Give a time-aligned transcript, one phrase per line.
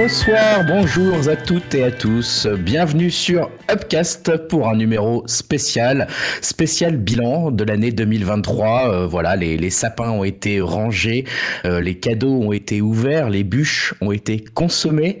[0.00, 2.46] Bonsoir, bonjour à toutes et à tous.
[2.46, 6.06] Bienvenue sur Upcast pour un numéro spécial,
[6.40, 8.92] spécial bilan de l'année 2023.
[8.92, 11.24] Euh, voilà, les, sapins ont été rangés,
[11.64, 15.20] euh, les cadeaux ont été ouverts, les bûches ont été consommées.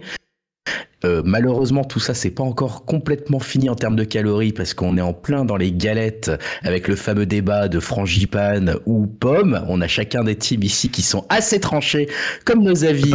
[1.04, 4.96] Euh, malheureusement, tout ça, c'est pas encore complètement fini en termes de calories parce qu'on
[4.96, 6.30] est en plein dans les galettes
[6.64, 9.64] avec le fameux débat de frangipane ou pomme.
[9.68, 12.08] On a chacun des teams ici qui sont assez tranchés
[12.44, 13.12] comme nos avis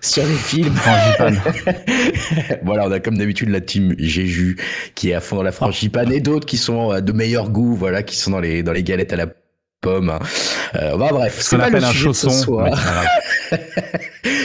[0.00, 0.74] sur les films.
[0.74, 1.40] Frangipane.
[2.64, 4.56] voilà, on a comme d'habitude la team Jéju
[4.96, 7.76] qui est à fond dans la frangipane et d'autres qui sont euh, de meilleur goût,
[7.76, 9.26] voilà, qui sont dans les dans les galettes à la
[9.80, 10.10] pomme.
[10.10, 10.18] Hein.
[10.74, 12.30] Euh, bah, bref, c'est pas le un chausson.
[12.30, 12.76] Ce soir.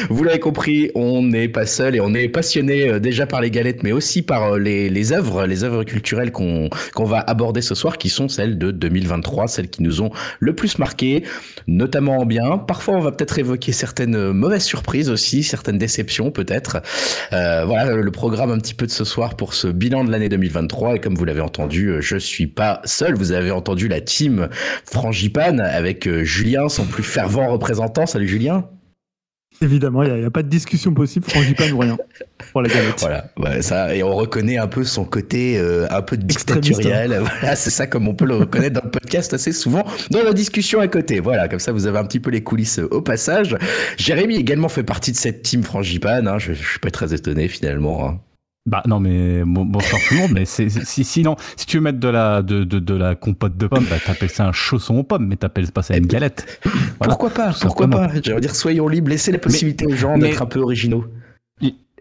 [0.09, 3.51] Vous l'avez compris, on n'est pas seul et on est passionné euh, déjà par les
[3.51, 7.75] galettes, mais aussi par euh, les, les œuvres, les œuvres culturelles qu'on va aborder ce
[7.75, 11.23] soir, qui sont celles de 2023, celles qui nous ont le plus marqué,
[11.67, 12.57] notamment en bien.
[12.57, 16.81] Parfois, on va peut-être évoquer certaines mauvaises surprises aussi, certaines déceptions peut-être.
[17.33, 20.29] Euh, voilà le programme un petit peu de ce soir pour ce bilan de l'année
[20.29, 20.95] 2023.
[20.95, 23.15] Et comme vous l'avez entendu, euh, je suis pas seul.
[23.15, 24.49] Vous avez entendu la team
[24.85, 28.05] Frangipane avec Julien, son plus fervent représentant.
[28.05, 28.65] Salut Julien.
[29.61, 31.97] Évidemment, il n'y a, pas de discussion possible, frangipane ou rien
[32.51, 33.05] pour la galette.
[33.37, 37.13] Voilà, ça, et on reconnaît un peu son côté euh, un peu dictatorial.
[37.13, 37.19] Hein.
[37.21, 40.33] Voilà, c'est ça comme on peut le reconnaître dans le podcast assez souvent, dans la
[40.33, 41.19] discussion à côté.
[41.19, 43.55] Voilà, comme ça vous avez un petit peu les coulisses au passage.
[43.97, 46.27] Jérémy également fait partie de cette team frangipane.
[46.27, 46.37] Hein.
[46.37, 48.07] Je, ne suis pas très étonné finalement.
[48.07, 48.19] Hein.
[48.67, 51.99] Bah non mais bonsoir tout le monde mais c'est si sinon si tu veux mettre
[51.99, 55.03] de la de, de, de la compote de pommes bah t'appelles ça un chausson aux
[55.03, 56.59] pommes mais t'appelles pas ça une galette.
[56.99, 60.41] Pourquoi pas Pourquoi pas Je veux dire soyons libres laissez la possibilité aux gens d'être
[60.41, 61.05] un peu originaux.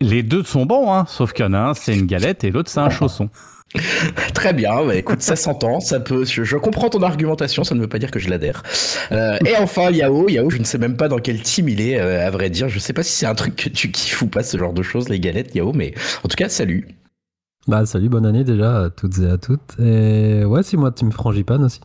[0.00, 2.50] Les deux sont bons hein sauf qu'il y en a un c'est une galette et
[2.50, 3.28] l'autre c'est un chausson.
[4.34, 6.24] Très bien, bah, écoute, ça s'entend, ça peut.
[6.24, 8.62] Je, comprends ton argumentation, ça ne veut pas dire que je l'adhère.
[9.12, 11.98] Euh, et enfin, Yao, Yao, je ne sais même pas dans quel team il est,
[11.98, 12.68] euh, à vrai dire.
[12.68, 14.72] Je ne sais pas si c'est un truc que tu kiffes ou pas, ce genre
[14.72, 16.86] de choses, les galettes, Yao, mais en tout cas, salut.
[17.66, 19.78] Bah, salut, bonne année déjà à toutes et à toutes.
[19.80, 21.80] Et ouais, si moi, team Frangipane aussi.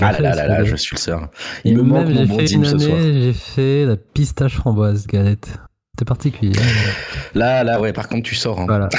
[0.00, 1.18] ah là là là là, je suis le seul.
[1.64, 2.98] Il me manque mon bon team ce soir.
[3.00, 5.48] J'ai fait la pistache framboise galette.
[5.98, 6.52] C'est particulier.
[7.34, 8.60] Là, là, ouais, par contre, tu sors.
[8.60, 8.66] Hein.
[8.68, 8.88] Voilà.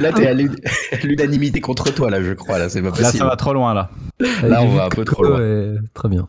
[0.00, 0.34] là, t'es à
[1.02, 2.58] l'unanimité contre toi, là, je crois.
[2.58, 3.06] Là, c'est pas possible.
[3.06, 3.90] Là, ça va trop loin, là.
[4.42, 5.40] Là, on va un peu trop loin.
[5.94, 6.28] Très bien.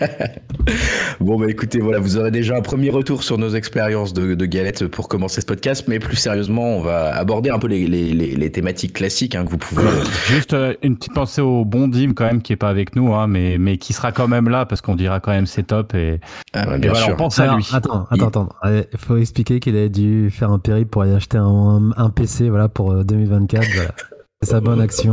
[1.20, 4.46] bon bah écoutez voilà vous aurez déjà un premier retour sur nos expériences de, de
[4.46, 8.12] galette pour commencer ce podcast mais plus sérieusement on va aborder un peu les, les,
[8.12, 9.84] les, thématiques classiques hein, que vous pouvez
[10.28, 13.14] juste euh, une petite pensée au bon Dim quand même qui est pas avec nous
[13.14, 15.94] hein, mais mais qui sera quand même là parce qu'on dira quand même c'est top
[15.94, 16.20] et,
[16.52, 17.14] ah, bien sûr.
[17.14, 17.66] on pense à lui.
[17.72, 18.48] attends attends attends.
[18.64, 22.48] Il faut expliquer qu'il a dû faire un périple pour aller acheter un, un PC
[22.48, 23.90] voilà pour 2024 euh, voilà
[24.44, 25.12] sa bonne action,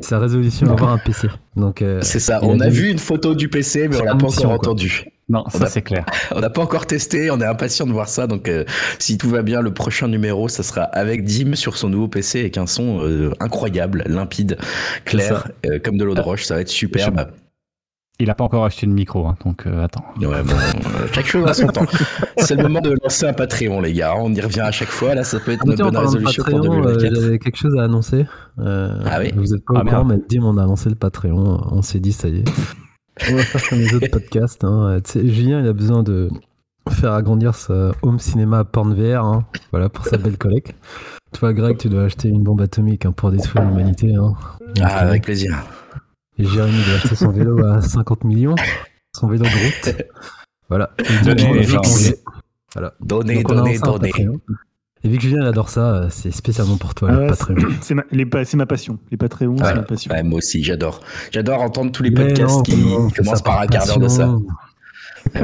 [0.00, 1.28] sa résolution d'avoir un PC.
[1.56, 2.40] Donc euh, c'est ça.
[2.42, 5.04] On a, vu une photo du PC, mais on l'a pas encore entendu.
[5.28, 6.04] Non, ça c'est clair.
[6.34, 8.26] On n'a pas encore testé, on est impatient de voir ça.
[8.26, 8.64] Donc, euh,
[8.98, 12.40] si tout va bien, le prochain numéro, ça sera avec Dim sur son nouveau PC
[12.40, 14.58] avec un son euh, incroyable, limpide,
[15.04, 15.46] clair,
[15.84, 16.44] comme de l'eau de roche.
[16.44, 17.28] Ça va être superbe.
[18.20, 20.04] Il n'a pas encore acheté de micro, hein, donc euh, attends.
[20.20, 21.86] Ouais, bon, euh, chaque chose à son temps.
[22.36, 24.14] C'est le moment de lancer un Patreon, les gars.
[24.18, 25.14] On y revient à chaque fois.
[25.14, 27.02] Là, ça peut être une bonne résolution pour 2024.
[27.02, 28.26] Euh, J'avais quelque chose à annoncer.
[28.58, 31.60] ah oui Vous êtes pas au ah, courant, mais Dim, on a lancé le Patreon.
[31.70, 32.44] On s'est dit, ça y est.
[33.30, 34.64] On va faire comme les autres podcasts.
[34.64, 34.98] Hein.
[35.14, 36.28] Julien, il a besoin de
[36.90, 39.44] faire agrandir sa home cinéma porn VR, hein.
[39.70, 40.74] voilà, pour sa belle collecte.
[41.32, 44.14] Toi, Greg, tu dois acheter une bombe atomique hein, pour détruire l'humanité.
[44.82, 45.62] ah, avec plaisir.
[46.40, 48.54] Et Jérémy doit acheter son vélo à 50 millions,
[49.14, 49.96] son vélo de route.
[50.68, 50.92] Voilà.
[51.24, 51.64] Donnez,
[52.72, 52.94] voilà.
[53.00, 54.12] donnez, donnez.
[55.02, 57.56] Et vu que Julien adore ça, euh, c'est spécialement pour toi, le Patreon.
[57.80, 59.00] C'est ma, ma, passion.
[59.10, 60.14] Les Patreons, c'est ma passion.
[60.22, 61.00] moi aussi, j'adore.
[61.32, 62.76] J'adore entendre tous les podcasts qui
[63.16, 64.32] commencent par un quart d'heure de ça.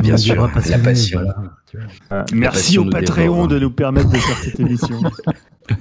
[0.02, 1.20] Bien sûr, la passion.
[2.32, 5.00] merci au Patreon de nous permettre de faire cette émission.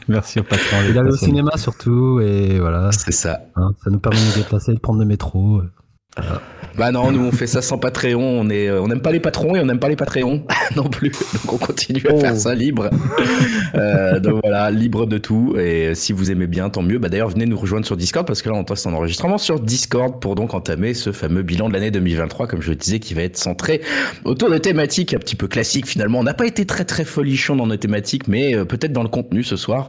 [0.07, 0.77] Merci au patron.
[0.89, 2.91] Il allait au cinéma surtout et voilà.
[2.91, 3.41] C'est ça.
[3.55, 5.61] Hein, ça nous permet de nous déplacer, de prendre le métro.
[6.77, 9.55] Bah non, nous on fait ça sans Patreon, on est, on n'aime pas les patrons
[9.55, 10.43] et on n'aime pas les Patreons
[10.75, 12.37] non plus, donc on continue à faire oh.
[12.37, 12.89] ça libre.
[13.75, 16.99] euh, donc voilà, libre de tout et si vous aimez bien, tant mieux.
[16.99, 19.61] Bah d'ailleurs venez nous rejoindre sur Discord parce que là on passe en enregistrement sur
[19.61, 23.13] Discord pour donc entamer ce fameux bilan de l'année 2023, comme je le disais, qui
[23.13, 23.81] va être centré
[24.25, 26.19] autour de thématiques un petit peu classiques finalement.
[26.19, 29.09] On n'a pas été très très folichon dans nos thématiques, mais euh, peut-être dans le
[29.09, 29.87] contenu ce soir.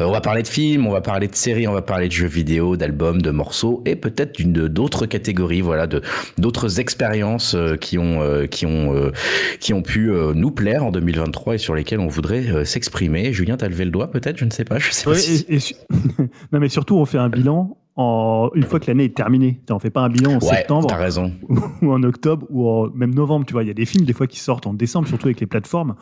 [0.00, 2.12] Euh, on va parler de films, on va parler de séries, on va parler de
[2.12, 6.02] jeux vidéo, d'albums, de morceaux et peut-être d'une d'autres catégories, voilà, de
[6.38, 9.12] d'autres expériences euh, qui ont euh, qui ont euh,
[9.60, 13.32] qui ont pu nous plaire en 2023 et sur lesquelles on voudrait s'exprimer.
[13.32, 14.78] Julien, t'as levé le doigt peut-être, je ne sais pas.
[14.78, 15.16] Je sais pas
[16.52, 19.60] non, mais surtout on fait un bilan en, une fois que l'année est terminée.
[19.70, 21.32] On fait pas un bilan en Ouais, septembre raison.
[21.82, 23.44] ou en octobre ou en même novembre.
[23.44, 25.40] Tu vois, il y a des films des fois qui sortent en décembre, surtout avec
[25.40, 25.94] les plateformes.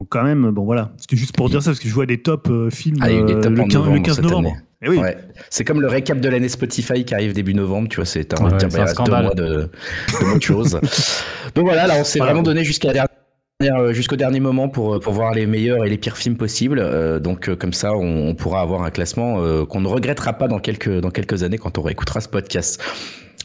[0.00, 2.22] Donc quand même, bon voilà, c'était juste pour dire ça parce que je vois des
[2.22, 3.78] top euh, films Ah, il y a eu des euh, tops le, en 15, le
[3.84, 4.48] novembre 15 cette novembre.
[4.48, 4.58] année.
[4.82, 4.96] Eh oui.
[4.98, 5.16] Ouais.
[5.50, 8.44] C'est comme le récap de l'année Spotify qui arrive début novembre, tu vois, c'est un,
[8.44, 9.24] Ouais, bah, un scandale.
[9.26, 10.80] mois de, de autre chose.
[11.54, 12.32] Donc voilà, là on s'est Voilà.
[12.32, 13.06] vraiment donné jusqu'à la
[13.60, 16.78] dernière euh, jusqu'au dernier moment pour, pour voir les meilleurs et les pires films possibles.
[16.82, 20.48] Euh, donc comme ça, on, on pourra avoir un classement euh, qu'on ne regrettera pas
[20.48, 22.82] dans quelques, dans quelques années quand on réécoutera ce podcast.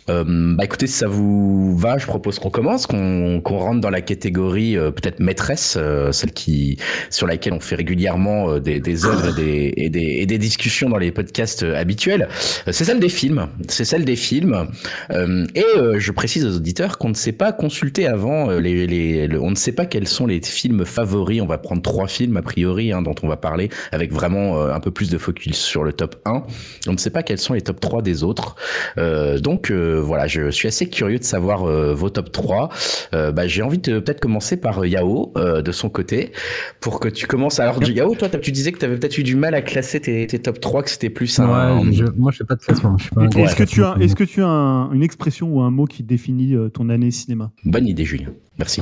[0.08, 0.24] Euh,
[0.56, 4.02] bah écoutez, si ça vous va, je propose qu'on commence, qu'on qu'on rentre dans la
[4.02, 6.78] catégorie euh, peut-être maîtresse, euh, celle qui
[7.10, 10.38] sur laquelle on fait régulièrement euh, des, des œuvres et des, et, des, et des
[10.38, 12.28] discussions dans les podcasts euh, habituels.
[12.68, 13.48] Euh, C'est celle des films.
[13.68, 14.68] C'est celle des films.
[15.12, 15.64] Et
[15.98, 19.56] je précise aux auditeurs qu'on ne sait pas consulter avant les, les, le- on ne
[19.56, 21.42] sait pas quels sont les films favoris.
[21.42, 24.80] On va prendre trois films a priori hein, dont on va parler avec vraiment un
[24.80, 26.44] peu plus de focus sur le top 1.
[26.88, 28.56] On ne sait pas quels sont les top 3 des autres.
[28.98, 32.70] Donc voilà, je suis assez curieux de savoir euh, vos top 3.
[33.14, 36.32] Euh, bah, j'ai envie de peut-être commencer par euh, Yao euh, de son côté
[36.80, 37.60] pour que tu commences.
[37.60, 40.26] Alors Yao, toi tu disais que tu avais peut-être eu du mal à classer tes,
[40.28, 41.76] tes top 3, que c'était plus un...
[41.86, 42.96] Ouais, je- moi je fais pas de classement.
[42.98, 45.86] Est-ce que de tu as, est-ce que tu as un- une expression ou un mot
[45.86, 47.52] qui définit euh, ton année cinéma?
[47.64, 48.82] Bonne idée Julien, merci.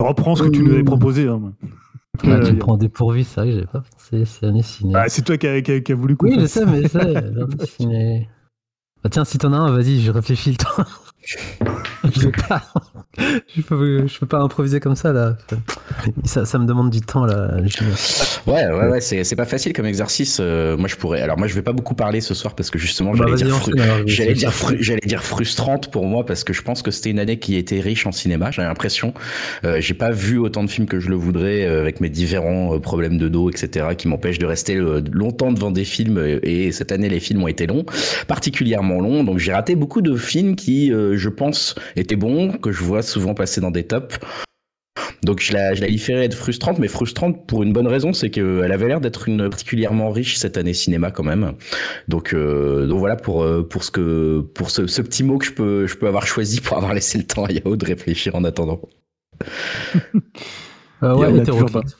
[0.00, 1.26] Reprends ce que tu nous avais proposé.
[1.26, 1.52] hein.
[2.24, 4.92] Ouais, Euh, tu me prends dépourvu, c'est vrai que j'avais pas pensé, c'est année ciné.
[4.92, 6.86] bah, c'est toi qui as qui a- qui a voulu qu'on oui, je sais, mais
[6.88, 7.44] ça, l'année
[7.78, 8.28] ciné.
[9.02, 10.84] Bah tiens, si t'en as un, vas-y, je réfléchis le temps.
[11.24, 12.62] Je pas.
[13.54, 15.36] Je peux, je peux pas improviser comme ça là.
[16.24, 17.56] Ça, ça me demande du temps là.
[18.46, 20.38] Ouais, ouais, ouais, c'est c'est pas facile comme exercice.
[20.40, 21.20] euh, moi je pourrais.
[21.20, 23.44] Alors moi je vais pas beaucoup parler ce soir parce que justement Bah, j'allais vas-y,
[23.44, 23.72] dire, fru-
[24.06, 27.18] j'allais dire, fru- j'allais dire frustrante pour moi parce que je pense que c'était une
[27.18, 28.50] année qui était riche en cinéma.
[28.50, 29.12] J'ai l'impression.
[29.64, 32.74] Euh, J'ai pas vu autant de films que je le voudrais euh, avec mes différents
[32.74, 36.18] euh, problèmes de dos, etc., qui m'empêchent de rester euh, longtemps devant des films.
[36.18, 37.84] euh, Et cette année les films ont été longs,
[38.28, 39.24] particulièrement longs.
[39.24, 43.34] Donc j'ai raté beaucoup de films qui, je pense, étaient bons, que je vois souvent
[43.34, 44.18] passer dans des tops.
[45.22, 48.30] Donc je la, je la qualifierais de frustrante, mais frustrante pour une bonne raison, c'est
[48.30, 51.52] qu'elle avait l'air d'être une particulièrement riche cette année cinéma quand même.
[52.08, 55.44] Donc, euh, donc voilà pour euh, pour ce que pour ce, ce petit mot que
[55.44, 58.34] je peux je peux avoir choisi pour avoir laissé le temps à Yao de réfléchir
[58.34, 58.80] en attendant.
[61.02, 61.99] Euh, ouais, Il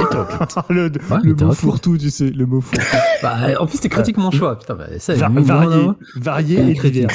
[0.00, 0.48] hétéroclite.
[0.48, 0.90] toujours le,
[1.22, 2.96] le mot fourre-tout, tu sais, le mot fourre-tout.
[3.22, 4.58] Bah, en plus, c'était critique mon choix.
[4.58, 7.06] Putain, bah, ça, Va- il est varié, varié et critique.
[7.08, 7.10] divers.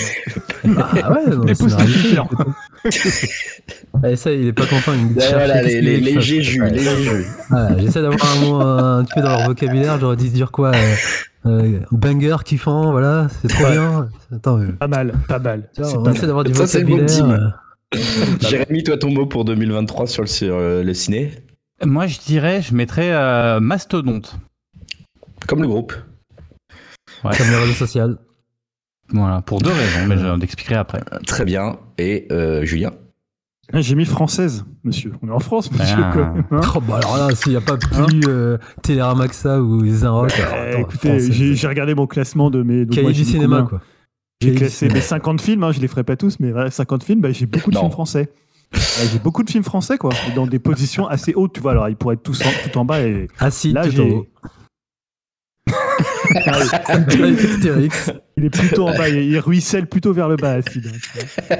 [0.75, 0.89] Bah
[1.25, 1.45] ouais, non.
[4.03, 4.93] Allez, ça, il est pas content.
[4.93, 6.69] Il me dit, Voilà les, les, les jus, Ouais.
[6.71, 7.25] les jus.
[7.49, 9.99] Voilà, J'essaie d'avoir un mot un petit peu dans leur vocabulaire.
[9.99, 10.95] J'aurais dû dire quoi euh,
[11.45, 13.71] euh, Banger, kiffant, voilà, c'est trop Ouais.
[13.71, 14.07] bien.
[14.35, 15.69] Attends, euh, Pas mal, pas mal.
[15.75, 16.27] tu C'est on pas essaie mal.
[16.27, 17.53] d'avoir du Ça, c'est le mot de vocabulaire.
[17.95, 17.97] Euh,
[18.41, 21.31] Jérémy, toi ton mot pour 2023 sur le sur euh, le ciné,
[21.85, 24.37] Moi, je dirais, je mettrais euh, Mastodonte.
[25.47, 25.93] comme le groupe.
[27.21, 28.15] Comme les réseaux sociaux.
[29.09, 31.01] Voilà, pour deux raisons, mais je l'expliquerai après.
[31.25, 31.77] Très bien.
[31.97, 32.91] Et euh, Julien?
[33.73, 35.13] Ah, J'ai mis française, monsieur.
[35.21, 35.97] On est en France, monsieur.
[36.01, 36.11] Ah.
[36.13, 36.33] quoi.
[36.51, 39.85] Hein Oh, bah alors là, s'il n'y a pas plus euh, Télérama que ça ou
[39.85, 40.31] Zinrock.
[40.73, 41.19] Eh, écoutez,
[41.55, 42.85] j'ai regardé mon classement de mes.
[42.85, 43.81] donc Cahier moi, du cinéma, combien quoi.
[44.41, 45.05] J'ai classé mes cinéma.
[45.05, 47.71] 50 films, hein, je les ferai pas tous, mais voilà, 50 films, bah, j'ai beaucoup
[47.71, 47.81] de Non.
[47.81, 48.29] films français.
[48.73, 51.71] Ouais, j'ai beaucoup de films français, quoi, dans des positions assez hautes, tu vois.
[51.71, 54.11] Alors, ils pourraient être tous en, tout en bas, et Acide, là, tout en j'ai.
[54.11, 54.27] haut.
[56.45, 58.11] Astérix.
[58.37, 60.91] Il est plutôt en bas, il ruisselle plutôt vers le bas, acide.
[60.91, 61.55] hein.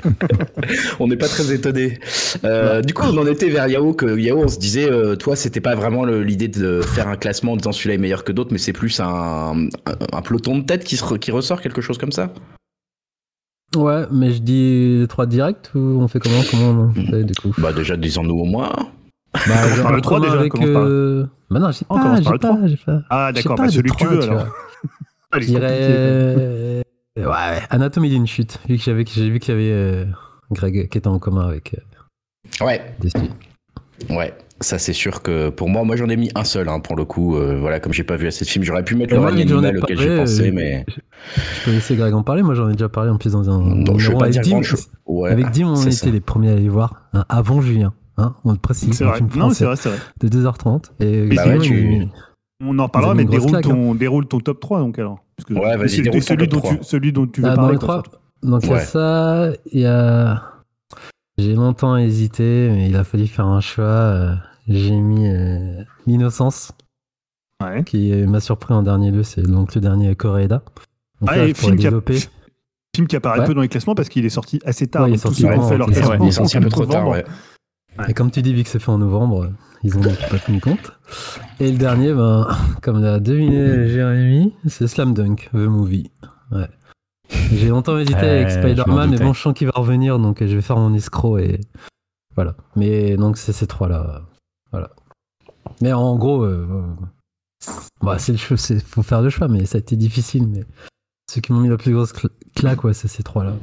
[1.00, 1.98] On n'est pas très étonné.
[2.44, 5.36] Euh, du coup, on en était vers Yao que Yao, on se disait, euh, toi,
[5.36, 8.52] c'était pas vraiment l'idée de faire un classement en disant celui-là est meilleur que d'autres,
[8.52, 9.66] mais c'est plus un, un,
[10.12, 12.32] un peloton de tête qui, se re- qui ressort quelque chose comme ça?
[13.76, 17.34] Ouais, mais je dis les trois directs ou on fait comment Comment on fait du
[17.34, 18.70] coup Bah déjà, disons-nous au moins.
[19.34, 22.38] Bah, le on trois, commence déjà, avec, euh, Bah non, j'ai On pas, j'ai pas,
[22.38, 22.58] trois.
[22.66, 23.00] j'ai pas.
[23.08, 24.46] Ah, d'accord, pas bah, celui que tu trois, veux, alors.
[25.38, 26.82] Je dirais.
[27.16, 30.04] Ouais, ouais, Anatomie d'une chute, vu que j'avais, j'ai vu qu'il y avait euh,
[30.50, 33.30] Greg qui était en commun avec euh, Ouais, Destiny.
[34.10, 34.34] ouais.
[34.62, 37.04] Ça, c'est sûr que pour moi, moi j'en ai mis un seul hein, pour le
[37.04, 37.36] coup.
[37.36, 39.78] Euh, voilà, comme j'ai pas vu assez de films, j'aurais pu mettre Et le animal
[39.78, 42.88] auquel j'ai pensé, euh, mais Je peux laisser Greg en parler, moi j'en ai déjà
[42.88, 43.82] parlé en plus dans un.
[43.82, 44.50] donc je veux numéro pas avec dire Dim.
[44.52, 44.88] grand chose.
[45.06, 46.10] Ouais, Avec Dim, on était ça.
[46.10, 47.92] les premiers à aller voir, hein, avant Julien.
[48.18, 49.20] Hein, on le précise, C'est vrai.
[49.36, 49.98] Non, c'est vrai, c'est vrai.
[50.20, 50.92] de 2h30.
[51.00, 52.06] Et Bah ouais, tu-
[52.64, 55.18] On en parlera, mais déroule claque, ton, déroule ton top 3, donc alors.
[55.36, 56.84] Parce que Ouais, vas-y, déroule celui, top dont tu, 3.
[56.84, 57.78] celui dont tu veux Ah, dans parler.
[58.42, 60.42] les donc il y a ça, il y a.
[61.38, 64.34] J'ai longtemps hésité, mais il a fallu faire un choix.
[64.68, 66.72] J'ai mis euh, L'innocence,
[67.62, 67.84] Ouais.
[67.84, 70.62] qui m'a surpris en dernier lieu, c'est donc le dernier Koreeda.
[71.20, 72.18] Donc Ah, là, et film qui, a- développer.
[72.94, 73.46] film qui apparaît Ouais.
[73.46, 75.02] peu dans les classements parce qu'il est sorti assez tard.
[75.04, 76.56] Ouais, il est sorti ceux qui ont vraiment fait leur en- classement Il est sorti
[76.56, 77.06] un peu trop tard.
[78.08, 79.52] Et comme tu dis, vu que c'est fait en novembre,
[79.84, 80.92] ils ont pas tenu compte.
[81.60, 82.48] Et le dernier, ben,
[82.82, 86.10] comme l'a deviné Jérémy, c'est Slam Dunk, The Movie.
[86.50, 86.68] Ouais.
[87.52, 90.62] J'ai longtemps hésité avec Spider-Man, mais bon, je sens qu'il va revenir, donc je vais
[90.62, 91.60] faire mon escroc et
[92.34, 92.56] voilà.
[92.76, 94.22] Mais donc, c'est ces trois-là.
[94.72, 94.90] Voilà.
[95.80, 97.70] Mais en gros, euh, euh,
[98.02, 100.48] bah, c'est le choix, c'est faut faire le choix, mais ça a été difficile.
[100.48, 100.64] Mais
[101.30, 103.54] ceux qui m'ont mis la plus grosse cl- claque, ouais, c'est ces trois-là.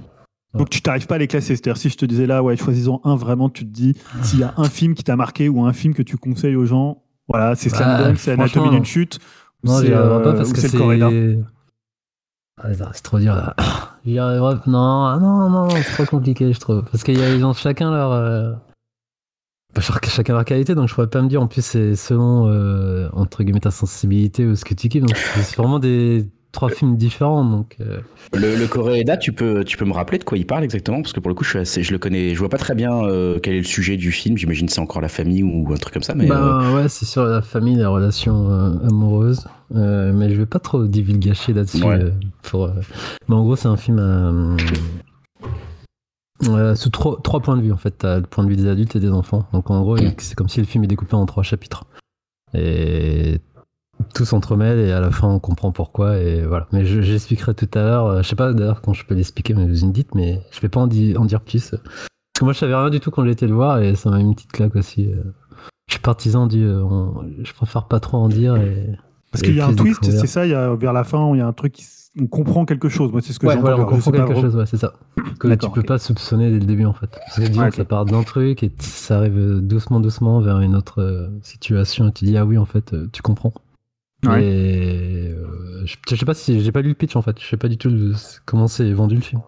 [0.57, 1.55] Donc tu t'arrives pas à les classer.
[1.55, 4.43] C'est-à-dire si je te disais là, ouais, choisissons un vraiment, tu te dis s'il y
[4.43, 7.55] a un film qui t'a marqué ou un film que tu conseilles aux gens, voilà,
[7.55, 9.19] c'est Slam Bah, c'est Anatomie d'une chute,
[9.63, 11.43] Non, c'est j'y arriverai euh, pas parce ou que c'est le.
[12.61, 13.55] Ah, c'est trop dur là.
[14.05, 14.55] J'y arriverai.
[14.65, 16.83] Non, non, non, c'est trop compliqué, je trouve.
[16.83, 18.59] Parce qu'ils ont chacun leur.
[19.75, 21.41] Ch- chacun leur qualité, donc je pourrais pas me dire.
[21.41, 25.03] En plus, c'est selon, euh, entre guillemets, ta sensibilité ou ce que tu kiffes.
[25.03, 27.45] Donc, c'est vraiment des trois films différents.
[27.45, 27.99] Donc, euh,
[28.33, 31.01] Le, le Coréeda, tu peux, tu peux me rappeler de quoi il parle exactement?
[31.01, 32.73] Parce que pour le coup, je, suis assez, je le connais, je vois pas très
[32.73, 34.37] bien euh, quel est le sujet du film.
[34.37, 36.15] J'imagine que c'est encore la famille ou un truc comme ça.
[36.15, 38.49] Mais bah, ouais, c'est sur la famille, les relations
[38.87, 39.45] amoureuses.
[39.71, 41.83] Mais je vais pas trop divulgacher là-dessus.
[41.83, 42.11] Ouais.
[42.41, 42.71] pour,
[43.27, 44.57] Mais en gros, c'est un film euh,
[46.47, 47.91] euh, sous trois, trois points de vue en fait.
[47.91, 49.47] T'as le point de vue des adultes et des enfants.
[49.53, 51.85] Donc en gros, c'est comme si le film est découpé en trois chapitres.
[52.53, 53.39] Et
[54.15, 56.67] tout s'entremêle et à la fin on comprend pourquoi et voilà.
[56.71, 58.05] Mais je- j'expliquerai tout à l'heure.
[58.07, 60.59] euh, Je sais pas d'ailleurs quand je peux l'expliquer, mais vous me dites, mais je
[60.61, 61.71] vais pas en, di- en dire plus.
[61.71, 61.81] Parce
[62.39, 64.17] que moi je savais rien du tout quand j'ai été le voir et ça m'a
[64.17, 65.11] mis une petite claque aussi.
[65.11, 65.23] euh.
[65.87, 66.63] Je suis partisan du.
[66.63, 68.95] euh, on- je préfère pas trop en dire et.
[69.31, 71.37] Parce qu'il y a un twist, c'est ça, il y a, vers la fin, il
[71.37, 71.83] y a un truc qui
[72.17, 73.11] on comprend quelque chose.
[73.11, 74.93] Moi, c'est ce que Ouais, j'ai voilà, on comprend pas quelque chose, ouais, c'est ça.
[75.39, 77.09] Que tu peux pas soupçonner dès le début en fait.
[77.11, 80.75] Parce que disons que ça part d'un truc et ça arrive doucement, doucement vers une
[80.75, 83.53] autre euh, situation et tu dis ah oui en fait euh, tu comprends.
[84.25, 84.43] Ouais.
[84.43, 87.39] Et euh, je, je sais pas si j'ai pas lu le pitch en fait.
[87.39, 88.13] Je sais pas du tout le-
[88.45, 89.41] comment c'est vendu le film.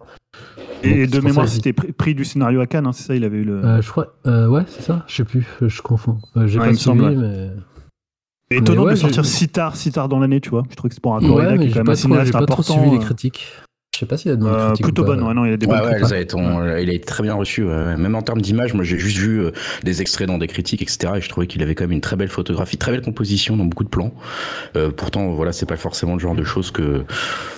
[0.84, 3.24] Et Donc, de mémoire, c'était pris, pris du scénario à Cannes, hein, c'est ça, il
[3.24, 3.82] avait eu le.
[3.82, 5.03] Je crois, ouais c'est ça.
[5.08, 6.20] Je sais plus, je, confonds.
[6.46, 7.50] J'ai pas suivi mais.
[8.58, 10.63] Étonnant ouais, de sortir si tard, si tard dans l'année, tu vois.
[10.70, 12.01] Je trouve que c'est pour un Coréda Ouais, qui est quand même pas, un trop,
[12.03, 12.74] cinéaste j'ai pas trop important.
[12.74, 13.48] suivi les euh, critiques.
[13.93, 14.86] Je sais pas s'il y a de bonnes euh, critiques.
[14.86, 16.08] plutôt bonne, ouais, non, il a des Ouais, bonnes ouais, critiques.
[16.12, 17.63] elles avaient ton- il a été très bien reçu.
[17.65, 19.51] Même en termes d'image, moi j'ai juste vu euh,
[19.84, 21.13] des extraits dans des critiques, etc.
[21.17, 23.65] Et je trouvais qu'il avait quand même une très belle photographie, très belle composition dans
[23.65, 24.13] beaucoup de plans.
[24.77, 27.03] Euh, pourtant, voilà, c'est pas forcément le genre de choses que.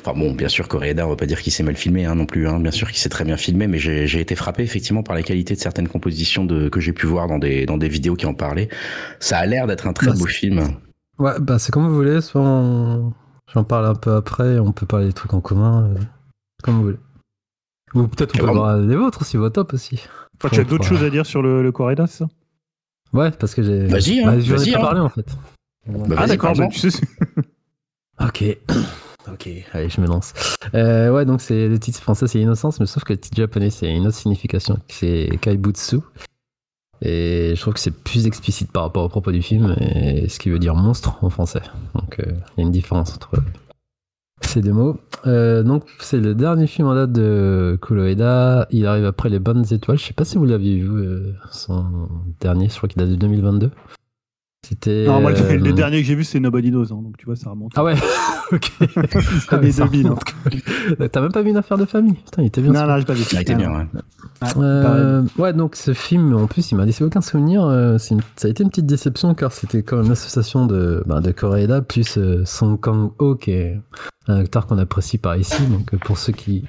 [0.03, 2.25] Enfin bon, bien sûr, Coréda, on va pas dire qu'il s'est mal filmé hein, non
[2.25, 2.47] plus.
[2.47, 2.59] Hein.
[2.59, 5.21] Bien sûr qu'il s'est très bien filmé, mais j'ai j'ai été frappé effectivement par la
[5.21, 8.25] qualité de certaines compositions de, que j'ai pu voir dans des, dans des vidéos qui
[8.25, 8.69] en parlaient.
[9.19, 10.63] Ça a l'air d'être un très Bah, beau film.
[11.19, 13.13] Ouais, bah c'est comme vous voulez, soit on-
[13.53, 15.95] j'en parle un peu après, on peut parler des trucs en commun, euh,
[16.63, 16.99] comme vous voulez.
[17.93, 20.03] Ou peut-être on peut vraiment- voir les vôtres aussi, vos top aussi.
[20.37, 21.71] Enfin, tu as d'autres choses à dire sur le, le
[22.07, 22.27] c'est ça?
[23.13, 23.85] Ouais, parce que j'ai.
[23.85, 24.81] Vas-y, hein, Bah, vas-y, pas hein.
[24.81, 25.27] parlé en fait.
[25.85, 27.01] Bah, Ah d'accord, bah, tu sais,
[28.19, 28.43] Ok.
[29.31, 30.33] Ok, allez, je me lance.
[30.75, 33.69] Euh, ouais, donc c'est le titre français, c'est Innocence, mais sauf que le titre japonais,
[33.69, 35.99] c'est une autre signification, c'est Kaibutsu.
[37.05, 40.39] Et je trouve que c'est plus explicite par rapport au propos du film, et ce
[40.39, 41.61] qui veut dire monstre en français.
[41.95, 43.43] Donc euh, il y a une différence entre
[44.39, 44.97] ces deux mots.
[45.25, 48.67] Euh, donc c'est le dernier film en date de Kuroeda.
[48.71, 49.97] Il arrive après Les Bonnes Étoiles.
[49.97, 53.15] Je sais pas si vous l'aviez vu, euh, son dernier, je crois qu'il date de
[53.15, 53.69] 2022.
[54.67, 55.05] C'était.
[55.05, 57.25] Non, moi, le, euh, le dernier que j'ai vu, c'est Nobody Knows, hein, donc tu
[57.25, 57.73] vois, ça remonte.
[57.75, 57.95] Ah ouais,
[58.51, 58.71] ok.
[59.61, 60.15] Met ça 2000, hein.
[61.11, 62.13] T'as même pas vu une affaire de famille?
[62.13, 62.71] Putain, il était bien.
[62.71, 63.23] Non, non, j'ai pas vu.
[63.23, 63.85] Ça a été Ah, bien, ouais.
[64.41, 67.65] Ouais, Euh, ouais, donc ce film, en plus, il m'a laissé aucun souvenir.
[67.65, 71.19] euh, une- ça a été une petite déception car c'était comme une association de, bah,
[71.21, 73.79] de Koreeda plus euh, Song Kang-ho, qui est
[74.27, 75.61] un acteur qu'on apprécie par ici.
[75.67, 76.63] Donc pour ceux qui,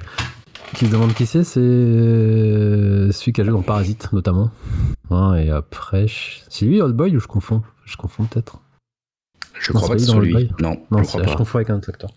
[0.74, 1.60] qui se demandent qui c'est, c'est
[3.12, 4.50] celui qui a joué dans Parasite notamment.
[5.10, 7.62] Hein, et après, je- c'est lui Old Boy ou je confonds?
[7.84, 8.60] Je confonds peut-être.
[9.60, 10.50] Je Non, crois c'est pas que lui ce dans soit le lui.
[10.60, 11.36] Non, Non, je c'est- crois je pas.
[11.36, 12.10] confonds avec un autre acteur.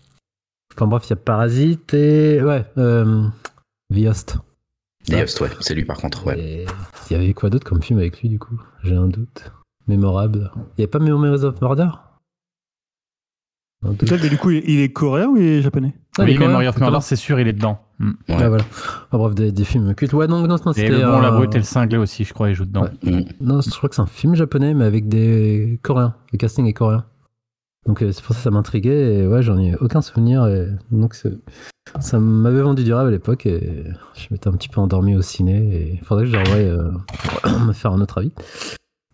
[0.74, 3.26] Enfin bref, il y a Parasite et ouais, euh,
[3.92, 4.36] The Host.
[5.06, 6.38] The Host, ouais, c'est lui par contre, ouais.
[6.38, 6.66] Et
[7.10, 8.60] il y avait quoi d'autre comme film avec lui du coup?
[8.84, 9.50] J'ai un doute.
[9.86, 10.50] Mémorable.
[10.54, 11.88] Il n'y avait pas Memories of Murder?
[13.80, 15.94] Peut-être, mais du coup, il est coréen ou il est japonais?
[16.24, 17.78] Oui, coréen, Memory of Murder, c'est sûr, il est dedans.
[17.98, 18.10] Mm.
[18.28, 18.48] Ouais.
[18.48, 18.64] Voilà.
[19.12, 20.12] Bref, des, des films cultes.
[20.12, 20.88] Ouais, non, non, non, Et c'était.
[20.88, 22.86] le bon, la un- brute et le cinglé aussi, je crois, il joue dedans.
[23.04, 23.24] Ouais.
[23.40, 26.14] Non, je crois que c'est un film japonais, mais avec des Coréens.
[26.32, 27.04] Le casting est coréen.
[27.86, 29.14] Donc euh, c'est pour ça que ça m'intriguait.
[29.20, 30.46] Et ouais, j'en ai aucun souvenir.
[30.46, 31.14] Et donc
[32.00, 33.46] ça m'avait vendu du rêve à l'époque.
[33.46, 33.84] Et
[34.14, 35.74] je m'étais un petit peu endormi au ciné.
[35.74, 36.90] Et il faudrait que je revoie euh,
[37.42, 38.32] pour me faire un autre avis.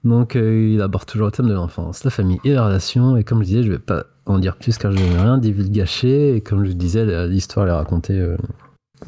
[0.04, 3.16] Donc euh, il aborde toujours le thème de l'enfance, la famille et les relations.
[3.16, 6.36] Et comme je disais, je vais pas en dire plus car je n'ai rien divulgacher.
[6.36, 8.36] Et comme je disais, la- l'histoire est racontée euh,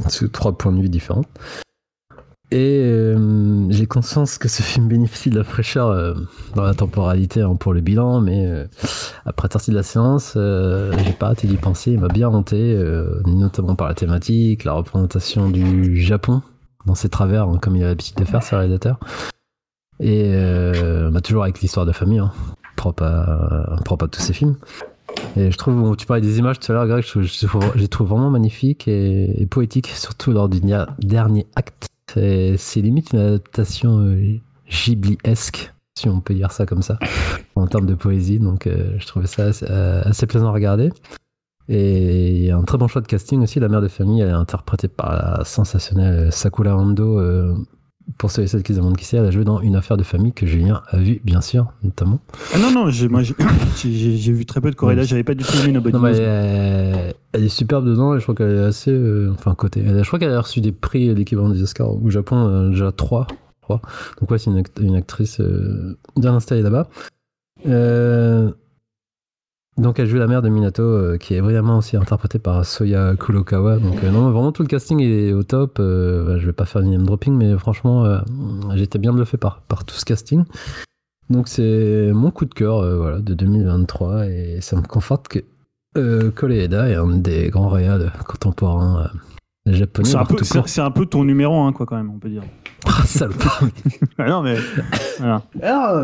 [0.09, 1.25] sous trois points de vue différents.
[2.53, 6.17] Et euh, j'ai conscience que ce film bénéficie de la fraîcheur
[6.55, 8.67] dans la temporalité hein, pour le bilan, mais
[9.25, 11.91] après être sorti de la séance, j'ai pas arrêté d'y penser.
[11.91, 12.81] Il m'a bien hanté,
[13.27, 16.41] notamment par la thématique, la représentation du Japon
[16.87, 19.01] dans ses travers, hein, comme il a l'habitude de faire, ce réalisateur.
[20.01, 20.33] Et
[21.11, 22.33] bah, toujours avec l'histoire de famille, hein,
[22.77, 24.57] propre, à, propre à tous ces films.
[25.37, 28.31] Et je trouve, tu parlais des images tout à l'heure, Greg, je, les trouve vraiment
[28.31, 30.61] magnifiques et, et poétiques, surtout lors du
[30.99, 31.89] dernier acte.
[32.15, 34.39] C'est limite une adaptation euh,
[34.71, 36.99] Ghibli-esque, si on peut dire ça comme ça,
[37.55, 38.39] en termes de poésie.
[38.39, 40.91] Donc euh, je trouvais ça assez, euh, assez plaisant à regarder.
[41.69, 43.59] Et il y a un très bon choix de casting aussi.
[43.59, 47.21] La mère de famille, elle est interprétée par la sensationnelle Sakura Ando.
[48.19, 49.97] Pour ceux et celles qui se demandent qui c'est, elle a joué dans Une affaire
[49.97, 52.21] de famille que Julien a vu, bien sûr, notamment.
[52.55, 53.35] Ah non, non, j'ai- moi j'ai
[53.77, 56.17] j'ai- j'ai vu très peu de corrélation, j'avais pas du tout aimé Nobody Non, mais
[56.17, 58.91] elle, elle est superbe dedans et je crois qu'elle est assez.
[58.93, 59.83] euh, enfin, côté.
[59.87, 62.93] elle- je crois qu'elle a reçu des prix, l'équivalent des Oscars au Japon, euh, déjà
[62.93, 63.27] trois.
[63.31, 63.81] je crois.
[64.21, 66.89] Donc, ouais, c'est une, act- une actrice euh, bien installée là-bas.
[67.67, 68.51] Euh,
[69.79, 73.15] donc, elle joue la mère de Minato, euh, qui est vraiment aussi interprétée par Soya
[73.15, 73.77] Kurokawa.
[73.77, 75.77] Donc, euh, non, vraiment tout le casting est au top.
[75.81, 78.19] Euh, bah, je vais pas faire une name dropping, mais franchement, euh,
[78.75, 80.45] j'étais bien bluffé par, par tout ce casting.
[81.29, 85.41] Donc, c'est mon coup de cœur voilà, de 2023 et ça me conforte que
[86.31, 89.11] Koreeda est un des grands réals contemporains
[89.75, 90.09] japonais.
[90.09, 90.69] C'est un, peu- tout c'est court.
[90.69, 92.43] c'est un peu ton numéro 1, quoi, quand même, on peut dire.
[92.89, 93.63] Ah, salopard.
[94.19, 94.57] Ah non, mais.
[95.19, 95.43] Voilà.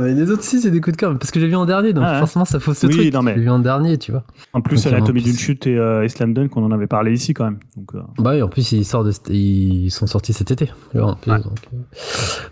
[0.00, 1.16] Mais les autres, si, c'est des coups de cœur.
[1.16, 3.14] Parce que j'ai vu en dernier, donc Ah forcément, ça fausse le Oui, truc.
[3.14, 4.25] non, mais- J'ai vu en dernier, tu vois.
[4.52, 7.12] En plus, Anatomie en d'une chute et, euh, et Slam Dunk, on en avait parlé
[7.12, 7.59] ici, quand même.
[7.76, 10.66] Donc, euh, Bah oui, en plus, ils, sortent de ils sont sortis cet été.
[10.90, 11.38] tu vois, en plus, Ouais.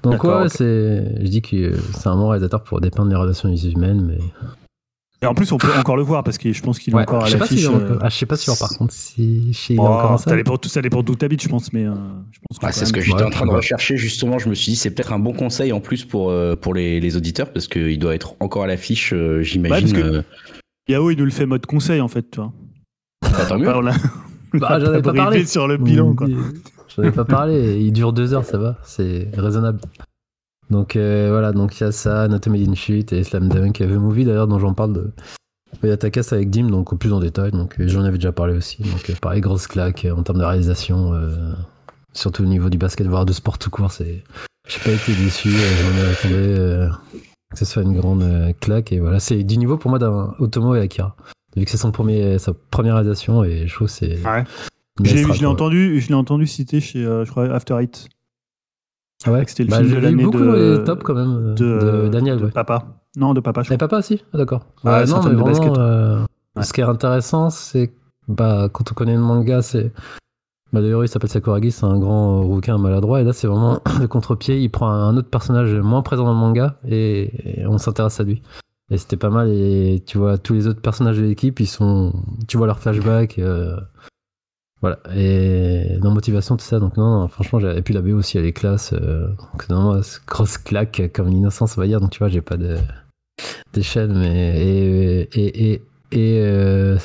[0.04, 1.24] donc euh, ouais, c'est.
[1.24, 4.18] Je dis que euh, c'est un bon réalisateur pour dépeindre les relations humaines, mais.
[5.22, 7.02] Et en plus, on peut encore le voir parce que je pense qu'il est Ouais,
[7.02, 7.64] encore à l'affiche.
[7.64, 10.12] est euh, ah, je sais pas sûr, par contre, si si il est oh, encore
[10.12, 11.92] en ça dépend, ça dépend d'où t'habites, je pense, mais euh,
[12.32, 13.56] je pense que Ah, c'est ce que j'étais Ouais, en train de ouais.
[13.56, 14.38] rechercher justement.
[14.38, 17.00] Je me suis dit c'est peut-être un bon conseil en plus pour euh, pour les,
[17.00, 19.92] les auditeurs parce qu'il doit être encore à l'affiche, euh, Ouais, j'imagine.
[19.92, 20.22] que- euh,
[20.88, 22.52] Yao, il nous le fait mode conseil, en fait, tu vois.
[23.22, 23.68] bah, tant mieux.
[23.68, 23.82] On
[24.58, 25.44] Bah, pas parlé.
[25.46, 26.26] sur le bilan, quoi.
[26.96, 27.78] J'en ai pas parlé.
[27.78, 28.78] Il dure deux heures, ça va.
[28.84, 29.80] C'est raisonnable.
[30.70, 33.78] Donc euh, voilà, donc il y a ça, Anatomy d'une chute et Slam Dunk.
[33.78, 35.10] The Movie d'ailleurs dont j'en parle de
[35.82, 37.50] Oyatakas avec Dim, donc plus en détail.
[37.50, 38.82] Donc euh, j'en avais déjà parlé aussi.
[38.82, 41.52] Donc euh, pareil, grosse claque en termes de réalisation, euh,
[42.12, 43.90] surtout au niveau du basket, voire de sport tout court.
[43.90, 44.22] C'est,
[44.68, 45.48] j'ai pas été déçu.
[45.48, 46.88] euh, j'en ai attendu euh,
[47.52, 50.76] que ce soit une grande claque et voilà, c'est du niveau pour moi d'un Otomo
[50.76, 51.16] et Akira.
[51.56, 54.18] Vu que c'est son premier, sa première réalisation et je trouve que c'est.
[54.24, 54.44] Ouais.
[55.00, 58.08] une Je l'ai entendu, je l'ai entendu citer chez, je crois, After Eight.
[59.26, 61.54] Ah ouais, C'était le bah, film de l'année beaucoup de- dans les tops quand même
[61.60, 62.38] euh, de, Daniel.
[62.38, 62.50] de ouais.
[62.50, 62.84] Papa.
[63.16, 63.88] Non, de Papa, je Et crois.
[63.88, 64.64] papa aussi Ah, D'accord.
[64.84, 66.20] Ah, Ouais, non, mais vraiment, euh,
[66.56, 66.62] Ouais.
[66.62, 67.92] ce qui est intéressant, c'est
[68.28, 69.92] bah, quand on connaît le manga, c'est.
[70.72, 73.20] Bah, D'ailleurs, il s'appelle Sakuragi, c'est un grand rouquin maladroit.
[73.20, 74.60] Et là, c'est vraiment le contre-pied.
[74.60, 78.24] Il prend un autre personnage moins présent dans le manga et, et on s'intéresse à
[78.24, 78.40] lui.
[78.90, 79.48] Et c'était pas mal.
[79.50, 82.12] Et tu vois, tous les autres personnages de l'équipe, ils sont.
[82.48, 83.38] Tu vois leurs flashbacks.
[83.38, 83.76] euh,
[84.82, 84.98] Voilà.
[85.14, 86.78] Et la motivation, tout ça.
[86.78, 88.92] Donc, non, non, franchement, j'ai- et puis la BO aussi, elle est classe.
[88.94, 92.00] euh, Donc, non, grosse claque comme l'innocence, on va dire.
[92.00, 92.78] Donc, tu vois, j'ai pas de
[93.72, 94.58] d'échelle, mais.
[94.62, 95.20] Et.
[95.38, 95.72] Et.
[95.72, 95.82] Et.
[96.12, 96.96] et, euh,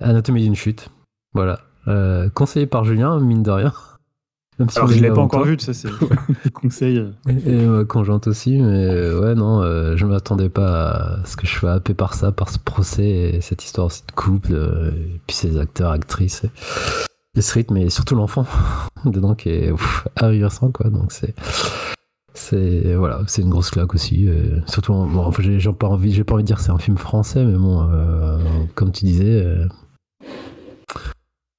[0.00, 0.90] Anatomie d'une chute.
[1.32, 1.60] Voilà.
[1.88, 3.72] Euh, conseillé par Julien, mine de rien.
[4.58, 5.88] Même si Alors je l'a l'ai pas encore vu, tu sais, c'est
[6.52, 7.04] conseil.
[7.28, 9.62] Et, ma conjointe aussi, mais ouais, non,
[9.96, 13.40] je m'attendais pas à ce que je sois happé par ça, par ce procès et
[13.40, 16.50] cette histoire aussi de couple, et puis ces acteurs, actrices, et,
[17.36, 18.46] et ce rythme, et surtout l'enfant
[19.04, 20.90] dedans qui est ouf, ahurissant, quoi.
[20.90, 21.34] Donc c'est.
[22.36, 24.28] C'est voilà, c'est une grosse claque aussi.
[24.28, 26.78] euh, surtout, bon, j'ai j'ai pas envie, j'ai pas envie de dire que c'est un
[26.78, 28.38] film français, mais bon, euh,
[28.74, 29.68] comme tu disais, euh,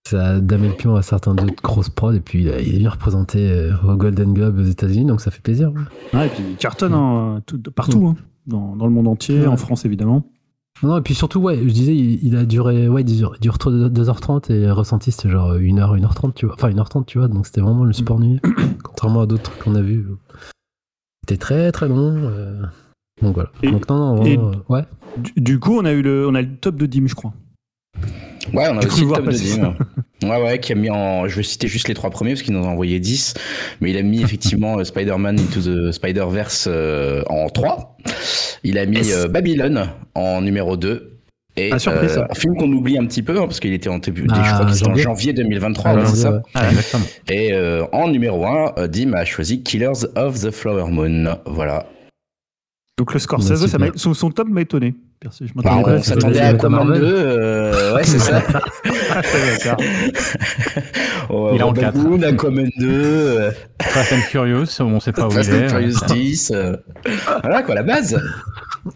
[0.08, 2.90] ça a damé le pion à certains d'autres grosses prods, et puis il est bien
[2.90, 5.72] représenté au Golden Globe aux États-Unis, donc ça fait plaisir.
[5.72, 6.20] ouais.
[6.20, 9.58] Ouais, et puis il cartonne hein, tout- partout, hein, dans, dans le monde entier, en
[9.58, 10.26] France évidemment.
[10.84, 13.42] Non, et puis surtout, ouais, je disais, il, il a duré, ouais, il dure, il
[13.42, 16.56] dure trop de 2h30 et ressenti, c'était genre 1h, 1h30, tu vois.
[16.56, 18.40] Enfin, 1h30, tu vois, donc c'était vraiment le super nuit.
[18.84, 20.06] Contrairement à d'autres trucs qu'on a vus.
[21.24, 22.14] C'était très très long.
[22.18, 22.62] euh,
[23.22, 23.50] Donc voilà.
[23.64, 24.84] Et- donc non, non, vraiment, euh, ouais.
[25.18, 27.34] Du, du coup, on a eu le, on a le top de Dim, je crois.
[28.54, 29.76] Ouais, on a aussi le top de passer Dim.
[30.24, 31.28] Ouais, ouais, qui a mis en.
[31.28, 33.34] Je vais citer juste les trois premiers parce qu'il nous en a envoyé 10.
[33.82, 37.98] Mais il a mis effectivement euh, Spider-Man Into the Spider-Verse euh, en 3.
[38.64, 41.20] Il a mis euh, Babylone en numéro 2.
[41.58, 44.00] Et Ah, surprise, un film qu'on oublie un petit peu hein, parce qu'il était en
[44.00, 45.04] début, Ah, je crois que c'était en janvier.
[45.04, 46.32] janvier 2023, Ah, ouais, c'est ça.
[46.32, 46.40] ouais.
[46.56, 46.70] Ah.
[47.30, 51.38] Et euh, en numéro 1, Dim a choisi Killers of the Flower Moon.
[51.46, 51.88] Voilà.
[52.98, 54.96] Donc le Scorsese, ça son, son top m'a étonné.
[55.26, 56.92] Perso, Je Bah, m'attendais Ouais, on s'attendait à Command 2.
[56.94, 57.04] Marvel.
[57.04, 58.42] euh, ouais, c'est ça.
[61.30, 61.98] Oh, Il est en Robin quatre.
[62.06, 62.88] Hood, Aquaman 2.
[62.88, 65.70] euh, Fast and Curious, on sait pas où Fast il and est.
[65.70, 66.52] Furious 10.
[66.54, 66.76] euh,
[67.42, 68.14] voilà quoi, la base.
[68.86, 68.92] Non,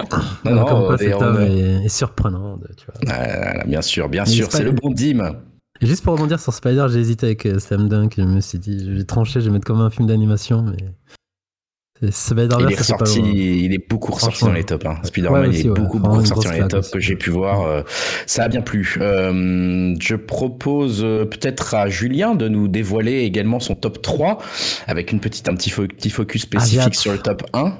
[0.45, 2.95] comme non, quoi, et cet on- homme est, est surprenant, de- tu vois.
[3.15, 5.37] Voilà, bien sûr, bien Mais sûr, c'est le le- bon Dim.
[5.81, 8.13] Et juste pour rebondir sur Spider, j'ai hésité avec euh, Slam Dunk.
[8.17, 10.77] Je me suis dit, je vais trancher, je vais mettre comme un film d'animation, mais
[12.01, 14.85] il est ressorti, il est beaucoup ressorti dans les tops.
[14.85, 14.95] Hein.
[15.03, 17.65] Spider-Man, il est beaucoup, beaucoup ressorti dans les tops que j'ai pu voir.
[17.65, 17.81] Euh,
[18.25, 18.95] ça a bien plu.
[19.01, 24.37] Euh, je propose euh, peut-être à Julien de nous dévoiler également son top 3
[24.87, 27.73] avec une petite, un petit, petit focus spécifique sur le top 1.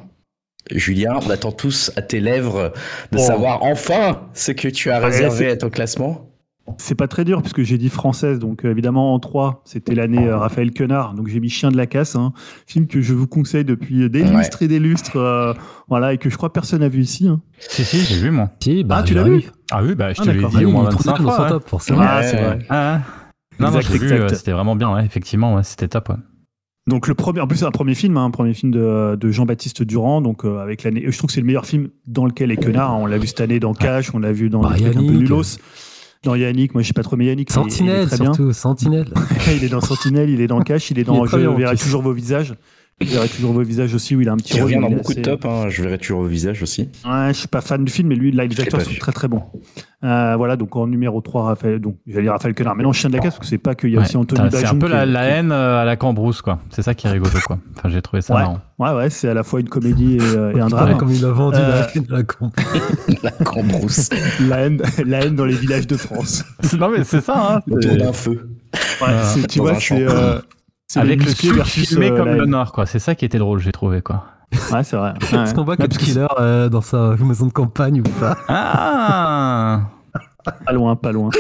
[0.71, 2.73] Julien, on attend tous à tes lèvres
[3.11, 3.21] de oh.
[3.21, 6.28] savoir enfin ce que tu as réservé à ton classement.
[6.77, 10.27] C'est pas très dur puisque j'ai dit française, donc euh, évidemment en 3, c'était l'année
[10.27, 12.33] euh, Raphaël Quenard, donc j'ai mis Chien de la casse, un hein.
[12.67, 15.53] film que je vous conseille depuis des lustres et des lustres, euh,
[15.87, 17.27] voilà, et que je crois personne n'a vu ici.
[17.27, 17.41] Hein.
[17.59, 18.51] Si, si, j'ai vu moi.
[18.85, 20.89] bah, ah, tu l'as vu Ah oui, bah, je ah, te l'ai dit au moins
[20.89, 21.49] 25 fois.
[21.49, 22.01] Top, forcément.
[22.01, 22.59] Ah, c'est vrai.
[22.69, 23.01] Ah,
[23.59, 26.09] non, j'ai vu, c'était vraiment bien, ouais, effectivement, c'était top.
[26.09, 26.15] Ouais.
[26.87, 29.31] Donc le premier, en plus c'est un premier film, hein, un premier film de, de
[29.31, 31.03] Jean-Baptiste Durand, donc avec l'année.
[31.05, 32.97] Je trouve que c'est le meilleur film dans lequel est Quenard.
[32.97, 35.59] On l'a vu cette année dans Cash, on l'a vu dans bah, un peu nulos.
[36.23, 37.49] Dans Yannick, moi je sais pas trop mais Yannick.
[37.49, 39.07] Sentinelle il surtout, Sentinelle.
[39.55, 42.13] il est dans Sentinelle, il est dans Cash, il est dans Je verrai toujours vos
[42.13, 42.55] visages.
[43.01, 45.13] Je verrai toujours vos visages aussi où il a un petit il revient dans beaucoup
[45.13, 45.69] de top, hein.
[45.69, 46.89] je verrai toujours vos visages aussi.
[47.05, 49.27] Ouais, je suis pas fan du film, mais lui, là, les acteurs sont très très
[49.27, 49.43] bons.
[50.03, 53.09] Euh, voilà, donc en numéro 3, Raphaël, donc j'allais dire Raphaël Quenard, mais non, Chien
[53.09, 54.87] de la Casse, parce que c'est pas qu'il y a aussi Anthony C'est un peu
[54.87, 56.59] la, haine euh, à la Cambrousse, quoi.
[56.69, 57.59] C'est ça qui est rigolo, quoi.
[57.77, 58.41] Enfin, j'ai trouvé ça ouais.
[58.41, 58.59] marrant.
[58.79, 60.97] Ouais, ouais, c'est à la fois une comédie et, euh, un drame.
[60.97, 62.17] Comme il a vendu la, la,
[63.23, 64.09] la Cambrousse.
[64.41, 66.43] la, haine, la haine dans les villages de France.
[66.77, 67.61] non, mais c'est ça, hein.
[67.69, 68.49] Autour d'un feu.
[69.01, 70.05] Ouais, tu vois, c'est.
[70.95, 72.85] Avec le sud filmé comme le nord, quoi.
[72.85, 74.25] C'est ça qui était drôle, j'ai trouvé, quoi.
[74.71, 75.13] Ouais, c'est vrai.
[75.21, 79.89] Est-ce qu'on voit Cap Killer euh, dans sa maison de campagne ou pas Ah
[80.65, 81.29] Pas loin, pas loin.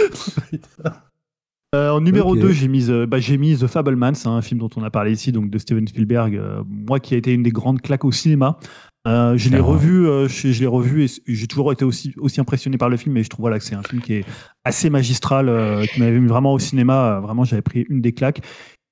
[1.75, 4.71] Euh, en numéro 2, j'ai mis, euh, bah, mis The Fableman, c'est un film dont
[4.75, 7.79] on a parlé ici, donc de Steven Spielberg, moi qui a été une des grandes
[7.79, 8.57] claques au cinéma.
[9.05, 12.97] je l'ai revu, je l'ai revu et j'ai toujours été aussi, aussi impressionné par le
[12.97, 14.25] film, mais je trouve voilà, que c'est un film qui est
[14.63, 17.19] assez magistral, qui m'avait mis vraiment au cinéma.
[17.19, 18.41] vraiment, j'avais pris une des claques.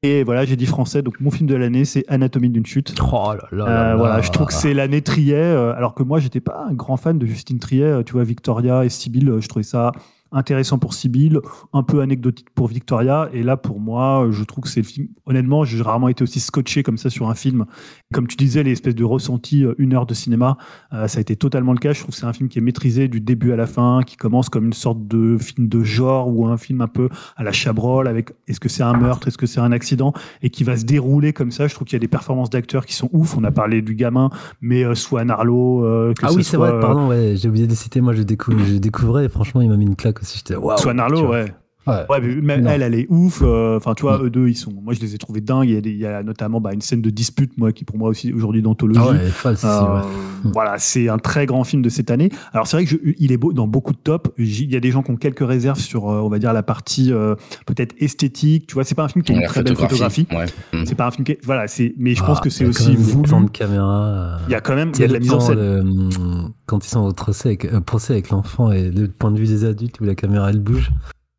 [0.04, 2.94] Et voilà, j'ai dit français, donc mon film de l'année, c'est Anatomie d'une chute.
[3.02, 6.20] Oh là là, euh, Voilà, je trouve que c'est l'année Triet, euh, alors que moi,
[6.20, 7.84] j'étais pas un grand fan de Justine Triet.
[7.84, 9.92] Euh, tu vois, Victoria et Sibyl, je trouvais ça
[10.32, 11.40] intéressant pour Sibyl,
[11.74, 13.30] un peu anecdotique pour Victoria.
[13.34, 15.08] Et là, pour moi, je trouve que c'est le film.
[15.26, 17.66] Honnêtement, j'ai rarement été aussi scotché comme ça sur un film.
[18.14, 20.58] Comme tu disais, les espèces de ressentis, euh, une heure de cinéma,
[20.94, 21.94] euh, ça a été totalement le cas.
[21.94, 24.18] Je trouve que c'est un film qui est maîtrisé du début à la fin, qui
[24.18, 27.52] commence comme une sorte de film de genre ou un film un peu à la
[27.52, 30.78] Chabrol avec est-ce que c'est un meurtre, est-ce que c'est un accident, et qui va
[30.78, 31.68] se dérouler comme ça.
[31.68, 33.38] Je trouve qu'il y a des performances d'acteurs qui sont ouf.
[33.38, 34.30] On a parlé du gamin,
[34.62, 35.86] mais euh, soit Arlo.
[36.22, 38.02] ah oui, c'est vrai, pardon, ouais, j'ai oublié de citer.
[38.02, 40.56] Moi, je, découvre, je découvrais et franchement, il m'a mis une claque J'étais.
[40.78, 41.54] Soit Arlo, ouais.
[41.88, 43.42] Ouais, mais même elle, elle est ouf.
[43.42, 44.26] Euh, enfin, tu vois, mm.
[44.26, 44.72] eux deux, ils sont.
[44.72, 45.70] Moi, je les ai trouvés dingues.
[45.70, 47.98] Il y a, il y a notamment bah, une scène de dispute, moi, qui pour
[47.98, 49.00] moi aussi aujourd'hui d'anthologie.
[49.04, 50.02] Ah ouais, false, euh,
[50.44, 52.30] Voilà, c'est un très grand film de cette année.
[52.54, 54.30] Alors, c'est vrai que je, il est beau dans beaucoup de tops.
[54.38, 56.64] Il y a des gens qui ont quelques réserves sur, euh, on va dire, la
[56.64, 57.12] partie
[57.66, 58.68] peut-être esthétique.
[58.68, 60.28] Tu vois, c'est pas un film qui a une très belle photographie.
[60.74, 60.84] Mm.
[60.86, 61.38] C'est pas un film qui.
[61.44, 61.94] Voilà, c'est.
[61.98, 62.96] Mais je pense ah, que c'est aussi.
[62.96, 64.40] De caméra.
[64.48, 64.92] Il y a quand même.
[64.96, 66.10] Il y a de la mise en scène.
[66.66, 69.66] quand ils sont au procès avec, procès avec l'enfant et le point de vue des
[69.66, 70.92] adultes où la caméra elle bouge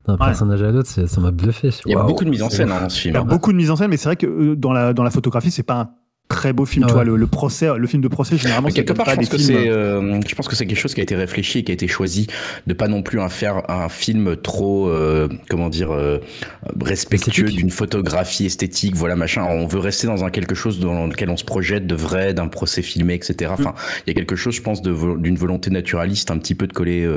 [0.09, 1.71] d'un personnage à l'autre, ça m'a bluffé.
[1.87, 3.15] Il y a beaucoup de mise en scène hein, dans ce film.
[3.15, 4.93] Il y a beaucoup de mise en scène, mais c'est vrai que euh, dans la,
[4.93, 5.91] dans la photographie, c'est pas un
[6.29, 6.87] très beau film.
[6.89, 10.21] Ah le, procès, le film de procès, généralement, quelque part, je pense, que c'est, euh,
[10.27, 12.27] je pense que c'est quelque chose qui a été réfléchi et qui a été choisi
[12.67, 16.19] de pas non plus un faire un film trop, euh, comment dire, euh,
[16.81, 19.45] respectueux d'une photographie esthétique, voilà machin.
[19.45, 22.49] On veut rester dans un quelque chose dans lequel on se projette de vrai, d'un
[22.49, 23.51] procès filmé, etc.
[23.55, 23.75] Enfin,
[24.07, 27.09] il y a quelque chose, je pense, d'une volonté naturaliste, un petit peu de coller,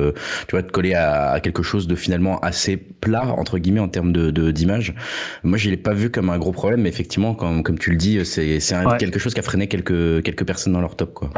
[0.47, 4.13] tu vois, de coller à, quelque chose de finalement assez plat entre guillemets en termes
[4.13, 4.93] de d'image.
[5.43, 7.97] Moi, je l'ai pas vu comme un gros problème, mais effectivement, comme comme tu le
[7.97, 11.13] dis, c'est c'est un quelque chose qui a freiné quelques, quelques personnes dans leur top,
[11.13, 11.31] quoi.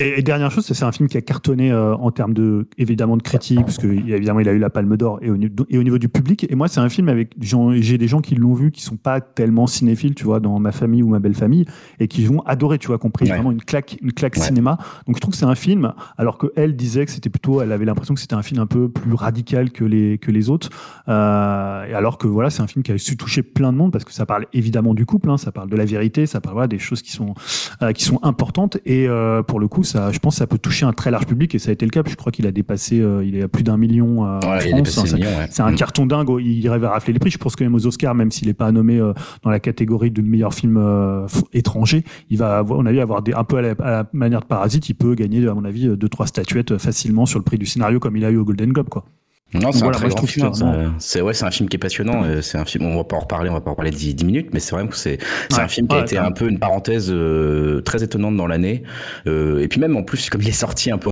[0.00, 3.22] Et, dernière chose, c'est un film qui a cartonné euh, en termes de évidemment de
[3.22, 6.46] critique, parce que évidemment il a eu la Palme d'Or et, au niveau du public.
[6.48, 9.20] Et moi, c'est un film avec j'ai des gens qui l'ont vu, qui sont pas
[9.20, 11.64] tellement cinéphiles, tu vois, dans ma famille ou ma belle famille,
[11.98, 14.78] et qui vont adorer, tu vois, compris vraiment une claque, une claque cinéma.
[15.08, 17.72] Donc je trouve que c'est un film, alors que elle disait que c'était plutôt, elle
[17.72, 20.70] avait l'impression que c'était un film un peu plus radical que les que les autres.
[21.08, 23.90] Euh, et alors que voilà, c'est un film qui a su toucher plein de monde
[23.90, 26.54] parce que ça parle évidemment du couple, hein, ça parle de la vérité, ça parle
[26.54, 27.34] voilà, des choses qui sont
[27.82, 28.78] euh, qui sont importantes.
[28.86, 29.08] Et
[29.48, 31.70] pour le coup je pense que ça peut toucher un très large public et ça
[31.70, 32.02] a été le cas.
[32.06, 35.14] Je crois qu'il a dépassé, euh, il est à plus d'un million euh, en France.
[35.50, 35.76] C'est un mm.
[35.76, 36.28] carton dingue.
[36.40, 37.30] Il rêve à rafler les prix.
[37.30, 40.10] Je pense que même aux Oscars, même s'il n'est pas nommé euh, dans la catégorie
[40.10, 40.78] de meilleur film
[41.52, 44.88] étranger, il va, on a vu avoir des, un peu à la, manière de Parasite,
[44.88, 48.00] il peut gagner, à mon avis, deux trois statuettes facilement sur le prix du scénario
[48.00, 49.04] comme il a eu au Golden Globe, quoi.
[49.54, 50.50] Non, c'est un très grand film.
[50.98, 52.24] C'est ouais, c'est un film qui est passionnant.
[52.42, 52.86] C'est un film.
[52.86, 53.50] On va pas en reparler.
[53.50, 55.18] On va pas en parler 10, 10 minutes, mais c'est vrai que c'est
[55.50, 58.82] c'est un film qui a été un peu une parenthèse euh, très étonnante dans l'année.
[59.26, 61.10] Euh, et puis même en plus, comme il est sorti un peu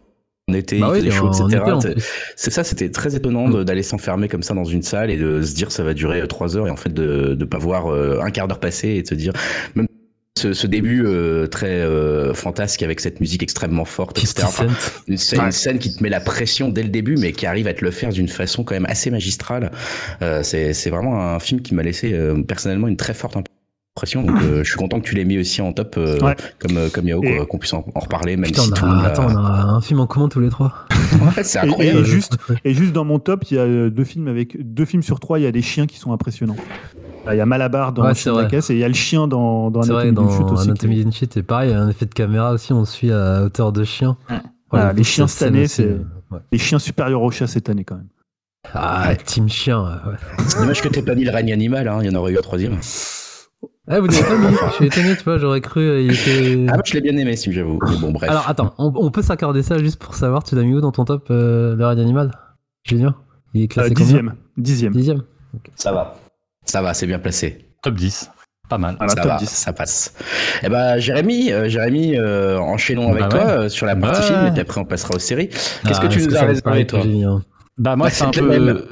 [0.49, 1.96] en été, bah il chaud, etc.
[2.37, 3.64] C'est ça, c'était très étonnant mm.
[3.64, 6.57] d'aller s'enfermer comme ça dans une salle et de se dire ça va durer 3
[6.57, 9.09] heures et en fait de ne pas voir euh, un quart d'heure passer et de
[9.09, 9.33] se dire
[9.75, 9.88] même
[10.38, 14.46] ce, ce début euh, très euh, fantasque avec cette musique extrêmement forte, etc.
[14.46, 14.90] 50 Enfin, Cent.
[15.09, 15.46] une, scène, Ouais.
[15.46, 17.85] une scène qui te met la pression dès le début, mais qui arrive à te
[17.85, 19.70] le faire d'une façon quand même assez magistrale.
[20.22, 24.22] Euh, c'est vraiment un film qui m'a laissé euh, personnellement une très forte impression.
[24.25, 26.37] Donc, euh, je suis content que tu l'aies mis aussi en top, euh, Ouais.
[26.59, 28.88] comme comme Yao, Et- qu'on puisse en, en reparler, même Putain, si on tout a,
[28.90, 30.87] a- attends, on a un film en commun tous les trois.
[31.33, 32.01] Fait, c'est Et- incroyable.
[32.01, 35.03] Et juste, et juste dans mon top, il y a deux films avec deux films
[35.03, 36.57] sur trois, il y a des chiens qui sont impressionnants.
[37.33, 39.71] Il y a Malabar dans Ouais, la caisse et il y a le chien dans,
[39.71, 40.69] dans Anatomie d'une chute aussi.
[40.69, 43.11] Anatomie d'une chute, et pareil, il y a un effet de caméra aussi, on suit
[43.12, 44.17] à hauteur de chien.
[44.71, 45.97] Voilà, les chiens cette année, c'est-
[46.31, 46.39] ouais.
[46.53, 48.09] Les chiens supérieurs aux chats cette année quand même.
[48.75, 50.17] Ah, Team Chien, ouais.
[50.49, 52.39] C'est dommage que t'aies pas mis le règne animal, hein, il y en aurait eu
[52.39, 52.77] un troisième.
[53.89, 56.67] Ah, vous l'avez pas mis Je suis étonné, tu vois, j'aurais cru, euh, il était.
[56.69, 57.79] Ah, moi, je l'ai bien aimé, si j'avoue.
[58.01, 58.29] Bon, bref.
[58.29, 60.91] Alors attends, on, on peut s'accorder ça juste pour savoir, tu l'as mis où dans
[60.91, 62.33] ton top, euh, le règne animal?
[62.83, 63.15] Julien
[63.55, 64.05] Il est Euh, classé combien?
[64.07, 64.35] dixième.
[64.57, 64.93] Dixième.
[64.93, 65.23] Dixième
[65.77, 66.17] ça va.
[66.66, 67.66] Ça va, c'est bien placé.
[67.83, 68.31] Top 10.
[68.68, 68.96] Pas mal.
[68.98, 69.48] Voilà, ça top va, 10.
[69.48, 70.12] ça passe.
[70.64, 73.50] Eh ben, Jérémy, euh, Jérémy, euh, enchaînons avec Bah toi ouais.
[73.52, 74.26] euh, sur la partie Ouais.
[74.26, 75.48] film et puis après on passera aux séries.
[75.48, 77.00] Qu'est-ce Ah, que tu est-ce nous as réservé, toi
[77.79, 78.46] Bah moi Bah, c'est un c'est peu.
[78.46, 78.83] le même.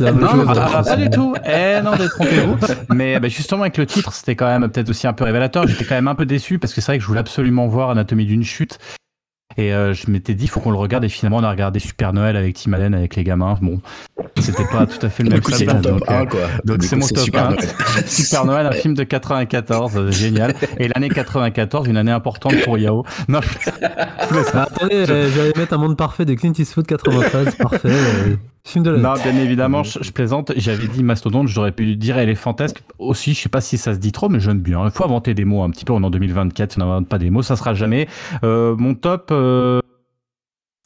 [0.00, 1.34] Même Non, le pas du tout.
[1.44, 2.56] Eh non, détrompez-vous.
[2.94, 5.66] Mais bah, justement avec le titre, c'était quand même peut-être aussi un peu révélateur.
[5.66, 7.90] J'étais quand même un peu déçu parce que c'est vrai que je voulais absolument voir
[7.90, 8.78] Anatomie d'une chute.
[9.56, 11.04] Et euh, je m'étais dit, faut qu'on le regarde.
[11.04, 13.58] Et finalement, on a regardé Super Noël avec Tim Allen, avec les gamins.
[13.60, 13.80] Bon,
[14.38, 16.40] c'était pas tout à fait le même coup, top donc, 1, euh, quoi.
[16.64, 17.50] donc Du c'est mon top Super 1.
[17.50, 17.68] Noël.
[18.06, 20.54] Super Noël, un film de 94, euh, génial.
[20.78, 23.04] Et l'année 94, une année importante pour Yao.
[23.28, 23.70] Non, je-
[24.54, 27.78] Ah, attendez, j'allais mettre un monde parfait de Clint Eastwood 93, parfait.
[27.88, 29.02] euh, film de l'année.
[29.02, 30.52] Non, bien évidemment, je, je plaisante.
[30.56, 32.82] J'avais dit mastodonte, j'aurais pu dire éléphantesque.
[32.98, 34.84] Aussi, je sais pas si ça se dit trop, mais j'aime bien.
[34.84, 35.92] Il faut inventer des mots un petit peu.
[35.92, 38.08] On est en 2024, si on n'invente pas des mots, ça sera jamais.
[38.44, 39.28] Euh, mon top.
[39.32, 39.80] euh,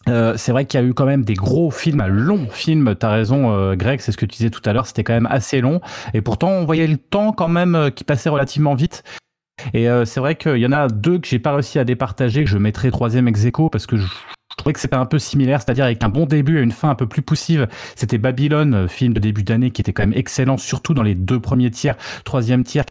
[0.06, 2.94] euh, c'est vrai qu'il y a eu quand même des gros films, un long film.
[2.94, 4.86] T'as raison, euh, Greg, c'est ce que tu disais tout à l'heure.
[4.86, 5.80] C'était quand même assez long,
[6.12, 9.02] et pourtant on voyait le temps quand même euh, qui passait relativement vite.
[9.72, 12.44] Et euh, c'est vrai qu'il y en a deux que j'ai pas réussi à départager,
[12.44, 14.06] que je mettrai troisième ex aequo, parce que je,
[14.56, 16.94] trouvais que c'était un peu similaire, c'est-à-dire avec un bon début et une fin un
[16.94, 17.68] peu plus poussive.
[17.96, 21.14] C'était Babylone, euh, film de début d'année qui était quand même excellent, surtout dans les
[21.14, 22.84] deux premiers tiers, troisième tiers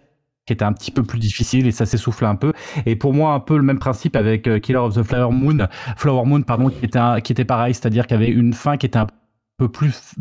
[0.46, 2.52] qui était un petit peu plus difficile et ça s'essouffle un peu.
[2.86, 5.68] Et pour moi, un peu le même principe avec euh, Killer of the Flower Moon,
[5.96, 8.86] Flower Moon, pardon, qui était, qui était pareil, c'est-à-dire qu'il y avait une fin qui
[8.86, 9.14] était un peu
[9.72, 10.16] plus,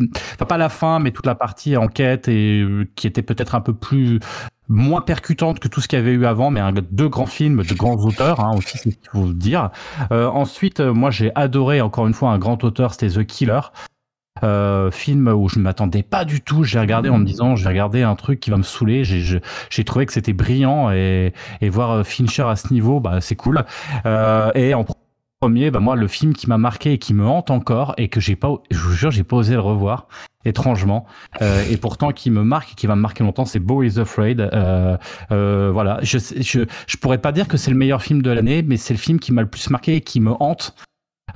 [0.46, 3.74] pas la fin, mais toute la partie enquête et euh, qui était peut-être un peu
[3.74, 4.20] plus
[4.68, 7.74] moins percutante que tout ce qu'il y avait eu avant, mais deux grands films de
[7.74, 9.70] grands auteurs hein, aussi, c'est ce qu'il faut dire.
[10.12, 13.60] Euh, ensuite, euh, moi j'ai adoré encore une fois un grand auteur, c'était The Killer.
[14.90, 16.64] Film où je ne m'attendais pas du tout.
[16.64, 19.04] J'ai regardé en me disant, je vais regarder un truc qui va me saouler.
[19.04, 19.40] J'ai,
[19.70, 23.64] j'ai trouvé que c'était brillant et, et voir Fincher à ce niveau, bah, c'est cool.
[24.56, 24.82] Et en
[25.42, 28.20] premier, bah, moi, le film qui m'a marqué et qui me hante encore et que
[28.20, 30.06] j'ai pas, je vous jure, j'ai pas osé le revoir,
[30.44, 31.04] étrangement.
[31.42, 33.98] Euh, et pourtant, qui me marque et qui va me marquer longtemps, c'est Beau is
[33.98, 34.40] Afraid.
[34.40, 34.96] Euh,
[35.32, 35.98] euh, voilà.
[36.02, 38.94] Je, je, je pourrais pas dire que c'est le meilleur film de l'année, mais c'est
[38.94, 40.76] le film qui m'a le plus marqué et qui me hante.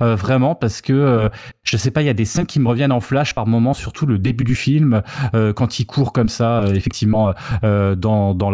[0.01, 1.29] euh, vraiment parce que euh,
[1.63, 3.73] je sais pas, il y a des scènes qui me reviennent en flash par moments,
[3.73, 5.01] surtout le début du film
[5.33, 8.51] euh, quand il court comme ça, euh, effectivement euh, dans dans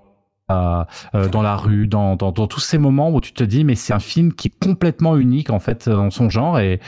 [1.15, 3.93] euh, dans la rue, dans, dans tous ces moments où tu te dis mais c'est
[3.93, 6.79] un film qui est complètement unique en fait dans son genre et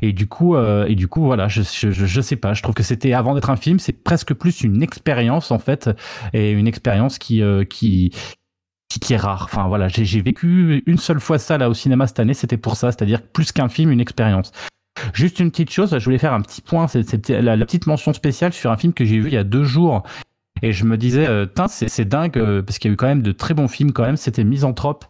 [0.00, 2.74] et du coup euh, et du coup voilà je, je je sais pas je trouve
[2.74, 5.90] que c'était avant d'être un film c'est presque plus une expérience en fait
[6.32, 8.12] et une expérience qui euh, qui
[9.00, 9.44] qui, est rare.
[9.44, 12.76] Enfin voilà, j'ai vécu une seule fois ça là au cinéma cette année, c'était pour
[12.76, 14.52] ça, c'est-à-dire plus qu'un film, une expérience.
[15.14, 18.52] Juste une petite chose, je voulais faire un petit point, c'est la petite mention spéciale
[18.52, 20.02] sur un film que j'ai vu il y a deux jours.
[20.62, 23.22] Et je me disais, euh, c'est dingue, euh, parce qu'il y a eu quand même
[23.22, 25.04] de très bons films quand même, c'était Misanthrope.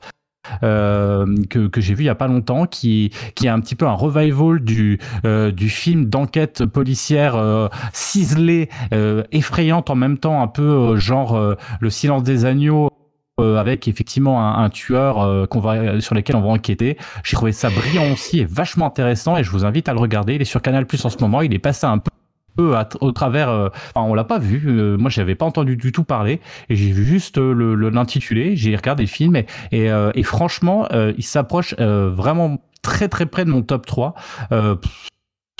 [0.64, 3.76] Euh, que, que j'ai vu il y a pas longtemps qui qui est un petit
[3.76, 10.18] peu un revival du euh, du film d'enquête policière euh, ciselé euh, effrayante en même
[10.18, 12.90] temps un peu genre le silence des agneaux
[13.38, 16.98] avec effectivement un, un tueur qu'on va sur lequel on va enquêter.
[17.22, 20.34] J'ai trouvé ça brillant aussi et vachement intéressant et je vous invite à le regarder.
[20.34, 21.40] Il est sur Canal Plus en ce moment.
[21.40, 22.10] Il est passé un peu
[22.58, 23.48] à- au travers.
[23.48, 24.62] euh, enfin, on l'a pas vu.
[24.66, 27.90] euh, moi, j'avais pas entendu du tout parler et j'ai vu juste euh, le le-
[27.90, 28.56] l'intitulé.
[28.56, 33.08] J'ai regardé le film et et, euh, et franchement, euh, il s'approche euh, vraiment très
[33.08, 34.14] très près de mon top 3.
[34.52, 35.08] Euh, pff,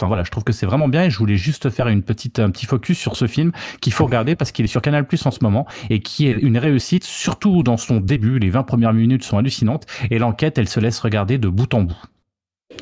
[0.01, 2.39] Enfin voilà, je trouve que c'est vraiment bien et je voulais juste faire une petite,
[2.41, 3.53] un petit focus sur ce film
[3.83, 6.33] qu'il faut regarder parce qu'il est sur Canal Plus en ce moment et qui est
[6.33, 8.39] une réussite, surtout dans son début.
[8.41, 11.83] Les 20 premières minutes sont hallucinantes et l'enquête, elle se laisse regarder de bout en
[11.83, 12.03] bout.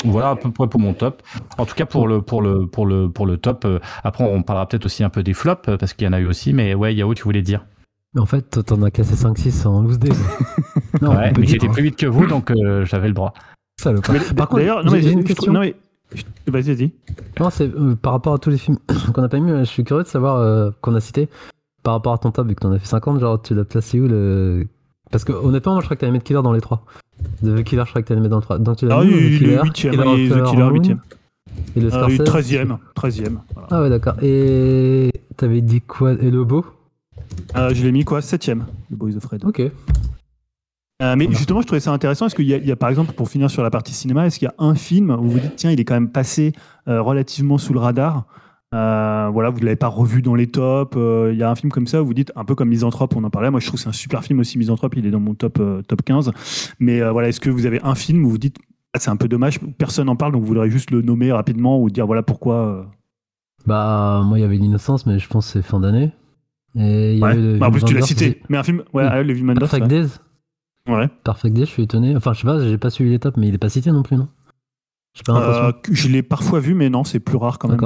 [0.04, 1.22] Voilà à peu près pour mon top.
[1.58, 3.64] En tout cas pour le pour le pour le pour le top.
[3.64, 6.12] euh, Après on parlera peut-être aussi un peu des flops euh, parce qu'il y en
[6.12, 6.52] a eu aussi.
[6.52, 7.64] Mais ouais, Yao, tu voulais dire?
[8.16, 10.08] En fait, toi, t'en as cassé 5-6 en loose day.
[11.00, 11.72] Non, ouais, mais j'étais hein.
[11.72, 13.32] plus vite que vous donc euh, j'avais le droit.
[13.82, 13.94] Par
[14.48, 15.52] contre, D'ailleurs, non, j'ai mais j'ai une question.
[15.52, 15.76] non, mais-
[16.48, 16.92] Vas-y, vas-y.
[17.38, 18.78] Non, c'est euh, par rapport à tous les films
[19.14, 21.28] qu'on n'a pas mis, je suis curieux de savoir euh, qu'on a cité.
[21.84, 24.00] Par rapport à ton top, vu que t'en as fait 50, genre tu l'as placé
[24.00, 24.66] où le.
[25.10, 26.84] Parce que honnêtement, moi je crois que t'allais mettre Killer dans les trois.
[27.44, 28.58] The Killer, je crois que t'allais mettre dans le 3.
[28.58, 30.44] Donc tu l'as Ah mis, oui, The il est Killer, 8ème, Killer il est The
[30.44, 30.98] Killer Moon, 8ème.
[31.76, 32.20] Et le Euh, Scorsese.
[32.24, 32.76] 13ème.
[32.94, 33.38] 13ème.
[33.54, 33.68] voilà.
[33.70, 34.14] Ah ouais, d'accord.
[34.22, 36.12] Et t'avais dit quoi?
[36.12, 36.64] Et le beau?
[37.56, 38.20] Euh, je l'ai mis quoi?
[38.20, 39.44] 7ème, The Boys of Fred.
[39.44, 39.60] Ok.
[41.02, 42.26] Euh, mais justement, je trouvais ça intéressant.
[42.26, 44.26] Est-ce qu'il y, a- il y a, par exemple, pour finir sur la partie cinéma,
[44.26, 46.52] est-ce qu'il y a un film où vous dites, tiens, il est quand même passé
[46.88, 48.24] euh, relativement sous le radar
[48.72, 50.96] Euh, voilà, vous ne l'avez pas revu dans les tops.
[50.96, 53.14] euh, Il y a un film comme ça où vous dites, un peu comme Misanthrope,
[53.16, 53.50] on en parlait.
[53.50, 54.94] Moi, je trouve que c'est un super film aussi, Misanthrope.
[54.96, 56.30] Il est dans mon top, euh, top 15.
[56.78, 58.58] Mais euh, voilà, est-ce que vous avez un film où vous dites,
[58.94, 61.80] ah, c'est un peu dommage, personne n'en parle, donc vous voudrez juste le nommer rapidement
[61.80, 62.54] ou dire voilà pourquoi.
[62.66, 62.82] euh.
[63.66, 66.10] Bah, moi il y avait l'innocence, mais je pense que c'est fin d'année.
[66.76, 67.30] Et il y Ouais.
[67.30, 68.40] avait le Bah, en plus, tu l'as cité.
[68.48, 69.08] Mais un film, ouais, Oui.
[69.10, 69.86] ah, le Wenders, Perfect.
[69.88, 70.08] Days.
[70.88, 71.08] Ouais.
[71.24, 72.16] Perfect Days, je suis étonné.
[72.16, 74.16] Enfin, je sais pas, j'ai pas suivi l'étape, mais il est pas cité non plus,
[74.16, 74.28] non?
[75.24, 75.68] Pas.
[75.68, 77.78] Euh, je l'ai parfois vu, mais non, c'est plus rare quand même.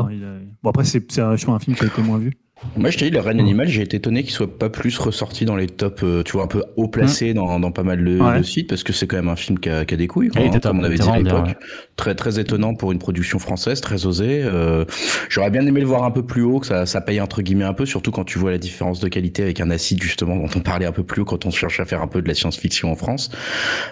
[0.63, 2.33] Bon, après, c'est un, un film qui a été moins vu.
[2.77, 5.45] Moi, je t'ai dit, le Reine Animal, j'ai été étonné qu'il soit pas plus ressorti
[5.45, 8.19] dans les tops, euh, tu vois, un peu haut placé dans, dans pas mal de,
[8.19, 8.39] Ouais.
[8.39, 10.29] de sites, parce que c'est quand même un film qui a, qui a des couilles,
[10.29, 11.45] quoi, hein, comme on avait il dit était à l'époque.
[11.45, 11.55] bien,
[11.97, 14.41] Très, très étonnant pour une production française, très osé.
[14.45, 14.85] Euh,
[15.29, 17.65] J'aurais bien aimé le voir un peu plus haut, que ça, ça paye entre guillemets
[17.65, 20.49] un peu, surtout quand tu vois la différence de qualité avec un acide, justement, dont
[20.57, 22.35] on parlait un peu plus haut quand on cherche à faire un peu de la
[22.35, 23.31] science-fiction en France.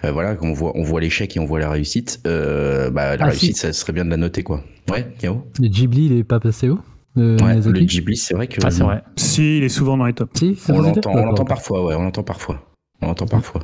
[0.05, 2.20] Euh, voilà, on voit, on voit l'échec et on voit la réussite.
[2.27, 3.61] Euh, bah, la Ah, réussite, si.
[3.61, 4.62] ça serait bien de la noter, quoi.
[4.90, 5.44] Ouais, Yao?
[5.61, 6.81] Le Ghibli, il est pas passé où
[7.14, 8.61] Le Ouais, Miyazaki le Ghibli, c'est vrai que.
[8.64, 9.03] Ah, c'est vrai.
[9.16, 10.31] Si, il est souvent dans les tops.
[10.38, 11.27] Si, On l'entend, on D'accord.
[11.27, 12.62] l'entend parfois, ouais, on l'entend parfois.
[13.03, 13.61] On l'entend parfois.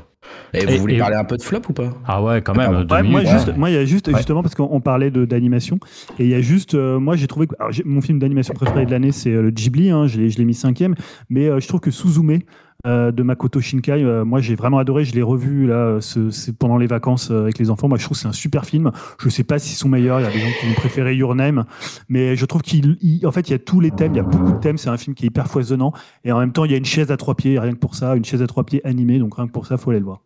[0.53, 1.91] Et vous Et- voulez et- parler un peu de flop ou pas?
[2.07, 2.85] Ah ouais, quand même.
[2.85, 4.17] deux Ouais, moi, juste, il y a juste, Ouais.
[4.17, 5.79] justement, parce qu'on on parlait de- d'animation,
[6.19, 8.53] et il y a juste, euh, moi, j'ai trouvé que, alors, j'ai- mon film d'animation
[8.53, 10.95] préféré de l'année, c'est euh, le Ghibli, hein, je l'ai je l'ai mis cinquième,
[11.31, 12.39] mais euh, je trouve que Suzume,
[12.87, 16.31] euh, de Makoto Shinkai, euh, moi, j'ai vraiment adoré, je l'ai revu, là, euh, ce-
[16.31, 18.65] c'est pendant les vacances euh, avec les enfants, moi, je trouve que c'est un super
[18.65, 21.17] film, je sais pas s'ils sont meilleurs, il y a des gens qui vont préférer
[21.17, 21.65] Your Name,
[22.09, 24.21] mais je trouve qu'il, il- en fait, il y a tous les thèmes, il y
[24.21, 25.93] a beaucoup de thèmes, c'est un film qui est hyper foisonnant,
[26.25, 27.97] et en même temps, il y a une chaise à trois pieds, rien que pour
[27.97, 30.05] ça, une chaise à trois pieds animée, donc rien que pour ça, faut aller le
[30.07, 30.21] voir.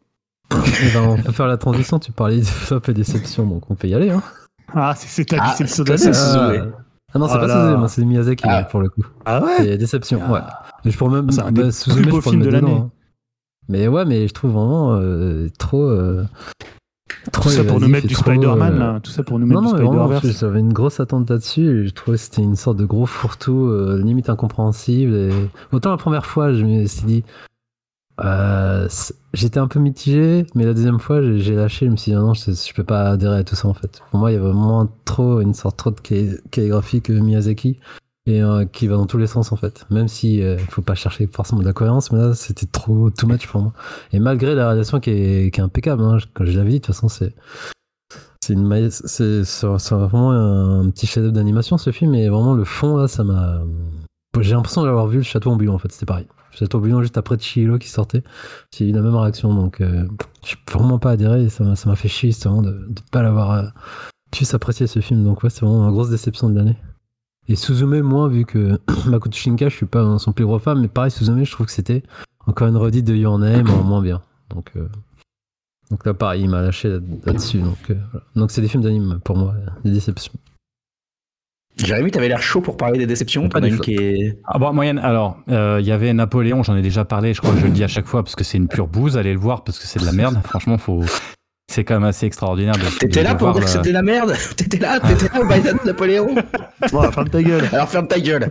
[0.53, 3.75] Eh ben, on peut faire la transition, tu parlais de flop et déception, donc on
[3.75, 4.11] peut y aller.
[4.11, 4.23] Hein.
[4.75, 6.73] Ah, c'est ta Ah, déception de.
[7.15, 8.65] Ah non, c'est Oh pas c'est Miyazaki Ah.
[8.65, 9.03] pour le coup.
[9.27, 10.41] Ah ouais C'est déception, ouais.
[10.85, 11.31] Mais je pourrais même.
[11.31, 12.73] C'est un bah, des Suzume, plus beaux films de l'année.
[12.75, 12.91] hein.
[13.69, 15.83] Mais ouais, mais je trouve vraiment euh, trop.
[15.83, 16.25] euh,
[17.33, 19.01] Tout ça pour nous mettre et du trop, Spider-Man, euh, là.
[19.01, 20.41] Tout ça pour nous mettre Non, non, du mais vraiment, Spider-Verse.
[20.41, 21.85] j'avais une grosse attente là-dessus.
[21.85, 25.15] et Je trouvais que c'était une sorte de gros fourre-tout, euh, limite incompréhensible.
[25.15, 25.31] Et...
[25.73, 27.25] Autant la première fois, je me suis dit.
[28.25, 28.89] Euh,
[29.35, 31.87] J'étais un peu mitigé, mais la deuxième fois, j'ai lâché.
[31.87, 34.03] Je me suis dit, non, je, je peux pas adhérer à tout ça en fait.
[34.11, 37.79] Pour moi, il y a vraiment trop, une sorte trop de cal- calligraphie que Miyazaki
[38.27, 39.87] et euh, qui va dans tous les sens en fait.
[39.91, 43.27] Même si euh, faut pas chercher forcément de la cohérence, mais là, c'était trop too
[43.27, 43.73] much pour moi.
[44.13, 47.09] Et malgré la réalisation qui est, impeccable, hein, comme je l'avais dit, de toute façon,
[47.09, 47.35] c'est
[48.45, 53.63] c'est vraiment un petit chef-d'œuvre d'animation ce film et vraiment le fond là ça m'a
[54.41, 57.39] j'ai l'impression d'avoir vu le château ambulant en fait c'était pareil château ambulant juste après
[57.39, 58.23] Chihiro qui sortait
[58.75, 60.07] j'ai eu la même réaction donc euh,
[60.45, 63.51] je peux vraiment pas adhéré ça m'a ça fait chier justement de ne pas l'avoir
[63.53, 63.63] euh,
[64.31, 66.77] pu s'apprécier ce film donc ouais c'est vraiment une grosse déception de l'année
[67.49, 70.89] et Suzume moi vu que Makoto Shinkai je suis pas son plus gros fan mais
[70.89, 72.03] pareil Suzume je trouve que c'était
[72.47, 74.87] encore une redite de Your Name en moins bien donc euh,
[75.91, 77.59] donc là, pareil, il m'a lâché là- là-dessus.
[77.61, 77.95] donc, euh,
[78.35, 80.33] donc c'est des films d'anime pour moi, des déceptions.
[81.85, 83.49] Jérémy, t'avais l'air chaud pour parler des déceptions.
[83.49, 84.39] Pas une qui est.
[84.45, 84.99] Ah bon, moyenne.
[84.99, 87.71] Alors, euh, il y avait Napoléon, j'en ai déjà parlé, je crois que je le
[87.71, 89.17] dis à chaque fois parce que c'est une pure bouse.
[89.17, 90.39] Allez le voir parce que c'est de la merde.
[90.45, 91.03] Franchement, faut.
[91.71, 92.75] C'est quand même assez extraordinaire.
[92.75, 94.35] de- T'étais de là pour dire que c'était la merde?
[94.57, 96.35] T'étais là T'étais là au Biden de Napoléon?
[96.93, 97.69] Bon, ferme ta gueule.
[97.73, 98.51] Alors ferme ta gueule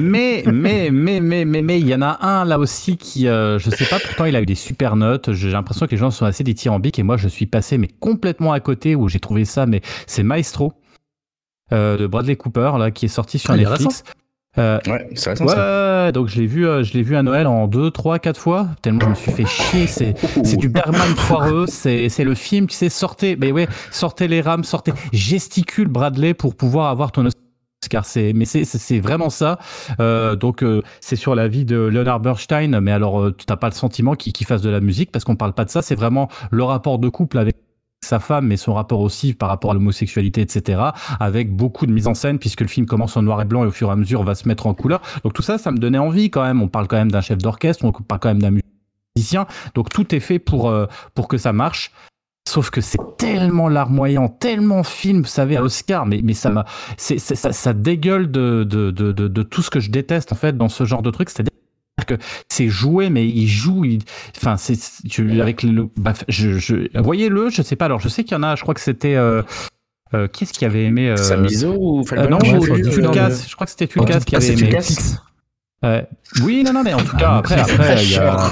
[0.00, 3.58] Mais, mais, mais, mais, mais, mais, il y en a un là aussi qui, euh,
[3.58, 5.32] je sais pas, pourtant il a eu des super notes.
[5.32, 8.52] J'ai l'impression que les gens sont assez dithyrambiques et moi je suis passé mais complètement
[8.52, 9.64] à côté où j'ai trouvé ça.
[9.66, 10.83] Mais c'est Maestro euh,
[11.74, 14.02] de Bradley Cooper là qui est sorti sur Ah, Netflix.
[14.56, 16.04] Euh, Ouais, c'est ouais, ça.
[16.06, 18.38] ouais, donc je l'ai vu, euh, je l'ai vu à Noël en deux, trois, quatre
[18.40, 18.68] fois.
[18.82, 19.86] Tellement je me suis fait chier.
[19.88, 21.66] C'est, c'est du Bergman foireux.
[21.66, 26.34] C'est, c'est le film, tu sais, sortez, mais ouais, sortez les rames, sortez, gesticule Bradley
[26.34, 28.04] pour pouvoir avoir ton Oscar.
[28.04, 29.58] C'est, mais c'est, c'est, c'est vraiment ça.
[29.98, 33.56] Euh, donc euh, c'est sur la vie de Leonard Bernstein, mais alors euh, tu n'as
[33.56, 35.82] pas le sentiment qu'il, qu'il fasse de la musique parce qu'on parle pas de ça.
[35.82, 37.56] C'est vraiment le rapport de couple avec
[38.04, 40.80] sa femme, mais son rapport aussi par rapport à l'homosexualité, etc.,
[41.20, 43.66] avec beaucoup de mise en scène, puisque le film commence en noir et blanc et
[43.66, 45.00] au fur et à mesure va se mettre en couleur.
[45.22, 46.62] Donc tout ça, ça me donnait envie quand même.
[46.62, 48.58] On parle quand même d'un chef d'orchestre, on parle quand même d'un
[49.16, 49.46] musicien.
[49.74, 51.92] Donc tout est fait pour, euh, pour que ça marche.
[52.46, 56.66] Sauf que c'est tellement larmoyant, tellement film, vous savez, à l'Oscar, mais, mais ça m'a,
[56.98, 60.54] ça, ça dégueule de, de, de, de, de tout ce que je déteste, en fait,
[60.54, 61.30] dans ce genre de truc.
[61.30, 61.52] C'est-à-dire
[62.06, 62.14] que
[62.48, 64.00] c'est joué, mais il joue, il,
[64.36, 64.78] enfin, c'est,
[65.08, 68.36] tu, avec le, bah, je, je, voyez-le, je sais pas, alors je sais qu'il y
[68.36, 69.42] en a, je crois que c'était, euh,
[70.12, 73.46] euh, qui est-ce qui avait aimé, euh, Samizo ou euh, Falcon non, Ouais, ou Fulcas,
[73.48, 74.78] je crois que c'était Fulcas qui avait aimé.
[75.84, 76.02] Euh,
[76.42, 78.50] oui, non, non, mais en tout cas, Ah, après, après, il y a.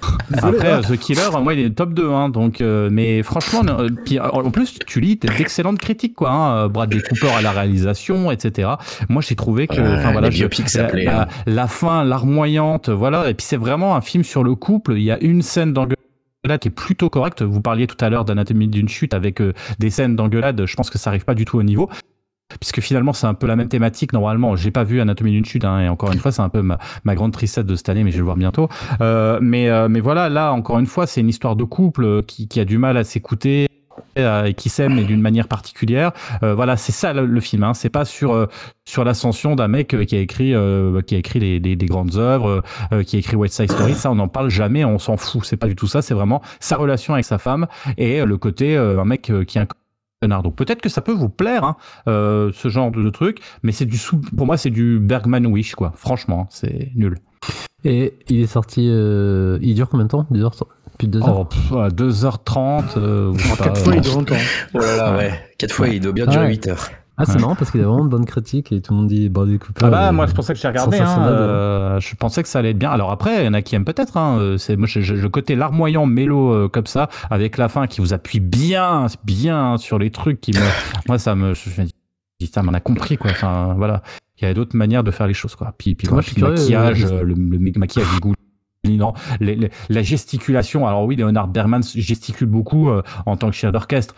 [0.42, 3.88] Après, euh, The Killer, moi, il est top 2, hein, donc, euh, mais franchement, euh,
[4.04, 6.30] puis, euh, en plus, tu lis d'excellentes critiques, quoi.
[6.30, 8.70] Hein, Bradley Cooper à la réalisation, etc.
[9.08, 11.26] Moi, j'ai trouvé que, enfin voilà, je- la, la- hein.
[11.46, 13.28] la fin, larmoyante, voilà.
[13.30, 14.92] Et puis c'est vraiment un film sur le couple.
[14.94, 15.96] Il y a une scène d'engueulade
[16.60, 17.42] qui est plutôt correcte.
[17.42, 20.64] Vous parliez tout à l'heure d'Anatomie d'une chute avec euh, des scènes d'engueulade.
[20.66, 21.88] Je pense que ça arrive pas du tout au niveau.
[22.60, 24.56] Puisque finalement c'est un peu la même thématique normalement.
[24.56, 26.78] J'ai pas vu Anatomie d'une chute hein, et encore une fois c'est un peu ma,
[27.04, 28.68] ma grande tristesse de cette année, mais je vais le voir bientôt.
[29.00, 32.22] Euh, mais euh, mais voilà là encore une fois c'est une histoire de couple euh,
[32.22, 33.66] qui, qui a du mal à s'écouter
[34.18, 36.12] euh, et qui s'aime mais d'une manière particulière.
[36.42, 37.64] Euh, voilà c'est ça le, film.
[37.64, 37.74] Hein.
[37.74, 38.46] C'est pas sur euh,
[38.84, 40.54] sur l'ascension d'un mec euh, qui a écrit
[41.06, 42.62] qui a écrit les, les, grandes œuvres,
[43.06, 43.94] qui a écrit West Side Story.
[43.94, 45.44] Ça on n'en parle jamais, on s'en fout.
[45.44, 46.02] C'est pas du tout ça.
[46.02, 49.60] C'est vraiment sa relation avec sa femme et le côté un mec qui est
[50.28, 51.76] Donc peut-être que ça peut vous plaire, hein,
[52.08, 55.74] euh, ce genre de, truc, mais c'est du sous, pour moi c'est du Bergman Wish
[55.74, 55.92] quoi.
[55.96, 57.18] Franchement, c'est nul.
[57.84, 58.86] Et il est sorti.
[58.88, 60.26] euh, il dure combien de temps?
[60.30, 60.54] 2 heures
[60.98, 61.40] Plus de 2 heures?
[61.40, 62.84] Oh, pff, à 2h30.
[62.96, 64.36] euh, ou En pas, quatre fois, euh, il dure longtemps.
[64.74, 65.32] Oh là là, ouais.
[65.58, 66.50] Quatre fois, il doit bien durer Ouais.
[66.52, 66.88] 8 heures.
[67.18, 67.40] Ah, c'est Ouais.
[67.42, 69.82] marrant parce qu'il a vraiment de bonnes critiques et tout le monde dit Bradley Cooper.
[69.84, 70.98] Ah bah moi c'est pour ça que j'ai regardé.
[70.98, 72.90] Hein, euh, je pensais que ça allait être bien.
[72.90, 74.16] Alors après il y en a qui aiment peut-être.
[74.16, 77.68] Hein, euh, c'est moi je- je- le côté larmoyant mélo euh, comme ça avec la
[77.68, 80.56] fin qui vous appuie bien bien sur les trucs qui me
[81.08, 81.86] moi ça me je me
[82.40, 83.30] dis ça m'en a compris quoi.
[83.30, 84.02] Enfin voilà
[84.40, 85.74] il y a d'autres manières de faire les choses quoi.
[85.76, 90.86] Puis puis, Moi, le maquillage le, le maquillage dégoulinant, les- les- la gesticulation.
[90.88, 92.88] Alors oui Leonard Berman gesticule beaucoup
[93.26, 94.14] en tant que chef d'orchestre.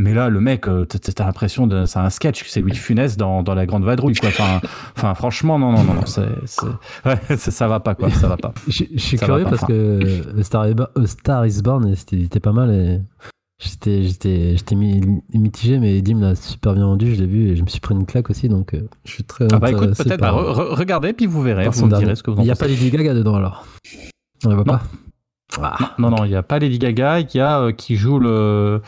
[0.00, 3.16] Mais là, le mec, euh, t'as l'impression de, c'est un sketch, c'est Louis de Funès
[3.16, 4.28] dans, dans la grande vadrouille, quoi.
[4.28, 4.60] Enfin,
[4.96, 6.66] enfin, franchement, non, non, non, non, c'est, c'est-
[7.04, 8.54] ouais, ça, ça va pas, quoi, ça va pas.
[8.68, 12.38] Je, je suis Ça curieux pas, parce que A Star, A Star is Born, c'était
[12.40, 13.00] pas mal et
[13.60, 17.48] j'étais j'étais j'étais mi- mitigé, mais Eddie me l'a super bien vendu, je l'ai vu
[17.50, 19.72] et je me suis pris une claque aussi, donc euh, je suis très Ah bah
[19.72, 22.04] écoute, peut-être, bah, re- regardez, puis vous verrez, par vous son me dernier.
[22.04, 23.66] direz ce que vous en Il n'y a pas Lady Gaga dedans alors
[24.44, 24.74] On la voit Non.
[24.74, 24.82] pas
[25.60, 25.94] Ah.
[25.98, 28.80] Non, non, il n'y a pas Lady Gaga, il y a euh, qui joue le.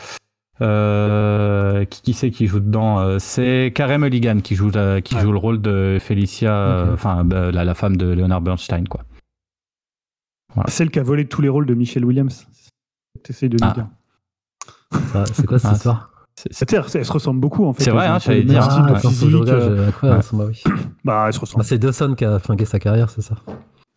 [0.61, 5.15] Euh, qui, qui c'est qui joue dedans Euh, C'est Karen Mulligan qui joue, la- qui
[5.15, 5.21] Ouais.
[5.21, 9.01] joue le rôle de Felicia, euh, enfin bah, la, la femme de Leonard Bernstein, quoi.
[10.67, 12.45] Celle qui a volé tous les rôles de Michelle Williams.
[13.23, 13.71] T'essayes de Ah.
[13.73, 13.87] dire.
[15.15, 17.83] Ah, C'est quoi cette Ah, histoire C'est- C'est-à-dire, elles se ressemblent beaucoup en fait.
[17.83, 20.15] C'est vrai, hein, j'allais dire, ah, style de physique, euh, elle ouais.
[20.17, 20.63] ressemble, bah oui.
[21.05, 21.63] Bah, elles se Bah, ressemblent.
[21.65, 23.35] c'est Dawson qui a flingué sa carrière, c'est ça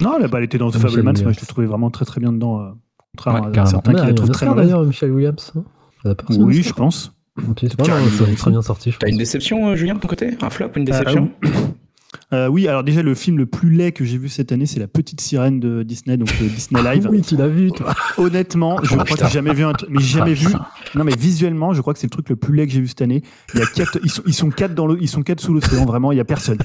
[0.02, 1.02] Non, là, bah, elle était dans The Fablemans.
[1.04, 1.34] Moi, Williams.
[1.36, 2.60] je l'ai trouvé vraiment très très bien dedans.
[2.60, 2.70] euh,
[3.16, 4.66] Contrairement Ouais, à certains qui la trouvent très mauvaise.
[4.66, 5.52] d'ailleurs, Michelle Williams.
[5.56, 5.62] hein
[6.04, 7.12] Pas Oui, je pense.
[7.48, 9.98] En plus, ouais, Car- non, c'est très bien sorti, T'as une déception, euh, Julien, de
[10.00, 10.36] ton côté?
[10.40, 11.48] Un flop, une déception Euh,
[12.32, 14.78] euh, oui, alors déjà, le film le plus laid que j'ai vu cette année, c'est
[14.78, 17.08] La Petite Sirène de Disney, donc le Disney Live.
[17.10, 17.92] Oui, tu l'as vu, toi.
[18.18, 20.54] Honnêtement, je Ah, crois que j'ai jamais vu un truc, mais j'ai jamais Ah, vu.
[20.94, 22.86] Non, mais visuellement, je crois que c'est le truc le plus laid que j'ai vu
[22.88, 23.22] cette année.
[23.54, 25.54] Il y a quatre, ils sont, ils sont quatre dans l'eau, ils sont quatre sous
[25.54, 26.58] l'océan, vraiment, il y a personne.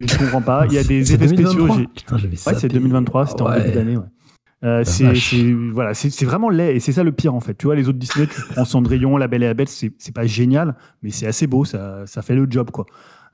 [0.00, 0.66] Je comprends pas.
[0.68, 1.66] Il y a des C'est effets spéciaux.
[1.66, 1.76] 2023.
[1.78, 3.96] j'ai- Putain, j'avais Ouais, c'est 2023, c'était en début d'année.
[3.96, 4.04] Ouais.
[4.64, 7.54] Euh, c'est voilà, c'est vraiment laid et c'est ça le pire en fait.
[7.54, 10.26] Tu vois, les autres Disney, tu prends Cendrillon, La Belle et la Bête, c'est pas
[10.26, 12.86] génial, mais c'est assez beau, ça, ça fait le job quoi.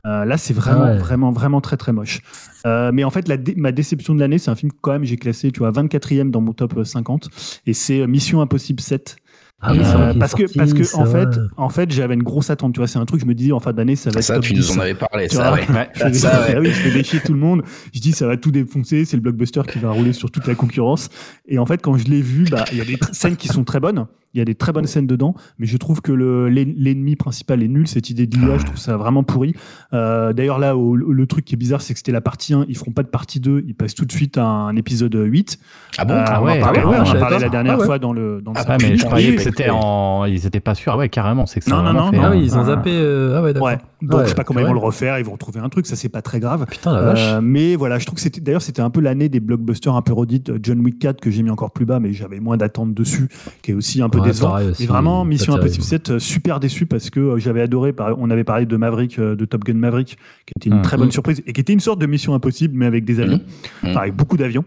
[0.07, 0.97] Euh, là, c'est vraiment, Ah ouais.
[0.99, 2.23] vraiment, vraiment très, très moche.
[2.67, 4.93] Euh, mais en fait, la dé- ma déception de l'année, c'est un film que quand
[4.93, 7.29] même j'ai classé, tu vois, 24e dans mon top 50,
[7.67, 9.17] et c'est Mission Impossible 7.
[9.63, 12.73] Ah oui, Euh, parce que, parce que en fait, en fait, j'avais une grosse attente.
[12.73, 13.21] Tu vois, c'est un truc.
[13.21, 14.71] Je me dis en fin d'année, ça va être Ça, tu 10.
[14.71, 15.67] nous en avais parlé, Tu ça, ouais.
[15.95, 16.55] je fais, Ça, ouais.
[16.57, 17.63] ah oui, je fais déchirer tout le monde.
[17.93, 19.05] Je dis, ça va tout défoncer.
[19.05, 21.11] C'est le blockbuster qui va rouler sur toute la concurrence.
[21.47, 23.65] Et en fait, quand je l'ai vu, bah, il y a des scènes qui sont
[23.65, 24.07] très bonnes.
[24.33, 27.17] Il y a des très bonnes scènes dedans, mais je trouve que le- l'en- l'ennemi
[27.17, 27.89] principal est nul.
[27.89, 29.55] Cette idée d'IA, je trouve ça vraiment pourri.
[29.93, 32.65] Euh, D'ailleurs, là, au- le truc qui est bizarre, c'est que c'était la partie 1.
[32.69, 33.65] Ils feront pas de partie 2.
[33.67, 35.59] Ils passent tout de suite à un épisode 8.
[35.99, 36.15] Ah bon?
[36.15, 37.43] Euh, Ah on en ouais, parlait, ah ouais, on en parlait pas.
[37.43, 37.87] la dernière Ah ouais.
[37.87, 38.41] fois dans le.
[38.41, 40.25] Dans le Ah, cercle mais je croyais que c'était en.
[40.27, 40.93] Ils étaient pas sûrs.
[40.93, 41.75] Ah ouais, carrément, c'est que ça.
[41.77, 42.23] Non, non, non, fait non.
[42.27, 42.91] Ah oui, ils ont un- zappé.
[42.93, 43.69] euh, Ah ouais, d'accord.
[44.03, 45.19] Donc, Ouais, je sais pas comment ils vont le refaire.
[45.19, 45.87] Ils vont trouver un truc.
[45.87, 46.67] Ça, c'est pas très grave.
[46.71, 47.21] Putain, la vache.
[47.23, 50.03] Euh, mais voilà, je trouve que c'était d'ailleurs c'était un peu l'année des blockbusters un
[50.03, 50.53] peu redites.
[50.63, 53.29] John Wick 4 que j'ai mis encore plus bas, mais j'avais moins d'attentes dessus,
[53.63, 54.49] qui est aussi un peu Ouais, décevant.
[54.51, 55.55] pareil aussi, mais vraiment, Mission.
[55.55, 57.95] Impossible 7, euh, super déçu parce que euh, j'avais adoré.
[58.19, 60.83] On avait parlé de Maverick, euh, de Top Gun Maverick, qui était une Mhm.
[60.83, 63.41] très bonne surprise et qui était une sorte de Mission Impossible, mais avec des avions,
[63.83, 63.91] Mhm.
[63.91, 64.65] Enfin, avec beaucoup d'avions.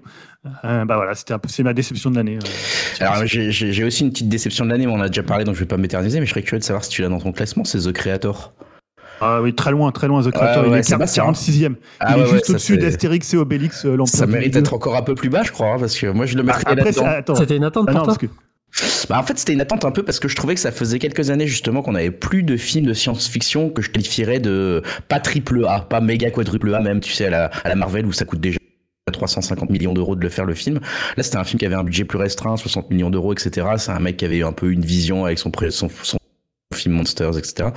[0.65, 2.37] Euh, bah voilà, c'était un peu- c'est ma déception de l'année.
[2.37, 5.45] euh, Alors, j'ai aussi une petite déception de l'année, mais on en a déjà parlé,
[5.45, 7.19] donc je vais pas m'éterniser, mais je serais curieux de savoir si tu l'as dans
[7.19, 8.53] ton classement, c'est The Creator.
[9.21, 10.63] Ah oui, très loin, très loin, The Creator.
[10.63, 11.31] Ouais, il ouais, est c'est 40 pas ça, hein.
[11.31, 11.75] 46e.
[11.99, 14.95] Ah il est ouais, juste au-dessus d'Astérix et Obélix, euh, l'Empire Ça mérite d'être encore
[14.95, 16.91] un peu plus bas, je crois, hein, parce que moi je le Ah, mettrais Après,
[16.91, 17.35] là-dedans.
[17.35, 19.85] C'était une attente Ah pour non, toi parce que Bah, en fait, c'était une attente
[19.85, 22.43] un peu parce que je trouvais que ça faisait quelques années justement qu'on n'avait plus
[22.43, 26.79] de films de science-fiction que je qualifierais de pas triple A, pas méga quadruple A
[26.81, 28.57] même, tu sais, à la, à la Marvel où ça coûte déjà
[29.11, 30.79] 350 millions d'euros de le faire le film.
[31.17, 33.67] Là, c'était un film qui avait un budget plus restreint, 60 millions d'euros, etc.
[33.77, 36.17] C'est un mec qui avait un peu une vision avec son, pré- son, son
[36.73, 37.69] film Monsters, etc.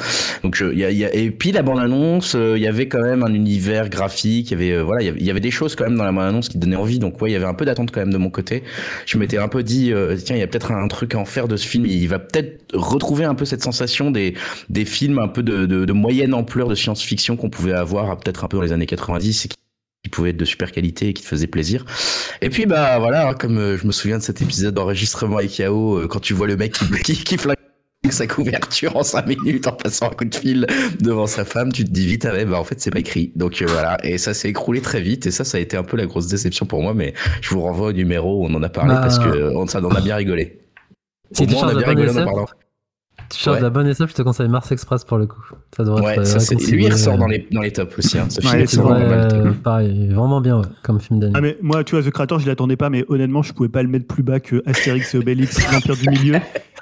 [0.43, 3.03] Donc il y a, y a, et puis la bande annonce, il y avait quand
[3.03, 5.97] même un univers graphique, il y avait voilà, il y avait des choses quand même
[5.97, 6.99] dans la bande annonce qui donnaient envie.
[6.99, 8.63] Donc ouais, il y avait un peu d'attente quand même de mon côté.
[9.07, 9.93] Je m'étais un peu dit
[10.25, 11.87] tiens, il y a peut-être un truc à en faire de ce film.
[11.87, 14.35] Il va peut-être retrouver un peu cette sensation des
[14.69, 18.45] des films un peu de, de, de moyenne ampleur de science-fiction qu'on pouvait avoir peut-être
[18.45, 19.57] un peu dans les années 90 et qui
[20.07, 21.85] qui pouvait être de super qualité et qui te faisait plaisir.
[22.41, 25.99] Et puis bah voilà, comme euh, je me souviens de cet épisode d'enregistrement avec Yao,
[25.99, 27.57] euh, quand tu vois le mec qui, qui, qui flingue
[28.13, 30.67] sa couverture en 5 minutes en passant un coup de fil
[31.01, 33.33] devant sa femme, tu te dis vite, ah ouais, bah en fait c'est pas écrit.
[33.37, 35.85] Donc euh, voilà, et ça s'est écroulé très vite, et ça, ça a été un
[35.85, 38.63] peu la grosse déception pour moi, mais je vous renvoie au numéro où on en
[38.63, 39.01] a parlé Bah.
[39.01, 40.59] parce que on, ça, on a bien rigolé.
[41.39, 42.47] Moins, on a bien rigolé en en parlant.
[43.31, 43.61] Tu changes Ouais.
[43.63, 45.41] la bonne SF, je te conseille Mars Express pour le coup.
[45.77, 47.73] Ça devrait Ouais, être ça, euh, c'est- lui il ressort euh, dans les, dans les
[47.73, 48.19] tops aussi.
[48.19, 48.27] Hein.
[48.29, 51.33] Ce Ouais, film il ressort vrai, dans pareil, vraiment bien ouais, comme film d'année.
[51.37, 53.83] Ah mais moi, tu vois, The Creator, je l'attendais pas, mais honnêtement, je pouvais pas
[53.83, 56.37] le mettre plus bas que Astérix et Obélix, l'Empire du Milieu,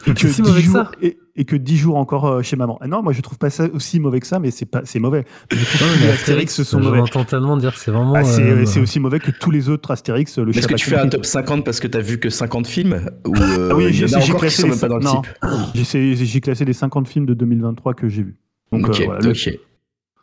[0.06, 2.26] et que, C'est si 10 mauvais que jours, ça et, et que 10 jours encore
[2.26, 2.78] euh, chez maman.
[2.80, 5.00] Ah non, moi je trouve pas ça aussi mauvais que ça, mais c'est pas, c'est
[5.00, 5.24] mauvais.
[5.50, 6.98] Je trouve Non, que mais les Astérix sont je mauvais.
[6.98, 8.14] m'entends tellement dire que c'est vraiment.
[8.14, 10.38] Ah, c'est, euh, c'est aussi mauvais que tous les autres Astérix.
[10.38, 12.66] Le Mais Est-ce que tu fais un top 50 parce que t'as vu que 50
[12.66, 15.32] films Ou euh, Ah oui, j'ai classé sont les même pas dans le non, type
[15.74, 18.36] j'ai- j'ai j'ai classé les 50 films de 2023 que j'ai vus.
[18.72, 19.58] Donc Ok, euh, voilà, le- ok.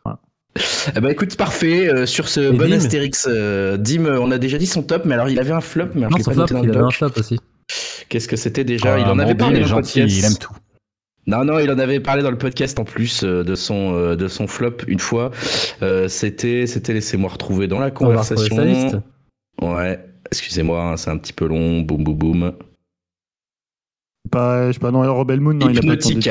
[0.05, 0.20] Voilà.
[0.95, 1.89] Eh ben écoute, parfait.
[1.89, 4.82] euh, sur ce Et bon Dim Astérix, euh, Dim, euh, on a déjà dit son
[4.84, 6.62] top, mais alors il avait un flop, mais Non, je l'ai pas flop, noté dans
[6.64, 7.38] il le avait un flop aussi.
[8.09, 8.95] Qu'est-ce que c'était déjà?
[8.95, 10.51] Ah, Il en avait parlé il est le gentil, il aime tout.
[11.28, 14.15] Non, non, il en avait parlé dans le podcast en plus euh, de son euh,
[14.15, 15.32] de son flop une fois.
[15.84, 18.55] Euh, c'était c'était laissez-moi retrouver dans la conversation.
[18.55, 18.97] sa liste.
[19.61, 19.99] Ouais.
[20.32, 21.82] Excusez-moi, hein, c'est un petit peu long.
[21.82, 22.53] Boum boum boum.
[24.32, 26.30] pas, je sais pas, non, Rebel Moon, non, il a pas Hypnotique.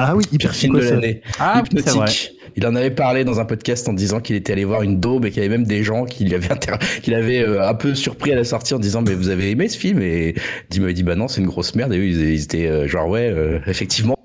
[0.00, 1.22] Ah oui, hyper film de l'année.
[1.40, 1.80] Ah, vrai.
[1.80, 2.32] Hypnotique.
[2.54, 5.24] Il en avait parlé dans un podcast en disant qu'il était allé voir une daube
[5.24, 6.74] et qu'il y avait même des gens qui l'avaient inter...
[7.02, 9.78] qui l'avaient un peu surpris à la sortie en disant mais vous avez aimé ce
[9.78, 10.00] film?
[10.00, 10.34] Et
[10.70, 13.28] Dim m'avait dit bah non c'est une grosse merde et eux ils, étaient genre ouais
[13.28, 14.17] euh, effectivement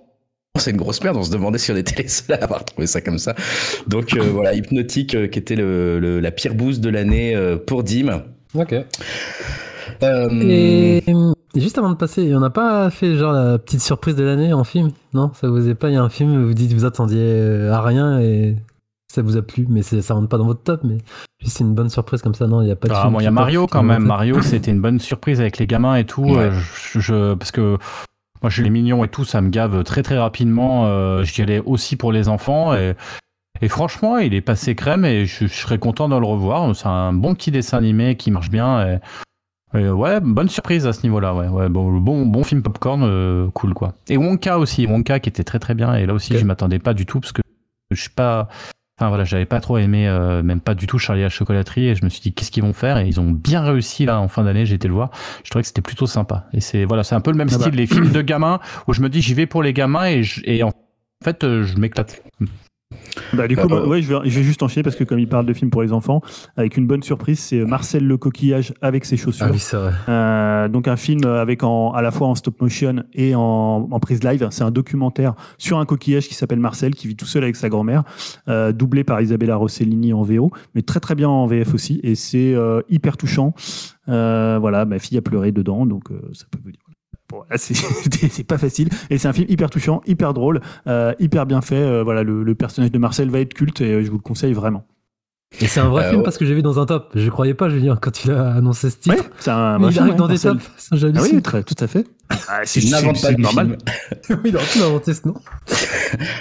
[0.59, 2.85] c'est une grosse merde on se demandait si on était les seuls à avoir trouvé
[2.85, 3.33] ça comme ça
[3.87, 7.57] donc euh, voilà Hypnotique euh, qui était le, le- la pire bouse de l'année euh,
[7.57, 8.21] pour Dim
[8.55, 8.75] Ok.
[10.03, 11.03] Euh, Et
[11.55, 14.53] et juste avant de passer, on n'a pas fait genre la petite surprise de l'année
[14.53, 14.91] en film?
[15.15, 15.31] Non?
[15.33, 17.81] Ça vous est pas Il y a un film où vous dites vous attendiez à
[17.81, 18.55] rien et
[19.11, 20.97] ça vous a plu, mais ça rentre pas dans votre top, mais
[21.39, 22.45] juste c'est une bonne surprise comme ça.
[22.45, 24.03] Non, il y a pas de Ah, film bon, il y a Mario quand même.
[24.03, 26.23] me- Mario, c'était une bonne surprise avec les gamins et tout.
[26.25, 26.51] Ouais.
[26.91, 27.77] je, je- parce que
[28.43, 30.85] moi, je les mignons et tout, ça me gave très très rapidement.
[30.85, 32.75] Euh, J'y allais aussi pour les enfants.
[32.75, 32.93] Et,
[33.61, 36.75] et franchement, il est passé crème et je, je serais content de le revoir.
[36.75, 38.85] C'est un bon petit dessin animé qui marche bien.
[38.85, 38.99] Et,
[39.79, 41.33] et ouais, bonne surprise à ce niveau-là.
[41.33, 43.93] Ouais, ouais, bon, bon, bon film popcorn, euh, cool quoi.
[44.09, 45.95] Et Wonka aussi, Wonka qui était très très bien.
[45.95, 46.39] Et là aussi, Ok.
[46.39, 47.41] je m'attendais pas du tout parce que
[47.91, 48.49] je suis pas.
[48.99, 51.87] Enfin voilà, j'avais pas trop aimé, euh, même pas du tout Charlie à la chocolaterie,
[51.87, 54.19] et je me suis dit qu'est-ce qu'ils vont faire, et ils ont bien réussi là
[54.19, 54.67] en fin d'année.
[54.67, 55.09] J'ai été le voir,
[55.43, 56.45] je trouvais que c'était plutôt sympa.
[56.53, 57.61] Et c'est voilà, c'est un peu le même Ah bah.
[57.63, 60.21] style les films de gamins où je me dis j'y vais pour les gamins et,
[60.23, 60.71] je- et en
[61.23, 62.21] fait euh, je m'éclate.
[63.33, 63.85] Bah, du coup, bah.
[63.85, 65.81] ouais, je, vais, je vais juste enchaîner parce que comme il parle de films pour
[65.81, 66.21] les enfants,
[66.57, 69.47] avec une bonne surprise, c'est Marcel le coquillage avec ses chaussures.
[69.49, 69.91] Ah oui, c'est vrai.
[70.09, 73.99] Euh, donc un film avec en, à la fois en stop motion et en, en
[73.99, 74.47] prise live.
[74.51, 77.69] C'est un documentaire sur un coquillage qui s'appelle Marcel, qui vit tout seul avec sa
[77.69, 78.03] grand-mère,
[78.47, 81.99] euh, doublé par Isabella Rossellini en VO, mais très très bien en VF aussi.
[82.03, 83.53] Et c'est euh, hyper touchant.
[84.07, 86.82] Voilà, ma fille a pleuré dedans, donc ça peut vous dire.
[87.29, 88.89] Bon, là, c'est pas facile.
[89.09, 91.75] Et c'est un film hyper touchant, hyper drôle, euh, hyper bien fait.
[91.75, 94.21] Euh, voilà, le, le personnage de Marcel va être culte et euh, je vous le
[94.23, 94.85] conseille vraiment.
[95.61, 96.23] Et c'est un vrai Euh, film ouais.
[96.23, 97.11] parce que j'ai vu dans un top.
[97.13, 99.15] Je croyais pas, Julien, quand il a annoncé ce titre.
[99.15, 100.63] Ouais, c'est un il film, arrive ouais, dans des tops.
[100.77, 102.07] Ça, Ah oui, très, tout à fait.
[102.49, 103.77] Ah, c'est n'invente c'est- normal.
[104.43, 105.35] oui, non, tu l'as inventé ce nom.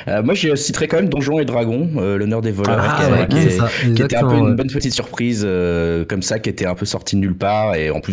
[0.08, 3.36] Euh, moi, je citerai quand même Donjons et Dragons, euh, l'honneur des voleurs, Ah, qui,
[3.36, 4.54] qui c'est est- ça, qui était un peu une ouais.
[4.54, 7.74] bonne petite surprise euh, comme ça, qui était un peu sortie de nulle part.
[7.74, 8.11] Et en plus,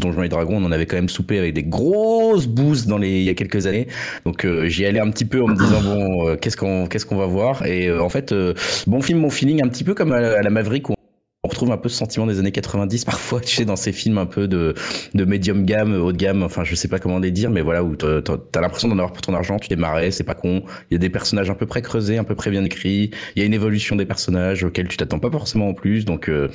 [0.00, 3.18] Donjons et Dragons, on en avait quand même soupé avec des grosses boosts dans les,
[3.20, 3.86] il y a quelques années.
[4.24, 7.06] Donc euh, j'y allais un petit peu en me disant bon, euh, qu'est-ce qu'on qu'est-ce
[7.06, 7.64] qu'on va voir?
[7.66, 8.54] Et euh, en fait, euh,
[8.86, 10.94] bon film, bon feeling, un petit peu comme à, la- Maverick où
[11.42, 14.18] on retrouve un peu ce sentiment des années 90 parfois, tu sais, dans ces films
[14.18, 14.74] un peu de,
[15.14, 17.82] de médium gamme, haut de gamme, enfin je sais pas comment les dire, mais voilà,
[17.82, 20.62] où t'as t'as l'impression d'en avoir pour ton argent, tu t'es marré, c'est pas con,
[20.90, 23.40] il y a des personnages un peu près creusés, un peu près bien écrits, il
[23.40, 26.48] y a une évolution des personnages auxquels tu t'attends pas forcément en plus, donc euh,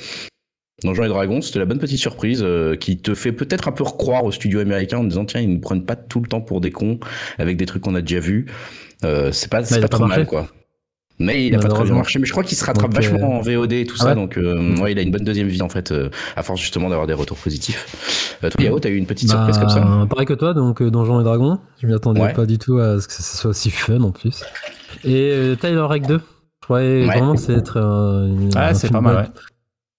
[0.84, 3.82] Donjons et Dragons, c'était la bonne petite surprise euh, qui te fait peut-être un peu
[3.82, 6.60] recroire au studio américain en disant tiens ils ne prennent pas tout le temps pour
[6.60, 6.98] des cons
[7.38, 8.44] avec des trucs qu'on a déjà vus.
[9.04, 10.18] Euh, c'est pas, c'est pas trop marché.
[10.20, 10.48] mal quoi.
[11.18, 13.08] Mais il a pas très bien marché, mais je crois qu'il se rattrape Donc, euh,
[13.10, 15.24] vachement en VOD et tout ah ça, ouais donc euh, ouais, il a une bonne
[15.24, 18.36] deuxième vie en fait, euh, à force justement d'avoir des retours positifs.
[18.44, 20.82] Euh, toi Yao, t'as eu une petite surprise comme ça Bah, Pareil que toi, donc
[20.82, 21.58] euh, Donjons et Dragons.
[21.80, 22.34] Je m'y attendais Ouais.
[22.34, 24.44] pas du tout à ce que ce soit aussi fun en plus.
[25.04, 26.18] Et euh, Tyler Rake 2.
[26.18, 27.16] Je croyais Ouais.
[27.16, 29.22] vraiment que c'est être euh, une- Ouais, un c'est pas mal, ouais.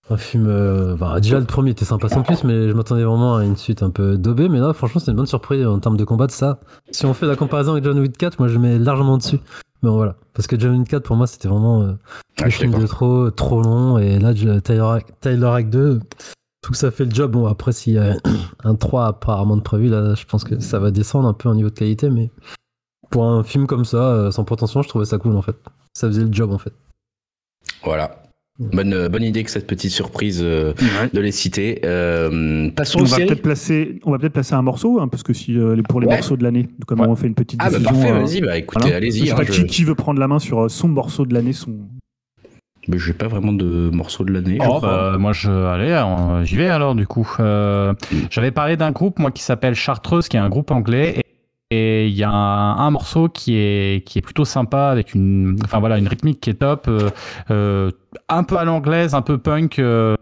[0.09, 0.47] Un film.
[0.47, 3.57] euh, bah, déjà, le premier était sympa sans plus, mais je m'attendais vraiment à une
[3.57, 4.49] suite un peu daubée.
[4.49, 6.59] Mais là, franchement, c'est une bonne surprise en termes de combat de ça.
[6.91, 9.39] Si on fait la comparaison avec John Wick 4, moi, je mets largement dessus.
[9.83, 10.15] Mais bon, voilà.
[10.33, 11.93] Parce que John Wick 4, pour moi, c'était vraiment euh,
[12.41, 13.97] Ah, je suis film de trop, trop long.
[13.97, 15.99] Et là, Tyler, Tyler Hack 2,
[16.61, 17.31] tout ça fait le job.
[17.31, 18.15] Bon, après, s'il y a
[18.63, 21.55] un 3 apparemment de prévu, là, je pense que ça va descendre un peu en
[21.55, 22.09] niveau de qualité.
[22.09, 22.31] Mais
[23.09, 25.55] pour un film comme ça, euh, sans prétention, je trouvais ça cool, en fait.
[25.93, 26.73] Ça faisait le job, en fait.
[27.83, 28.23] Voilà.
[28.59, 31.09] Bonne, euh, bonne idée que cette petite surprise euh, Ouais.
[31.13, 31.81] de les citer.
[31.85, 35.21] Euh, passons On aux va peut-être placer, on va peut-être placer un morceau, hein, parce
[35.21, 36.15] que si euh, les- pour les Ouais.
[36.15, 37.07] morceaux de l'année, comme Ouais.
[37.07, 38.95] on fait une petite Ah bah diffusion, parfait, euh, vas-y, bah écoutez, voilà.
[38.97, 39.19] allez-y.
[39.19, 41.35] Je sais hein, pas je- qui, qui veut prendre la main sur son morceau de
[41.35, 41.75] l'année, son.
[42.87, 44.57] Mais j'ai pas vraiment de morceau de l'année.
[44.65, 46.01] Oh, bah, moi, je, allez,
[46.45, 47.29] j'y vais alors, du coup.
[47.41, 47.93] Euh,
[48.31, 51.15] J'avais parlé d'un groupe, moi, qui s'appelle Chartreuse, qui est un groupe anglais.
[51.17, 51.23] Et
[51.69, 55.79] et il y a un, morceau qui est, qui est plutôt sympa, avec une, enfin,
[55.79, 56.87] voilà, une rythmique qui est top.
[56.87, 57.09] euh,
[57.51, 57.91] euh,
[58.29, 59.79] un peu à l'anglaise, un peu punk.
[59.79, 60.15] euh,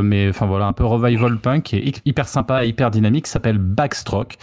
[0.00, 4.36] mais enfin voilà, un peu revival punk, hyper sympa et hyper dynamique, s'appelle Backstroke.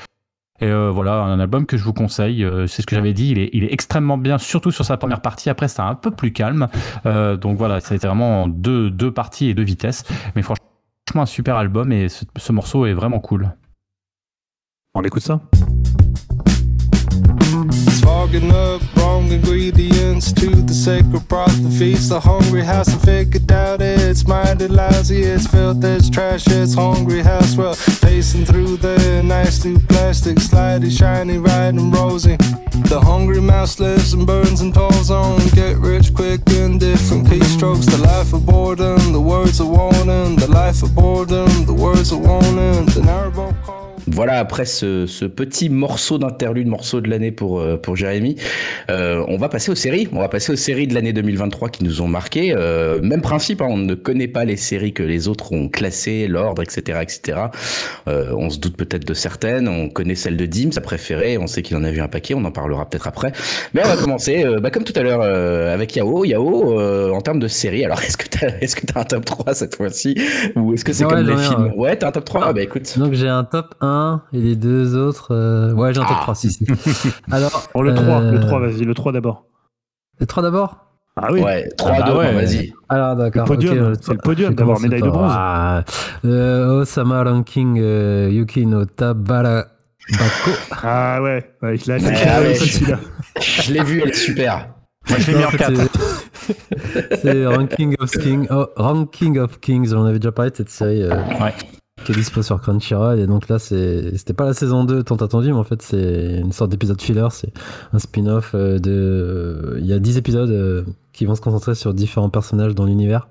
[0.61, 2.45] Et voilà, un album que je vous conseille.
[2.67, 3.31] c'est ce que j'avais dit.
[3.31, 5.49] Il est, il est extrêmement bien, surtout sur sa première partie.
[5.49, 6.67] Après, c'est un peu plus calme.
[7.05, 10.03] Donc voilà, été vraiment en deux, deux parties et deux vitesses.
[10.35, 10.65] Mais franchement,
[11.15, 13.51] un super album et ce morceau est vraiment cool.
[14.95, 15.41] On écoute ça.
[18.01, 22.87] Fogging up wrong ingredients to the sacred broth that feeds the hungry house.
[22.87, 27.57] I figured out it's minded lousy, it's filth, it's trash, it's hungry house.
[27.57, 32.37] Well, pacing through the nice new plastic, slidey, shiny, and rosy.
[32.87, 35.39] The hungry mouse lives and burns and toils on.
[35.49, 37.85] Get rich quick in different keystrokes.
[37.85, 40.37] The life of boredom, the words of warning.
[40.37, 42.85] The life of boredom, the words of warning.
[42.85, 43.84] The narrow call.
[44.07, 48.35] Voilà, après ce, ce petit morceau d'interlude, morceau de l'année pour, euh, pour Jérémy,
[48.89, 50.07] euh, on va passer aux séries.
[50.11, 52.53] On va passer aux séries de l'année 2023 qui nous ont marqué.
[52.55, 56.27] Euh, même principe, hein, on ne connaît pas les séries que les autres ont classées,
[56.27, 56.99] l'ordre, etc.
[57.01, 57.39] etc.
[58.07, 59.67] Euh, on se doute peut-être de certaines.
[59.67, 61.37] On connaît celle de Dim, sa préférée.
[61.37, 62.35] On sait qu'il en a vu un paquet.
[62.35, 63.31] On en parlera peut-être après.
[63.73, 66.25] Mais on va commencer, euh, bah, comme tout à l'heure, euh, avec Yao.
[66.25, 69.03] Yao, euh, en termes de séries, alors est-ce que tu as, est-ce que as un
[69.03, 70.15] top 3 cette fois-ci?
[70.55, 71.71] Ou est-ce que c'est Ouais, comme les films?
[71.75, 71.89] Ouais.
[71.89, 72.97] Ouais, t'as un top 3 Ah bah écoute.
[72.97, 73.94] Donc j'ai un top 1
[74.33, 75.33] et les deux autres.
[75.33, 76.21] euh, Ouais, j'ai un top Ah.
[76.23, 76.65] 3, si, si.
[77.31, 79.45] Alors, Bon, le 3, le euh, 3, vas-y, le 3 d'abord.
[80.19, 80.77] Le 3 d'abord?
[81.17, 82.33] Ah oui, Ouais, 3 Ah bah 2 ouais.
[82.33, 82.73] vas-y.
[82.89, 83.43] Alors d'accord.
[83.43, 85.31] Le podium, c'est le podium je d'avoir médaille de bronze.
[85.33, 85.83] Ah,
[86.25, 89.63] euh, Osama Ranking euh, Yuki no Tabara
[90.11, 90.51] Bako.
[90.83, 92.53] Ah ouais, ouais Ouais, attaqué ah ouais.
[92.55, 92.99] celui-là.
[93.39, 94.69] Je l'ai vu, elle est super.
[95.09, 95.73] Moi, je l'ai mis en en fait, 4.
[95.75, 96.55] c'est-
[97.21, 98.47] C'est Ranking of Kings.
[98.51, 101.53] oh, Ranking of Kings, on avait déjà parlé de cette série euh, Ouais.
[102.03, 103.19] Qui est dispo sur Crunchyroll.
[103.19, 106.51] Et donc là, c'était pas la saison 2 tant attendue, mais en fait, c'est une
[106.51, 107.27] sorte d'épisode filler.
[107.31, 107.53] C'est
[107.93, 109.77] un spin-off euh, de.
[109.79, 110.83] Il y a 10 épisodes euh,
[111.13, 113.27] qui vont se concentrer sur différents personnages dans l'univers.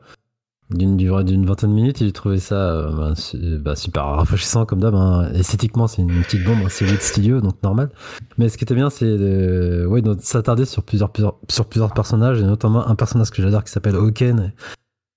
[0.70, 4.64] D'une durée d'une vingtaine de minutes, et j'ai trouvé ça euh, su- bah, super rafraîchissant
[4.64, 4.94] comme d'hab.
[4.94, 5.30] hein.
[5.34, 7.90] Esthétiquement, c'est une petite bombe, hein, c'est de studio, donc normal.
[8.38, 11.12] Mais ce qui était bien, c'est de ouais, de s'attarder sur plusieurs,
[11.50, 14.52] sur plusieurs personnages, et notamment un personnage que j'adore qui s'appelle Hawken.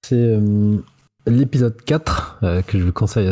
[0.05, 0.37] C'est
[1.27, 3.27] l'épisode 4 euh, que je vous conseille.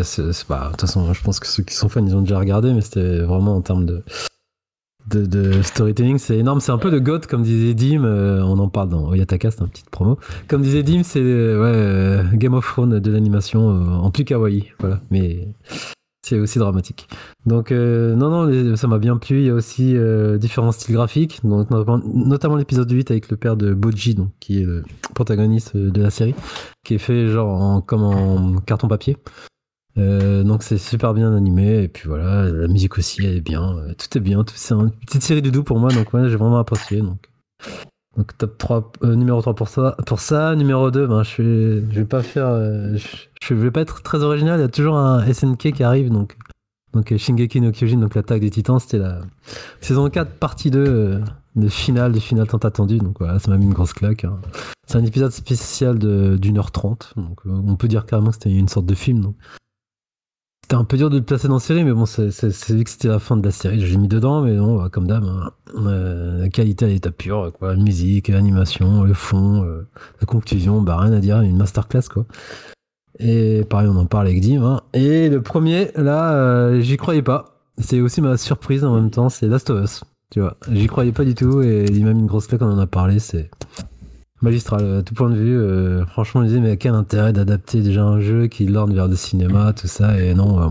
[0.48, 2.74] pas- De toute façon, je pense que ceux qui sont fans, ils ont déjà regardé,
[2.74, 4.04] mais c'était vraiment en termes de,
[5.62, 6.60] storytelling, c'est énorme.
[6.60, 8.04] C'est un peu de God, comme disait Dim.
[8.06, 10.18] euh, on en parle dans Oyataka, c'est une petite promo.
[10.48, 14.72] Comme disait Dim, c'est euh, Game of Thrones de l'animation en plus kawaii.
[14.80, 15.48] Voilà, mais
[16.26, 17.08] c'est aussi dramatique.
[17.46, 19.40] Donc, euh, non, non, ça m'a bien plu.
[19.42, 23.56] Il y a aussi euh, différents styles graphiques, donc, notamment, l'épisode 8 avec le père
[23.56, 26.36] de Boji, donc, qui est le protagoniste de la série,
[26.84, 29.18] qui est fait genre en, comme en carton-papier.
[29.98, 33.78] Euh, donc c'est super bien animé et puis voilà la musique aussi elle est bien
[33.78, 36.28] euh, tout est bien tout- c'est une petite série du doux pour moi donc ouais
[36.28, 37.30] j'ai vraiment apprécié donc
[38.18, 41.84] donc top 3 euh, numéro 3 pour ça pour ça numéro 2 ben je vais
[41.92, 42.98] je vais pas faire euh,
[43.42, 44.60] je, vais pas être très original.
[44.60, 46.38] Il y a toujours un SNK qui arrive donc
[46.96, 49.20] donc euh, Shingeki no Kyojin donc l'attaque des titans c'était la
[49.82, 51.20] saison 4 partie 2 euh,
[51.56, 52.98] de finale de finale tant attendue.
[53.00, 54.40] Donc voilà ça m'a mis une grosse claque hein.
[54.88, 58.52] c'est un épisode spécial d'une heure 30 donc euh, on peut dire carrément que c'était
[58.52, 59.36] une sorte de film donc
[60.66, 62.90] c'était un peu dur de le placer dans la série, mais bon, c'est vu que
[62.90, 65.52] c'était la fin de la série, j'ai mis dedans, mais non, bah, comme d'hab, hein,
[65.78, 69.88] euh, la qualité à l'état pur, quoi, musique, animation, le fond, euh,
[70.20, 72.26] la conclusion, bah rien à dire, une masterclass, quoi.
[73.20, 74.64] Et pareil, on en parle avec Dim.
[74.64, 74.82] hein.
[74.94, 77.60] Et le premier, là, euh, j'y croyais pas.
[77.78, 80.04] C'est aussi ma surprise en même temps, c'est Last of Us.
[80.32, 82.72] Tu vois, j'y croyais pas du tout, et il m'a mis une grosse claque, on
[82.72, 83.52] en a parlé, c'est
[84.42, 85.58] magistral à tout point de vue.
[85.58, 89.08] euh, franchement, je me disais, mais quel intérêt d'adapter déjà un jeu qui lorne vers
[89.08, 90.70] le cinéma, tout ça, et non, euh,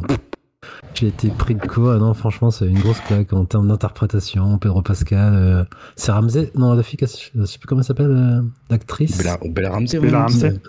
[0.94, 4.58] j'ai été pris de et non, franchement, c'est une grosse claque en termes d'interprétation.
[4.58, 5.64] Pedro Pascal, euh,
[5.96, 9.18] c'est Ramsey, non, la fille, je sais plus comment elle s'appelle, euh, l'actrice.
[9.18, 10.22] Bella, Bella Ramsey, Bella ouais.
[10.22, 10.60] Ramsey.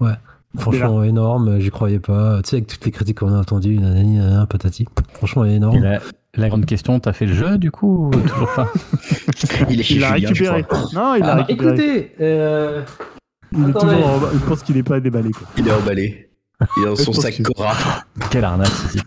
[0.00, 0.14] Ouais.
[0.56, 2.40] Franchement, énorme, j'y croyais pas.
[2.42, 4.86] Tu sais, avec toutes les critiques qu'on a entendues, nanani, nanana, patati.
[5.14, 5.82] Franchement, énorme.
[5.82, 6.00] la,
[6.36, 8.72] la grande question, t'as fait le jeu du coup ou Toujours pas.
[9.70, 10.62] Il est chez Il l'a Julien, je récupéré.
[10.64, 10.78] crois.
[10.92, 11.68] Non, il l'a Ah, récupéré.
[11.74, 12.82] écoutez, euh,
[13.52, 14.06] il est toujours.
[14.08, 15.30] en- Je pense qu'il n'est pas déballé.
[15.30, 15.46] Quoi.
[15.56, 16.30] Il est emballé.
[16.76, 17.74] Il est dans son sac que- Cora.
[18.30, 19.00] Quelle arnaque ceci.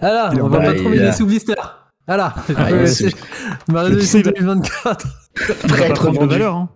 [0.00, 1.06] ah là, Il est on va pas trop il est là.
[1.06, 1.54] les sous blister.
[2.08, 3.06] Ah là, Ah, sous-
[3.68, 5.06] ma résolution sais, il va- 2024.
[5.36, 6.56] Il va Très pas très prendre de valeur.
[6.56, 6.68] Hein.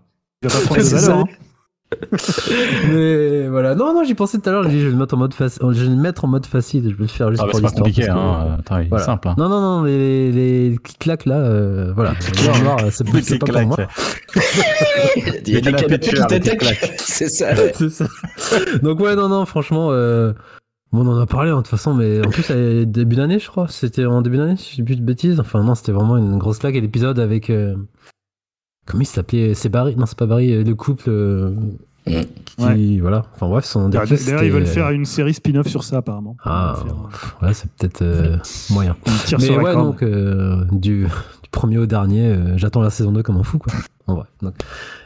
[0.43, 1.25] Il va pas prendre de valeur.
[1.93, 2.17] Hein.
[2.91, 5.35] Mais voilà, non, non, j'y pensais tout à l'heure, je vais le mettre en mode
[5.35, 7.51] facile, je vais le mettre en mode facile, je vais le faire juste Ah bah,
[7.53, 7.85] pour c'est pas l'histoire.
[7.85, 8.57] compliqué, parce que- hein.
[8.61, 9.05] Attends, il est Voilà.
[9.05, 9.29] simple.
[9.29, 9.35] Hein.
[9.39, 12.15] Non, non, non, les, les, les claques là, euh, voilà.
[12.21, 12.35] C'est
[13.23, 13.77] c'est pas pour moi.
[15.47, 16.11] Il y a des canapés qui.
[16.99, 17.49] C'est ça.
[17.75, 18.07] C'est ça.
[18.83, 20.33] Donc ouais, non, non, franchement, euh,
[20.93, 23.49] on en a parlé hein, de toute façon, mais en plus, c'est début d'année, je
[23.49, 23.67] crois.
[23.69, 25.41] C'était en début d'année, si je dis plus de bêtises.
[25.41, 26.75] Enfin, non, c'était vraiment une grosse claque.
[26.75, 27.51] Et l'épisode avec...
[27.51, 27.75] euh,
[28.87, 31.05] comment il s'appelait C'est Barry Non, c'est pas Barry, euh, le couple...
[31.09, 31.51] euh,
[32.09, 32.21] Mm.
[32.77, 33.25] qui, voilà.
[33.35, 36.37] Enfin bref, son D'ailleurs, début, D'ailleurs, ils veulent faire une série spin-off sur ça, apparemment.
[36.45, 36.95] Ah, faire,
[37.43, 38.37] ouais, c'est peut-être euh,
[38.71, 38.95] moyen.
[39.09, 41.07] euh, Mais ouais, donc, euh, du,
[41.43, 43.73] du premier au dernier, euh, j'attends la saison 2 comme un fou, quoi.
[44.07, 44.25] En vrai.
[44.41, 44.55] Donc,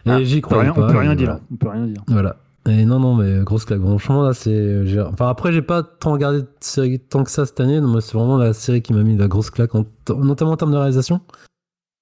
[0.04, 0.86] et Ah, j'y on peut croyais rien, pas.
[0.88, 1.26] on peut rien dire.
[1.28, 1.40] voilà.
[1.50, 2.02] On peut rien dire.
[2.06, 2.36] Voilà.
[2.68, 3.80] Et non, non, mais grosse claque.
[3.80, 4.84] Franchement, là, c'est.
[5.10, 7.80] Enfin, après, j'ai pas tant regardé de séries tant que ça cette année.
[7.80, 9.86] Donc, moi, c'est vraiment la série qui m'a mis la grosse claque, en-
[10.18, 11.22] notamment en termes de réalisation.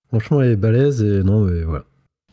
[0.09, 1.85] Franchement, elle est balèze et non, mais voilà.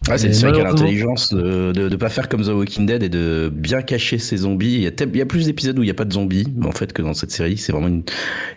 [0.08, 3.02] Ah, c'est série qui a l'intelligence de, de, de pas faire comme The Walking Dead
[3.02, 4.76] et de bien cacher ses zombies.
[4.76, 6.14] Il y a, tel- il y a plus d'épisodes où il n'y a pas de
[6.14, 8.04] zombies, en fait, que dans cette série, c'est vraiment une,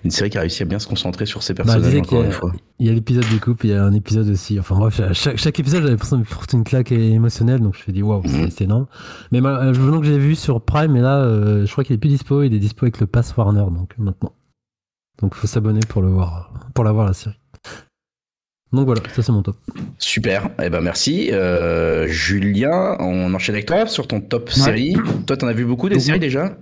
[0.05, 2.27] une série qui a réussi à bien se concentrer sur ses personnages, disais encore a-
[2.27, 2.53] une fois.
[2.81, 4.61] Il y a l'épisode du couple, il y a un épisode aussi.
[4.61, 7.61] Enfin, bref, chaque, chaque épisode, j'avais l'impression de me porter une claque émotionnelle.
[7.61, 8.51] Donc, je me suis dit, waouh, c'est- Mhm.
[8.51, 8.87] c'est énorme.
[9.33, 11.95] Mais mal- je venons que j'ai vu sur Prime, et là, euh, je crois qu'il
[11.95, 12.43] est plus dispo.
[12.43, 14.35] Il est dispo avec le Pass Warner, donc maintenant.
[15.23, 17.37] Donc, faut s'abonner pour le voir, pour la voir, la série.
[18.73, 19.57] Donc voilà, ça c'est mon top.
[19.99, 21.31] Super, eh ben merci.
[21.33, 24.95] Euh, Julien, on enchaîne avec toi sur ton top série.
[25.27, 26.57] Toi, t'en as vu beaucoup des Donc, séries déjà?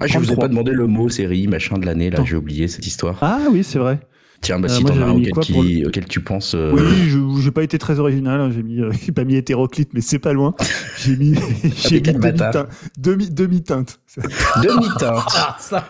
[0.00, 0.44] Ah, je vous ai 33.
[0.44, 3.18] pas demandé le mot série, machin de l'année, là, j'ai oublié cette histoire.
[3.22, 3.98] Ah oui, c'est vrai.
[4.42, 6.54] Tiens, bah Euh, si t'en as auquel, qui- le- auquel tu penses.
[6.54, 8.40] euh, Oui, je j'ai pas été très original.
[8.40, 10.54] hein, J'ai mis, euh, j'ai pas mis hétéroclite, mais c'est pas loin.
[10.98, 11.34] J'ai mis,
[11.76, 12.68] j'ai mis demi-teinte.
[12.98, 14.00] Demi, demi-teinte.
[14.62, 15.24] Demi-teinte.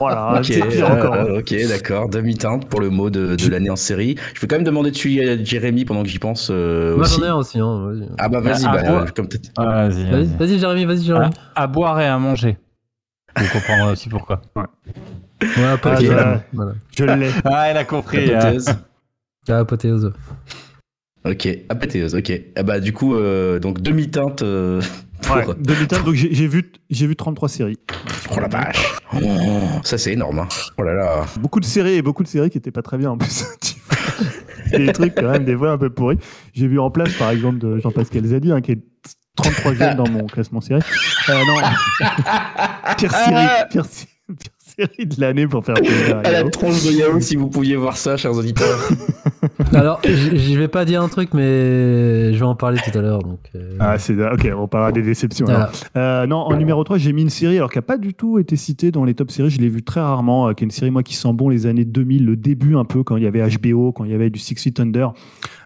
[0.00, 1.14] Voilà, Ok, c'est pire encore.
[1.14, 1.26] hein.
[1.28, 2.08] euh, ok, d'accord.
[2.08, 4.16] Demi-teinte pour le mot de, de l'année en série.
[4.34, 7.22] Je vais quand même demander dessus à Jérémy pendant que j'y pense euh, Moi j'en
[7.24, 7.58] ai un aussi.
[7.58, 8.08] Hein, vas-y.
[8.18, 10.36] Ah bah vas-y, Ah, bah, ah, comme t'as- Ah, Vas-y, Vas-y, vas-y.
[10.38, 11.30] vas-y, Jérémy, vas-y, Jérémy.
[11.54, 12.58] À, à boire et à manger.
[13.36, 14.42] Vous comprendrez aussi pourquoi.
[14.56, 16.16] Ouais, apothéose.
[16.18, 16.72] Ah, voilà.
[16.96, 17.30] Je l'ai.
[17.44, 18.32] Ah, elle a compris.
[18.32, 18.74] Apothéose.
[19.48, 20.12] Ah, apothéose.
[21.26, 22.40] Ok, apothéose, ok.
[22.54, 24.80] Ah bah du coup, euh, donc demi-teinte euh,
[25.22, 25.36] pour...
[25.36, 26.04] Ouais, demi-teinte.
[26.04, 27.78] Donc j'ai vu, j'ai vu 33 séries.
[28.30, 28.94] Oh la vache.
[29.14, 29.18] Oh,
[29.82, 30.40] ça c'est énorme.
[30.40, 30.48] Hein.
[30.78, 31.24] Oh là là.
[31.40, 33.44] Beaucoup de séries et beaucoup de séries qui étaient pas très bien en plus.
[34.70, 36.18] Des trucs quand même des fois un peu pourris.
[36.52, 38.82] J'ai vu en place par exemple de Jean-Pascal Zadi hein, qui est
[39.40, 40.82] 33e dans mon classement série.
[41.28, 42.06] Euh, non.
[42.96, 46.18] pire série, pire, sé- pire série de l'année pour faire plaisir.
[46.24, 48.78] à la tronche de Yahoo, si vous pouviez voir ça, chers auditeurs.
[49.72, 53.20] Alors, je vais pas dire un truc, mais je vais en parler tout à l'heure.
[53.20, 55.46] Donc, euh, Ah, c'est ok, on parlera des déceptions.
[55.46, 55.70] voilà.
[55.96, 58.38] Euh, non, en numéro 3, j'ai mis une série alors qui n'a pas du tout
[58.38, 59.50] été citée dans les top séries.
[59.50, 61.66] Je l'ai vue très rarement, euh, qui est une série moi qui sent bon les
[61.66, 64.30] années 2000, le début un peu quand il y avait HBO, quand il y avait
[64.30, 65.12] du Six Feet Under.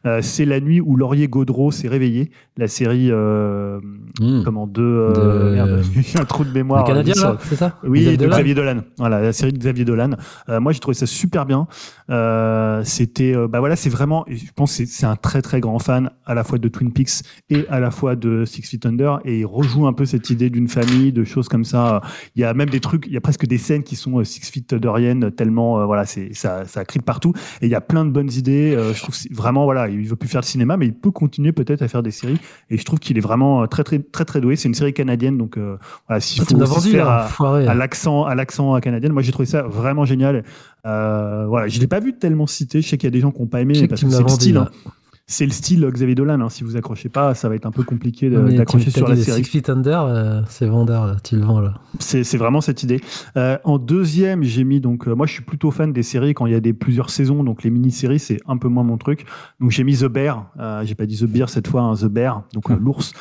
[0.06, 2.30] Euh, c'est la nuit où Laurier Gaudreau s'est réveillé.
[2.56, 3.78] La série, euh,
[4.20, 4.42] Hmm.
[4.44, 6.82] comment euh, De- merde, j'ai un trou de mémoire.
[6.82, 8.80] Le Canadien, euh, c'est ça oui, Xavier de Dolan Xavier Dolan.
[8.98, 10.10] Voilà, la série de Xavier Dolan.
[10.48, 11.68] Euh, moi, j'ai trouvé ça super bien.
[12.10, 15.78] Euh, c'était, euh, bah voilà, c'est vraiment, je pense, que c'est un très très grand
[15.78, 19.20] fan à la fois de Twin Peaks et à la fois de Six Feet Under,
[19.24, 22.00] et il rejoue un peu cette idée d'une famille, de choses comme ça.
[22.34, 24.24] Il y a même des trucs, il y a presque des scènes qui sont euh,
[24.24, 27.32] Six Feet Underiennes tellement, euh, voilà, c'est ça, ça crie de partout.
[27.62, 28.74] Et il y a plein de bonnes idées.
[28.76, 31.10] Euh, je trouve que vraiment, voilà, il veut plus faire le cinéma, mais il peut
[31.10, 32.38] continuer peut-être à faire des séries.
[32.70, 34.56] Et je trouve qu'il est vraiment euh, très très très très doué.
[34.56, 35.76] C'est une série canadienne, donc euh,
[36.08, 37.28] voilà, s'il Ah, faut se faire là, à-
[37.68, 39.10] à l'accent à l'accent canadien.
[39.10, 40.44] Moi, j'ai trouvé ça vraiment génial.
[40.86, 42.80] Euh, voilà, je l'ai pas vu tellement cité.
[42.82, 44.28] Je sais qu'il y a des gens qui n'ont pas aimé parce que c'est le
[44.40, 44.56] style.
[44.62, 44.90] hein.
[45.30, 46.40] C'est le style Xavier Dolan.
[46.40, 46.48] hein.
[46.48, 49.44] Si vous accrochez pas, ça va être un peu compliqué d'accrocher sur la série.
[49.44, 51.18] Six Feet Under, euh, c'est vendeur, là.
[51.22, 51.74] Tu le vends, là.
[52.00, 53.00] C'est vraiment cette idée.
[53.36, 56.46] Euh, en deuxième, j'ai mis donc euh, moi je suis plutôt fan des séries quand
[56.46, 59.24] il y a des plusieurs saisons, donc les mini-séries c'est un peu moins mon truc.
[59.60, 60.50] Donc j'ai mis The Bear,
[60.82, 63.12] j'ai pas dit The Bear cette fois, hein, The Bear, donc l'ours.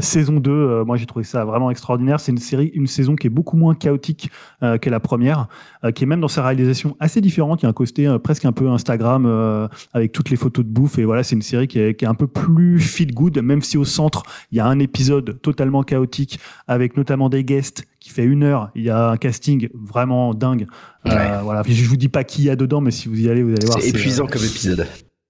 [0.00, 2.18] Saison 2, euh, moi j'ai trouvé ça vraiment extraordinaire.
[2.18, 4.30] C'est une série, une saison qui est beaucoup moins chaotique
[4.62, 5.46] que la première,
[5.94, 7.62] qui est même dans sa réalisation assez différente.
[7.62, 10.98] Il y a un côté presque un peu Instagram avec toutes les photos de bouffe
[10.98, 13.62] et voilà c'est une série qui est, qui est un peu plus feel good, même
[13.62, 18.10] si au centre il y a un épisode totalement chaotique avec notamment des guests qui
[18.10, 18.70] fait une heure.
[18.74, 20.66] Il y a un casting vraiment dingue.
[21.06, 21.62] Euh, voilà.
[21.66, 23.52] Je vous dis pas qui il y a dedans, mais si vous y allez, vous
[23.52, 23.80] allez voir.
[23.80, 24.86] C'est épuisant euh, comme épisode.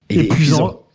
[0.09, 0.86] Et épuisant.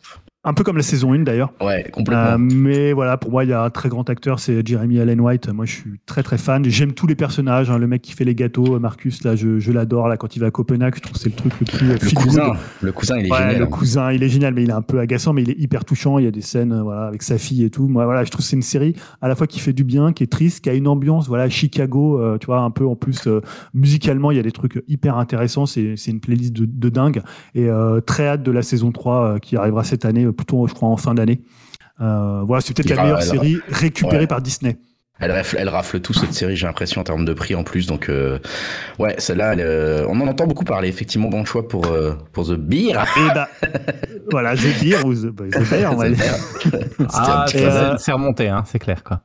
[0.44, 1.52] Un peu comme la saison 1 d'ailleurs.
[1.60, 2.36] Ouais, Euh, complètement.
[2.38, 5.48] mais voilà, pour moi, il y a un très grand acteur, c'est Jeremy Allen White.
[5.52, 6.64] Moi, je suis très très fan.
[6.64, 7.70] J'aime tous les personnages.
[7.70, 7.78] hein.
[7.78, 10.08] Le mec qui fait les gâteaux, euh, Marcus, là, je, je l'adore.
[10.08, 11.96] Là, quand il va à Copenhague, je trouve que c'est le truc le plus euh,
[12.02, 13.58] le cousin, le cousin, il est Ouais, génial.
[13.58, 13.66] le hein.
[13.68, 16.18] cousin, il est génial, mais il est un peu agaçant, mais il est hyper touchant.
[16.18, 17.86] Il y a des scènes, euh, voilà, avec sa fille et tout.
[17.86, 20.12] Moi, voilà, je trouve que c'est une série à la fois qui fait du bien,
[20.12, 22.96] qui est triste, qui a une ambiance, voilà, Chicago, euh, tu vois, un peu en
[22.96, 23.42] plus euh,
[23.74, 25.66] musicalement, il y a des trucs hyper intéressants.
[25.66, 27.22] C'est c'est une playlist de, de dingue
[27.54, 30.66] et euh, très hâte de la saison 3 euh, qui arrivera cette année, euh, plutôt,
[30.66, 31.42] je crois, en fin d'année.
[32.00, 34.26] Euh, voilà, c'est peut-être la meilleure elle- série récupérée Ouais.
[34.26, 34.78] par Disney.
[35.20, 37.86] Elle rafle, elle rafle tout cette série, j'ai l'impression, en termes de prix en plus.
[37.86, 38.40] Donc, euh,
[38.98, 40.88] ouais, celle-là, elle, euh, on en entend beaucoup parler.
[40.88, 42.90] Effectivement, bon choix pour, euh, pour The Beer.
[43.16, 43.48] Et bah,
[44.32, 46.34] voilà, The Beer ou The, bah, The Bear, on va dire.
[47.12, 49.20] Ah, euh, c'est remonté, hein, c'est clair quoi.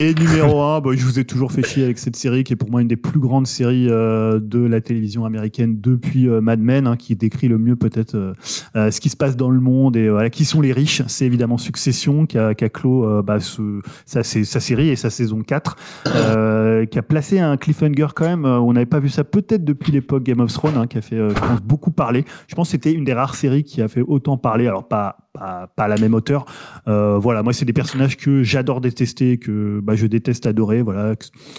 [0.00, 2.56] Et numéro 1, bah, je vous ai toujours fait chier avec cette série qui est
[2.56, 6.60] pour moi une des plus grandes séries euh, de la télévision américaine depuis euh, Mad
[6.60, 8.32] Men, hein, qui décrit le mieux peut-être euh,
[8.76, 11.02] euh, ce qui se passe dans le monde et voilà, qui sont les riches.
[11.08, 14.94] C'est évidemment Succession qui a, qui a clos euh, bah, ce- sa, sa- série et
[14.94, 15.74] sa saison 4,
[16.14, 18.44] euh, qui a placé un cliffhanger quand même.
[18.44, 21.16] on n'avait pas vu ça peut-être depuis l'époque Game of Thrones, hein, qui a fait,
[21.16, 22.24] je pense, beaucoup parler.
[22.46, 25.27] Je pense que c'était une des rares séries qui a fait autant parler, alors pas,
[25.32, 26.46] pas, pas à la même hauteur,
[26.86, 30.82] euh, voilà, moi c'est des personnages que j'adore détester, que bah, je déteste adorer.
[30.82, 31.14] Voilà,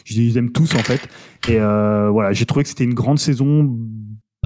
[0.05, 1.07] je les aime tous en fait.
[1.47, 3.77] Et euh, voilà, j'ai trouvé que c'était une grande saison.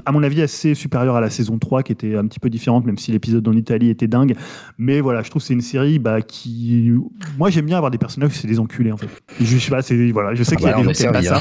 [0.06, 2.84] À mon avis, assez supérieure à la saison 3, qui était un petit peu différente,
[2.84, 4.34] même si l'épisode en Italie était dingue.
[4.78, 6.92] Mais voilà, je trouve que c'est une série bah, qui.
[7.38, 9.08] Moi, j'aime bien avoir des personnages, c'est des enculés, en fait.
[9.40, 9.80] Je sais pas.
[10.12, 11.40] Voilà, je sais Ah qu'il y a bah des gens qui aiment pas ça.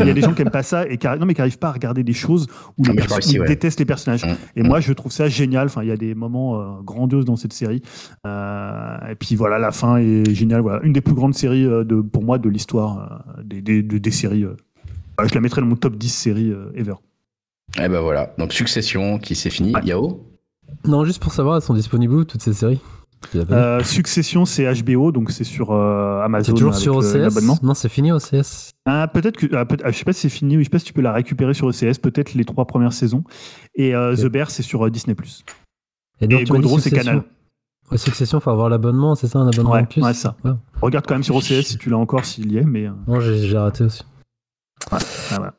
[0.00, 1.68] Il y a des gens qui aiment pas ça et qui, non, mais qui pas
[1.68, 2.46] à regarder des choses
[2.78, 3.46] où les mais je crois perso- aussi, ils ouais.
[3.46, 4.24] détestent les personnages.
[4.24, 4.36] Mm.
[4.56, 5.66] Et moi, je trouve ça génial.
[5.66, 7.82] Enfin, il y a des moments euh, grandioses dans cette série.
[8.26, 10.60] Euh, et puis voilà, la fin est géniale.
[10.62, 13.98] Voilà, une des plus grandes séries euh, de, pour moi de l'histoire des, des, de-
[13.98, 14.44] des séries.
[15.16, 16.94] Voilà, je la mettrais dans mon top 10 séries ever.
[17.78, 18.34] Eh ben voilà.
[18.38, 19.74] Donc, Succession qui s'est fini?
[19.74, 19.84] Ouais.
[19.84, 20.26] Yao?
[20.84, 22.80] Non, juste pour savoir, elles sont disponibles où toutes ces séries?
[23.34, 26.44] Euh, Succession, c'est HBO, donc c'est sur euh, Amazon.
[26.46, 27.62] C'est toujours avec sur le- OCS.
[27.62, 28.70] Non, c'est fini OCS.
[28.86, 30.70] Ah, peut-être que, ah, peut- ah, je sais pas si c'est fini, ou je sais
[30.70, 33.22] pas si tu peux la récupérer sur OCS, peut-être les trois premières saisons.
[33.74, 34.16] Et euh.
[34.16, 35.14] The Bear, c'est sur euh, Disney+.
[36.22, 36.90] Et Et m'as dit Godreau, c'est.
[36.90, 37.24] Canal.
[37.90, 40.02] Ouais, Succession, faut avoir l'abonnement, c'est ça, un abonnement Ouais, en plus?
[40.02, 40.36] ouais, ça.
[40.44, 40.52] Ouais.
[40.80, 42.86] Regarde quand même sur OCS si tu l'as encore, s'il y est, mais.
[42.86, 44.02] euh, Non, j'ai raté aussi.
[44.90, 44.98] ah,
[45.30, 45.54] voilà.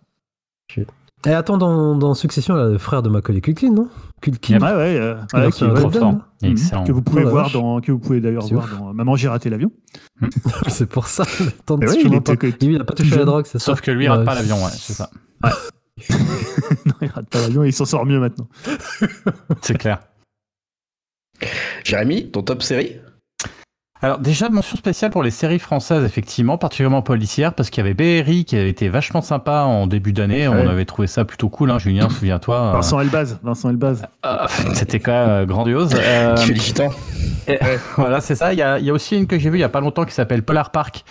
[1.28, 3.88] Et attends, dans, dans Succession, là, le frère de Macaulay Culkin, non?
[4.22, 6.14] Culkin Ouais, ouais, euh, ouais, qui- ouais, fort.
[6.14, 6.22] Mhm.
[6.44, 6.84] Excellent.
[6.84, 7.54] que vous pouvez Oh voir vache.
[7.54, 8.80] dans, que vous pouvez d'ailleurs voir ouf.
[8.80, 9.72] dans Maman j'ai raté l'avion.
[10.68, 11.24] C'est pour ça.
[11.40, 12.36] Oui, il vois était pas.
[12.38, 13.66] que- Lui, il a pas touché à la drogue, c'est ça?
[13.66, 14.26] Sauf que lui, il rate Ouais.
[14.26, 15.10] pas l'avion, ouais, c'est ça.
[16.86, 18.48] non, il rate pas l'avion et il s'en sort mieux maintenant.
[19.62, 20.00] C'est clair.
[21.84, 22.98] Jérémy, ton top série?
[24.04, 27.94] Alors déjà, mention spéciale pour les séries françaises, effectivement, particulièrement policières, parce qu'il y avait
[28.24, 30.48] BRI qui avait été vachement sympa en début d'année.
[30.48, 32.56] On avait trouvé ça plutôt cool, hein, Julien, souviens-toi.
[32.56, 34.02] euh, Vincent Elbaz, Vincent Elbaz.
[34.26, 35.92] euh, C'était quand même euh, grandiose.
[35.96, 36.90] Euh, Qui fait gitans
[37.98, 38.54] voilà, c'est ça.
[38.54, 39.82] Il y, a, il y a aussi une que j'ai vue il y a pas
[39.82, 41.04] longtemps qui s'appelle Polar Park.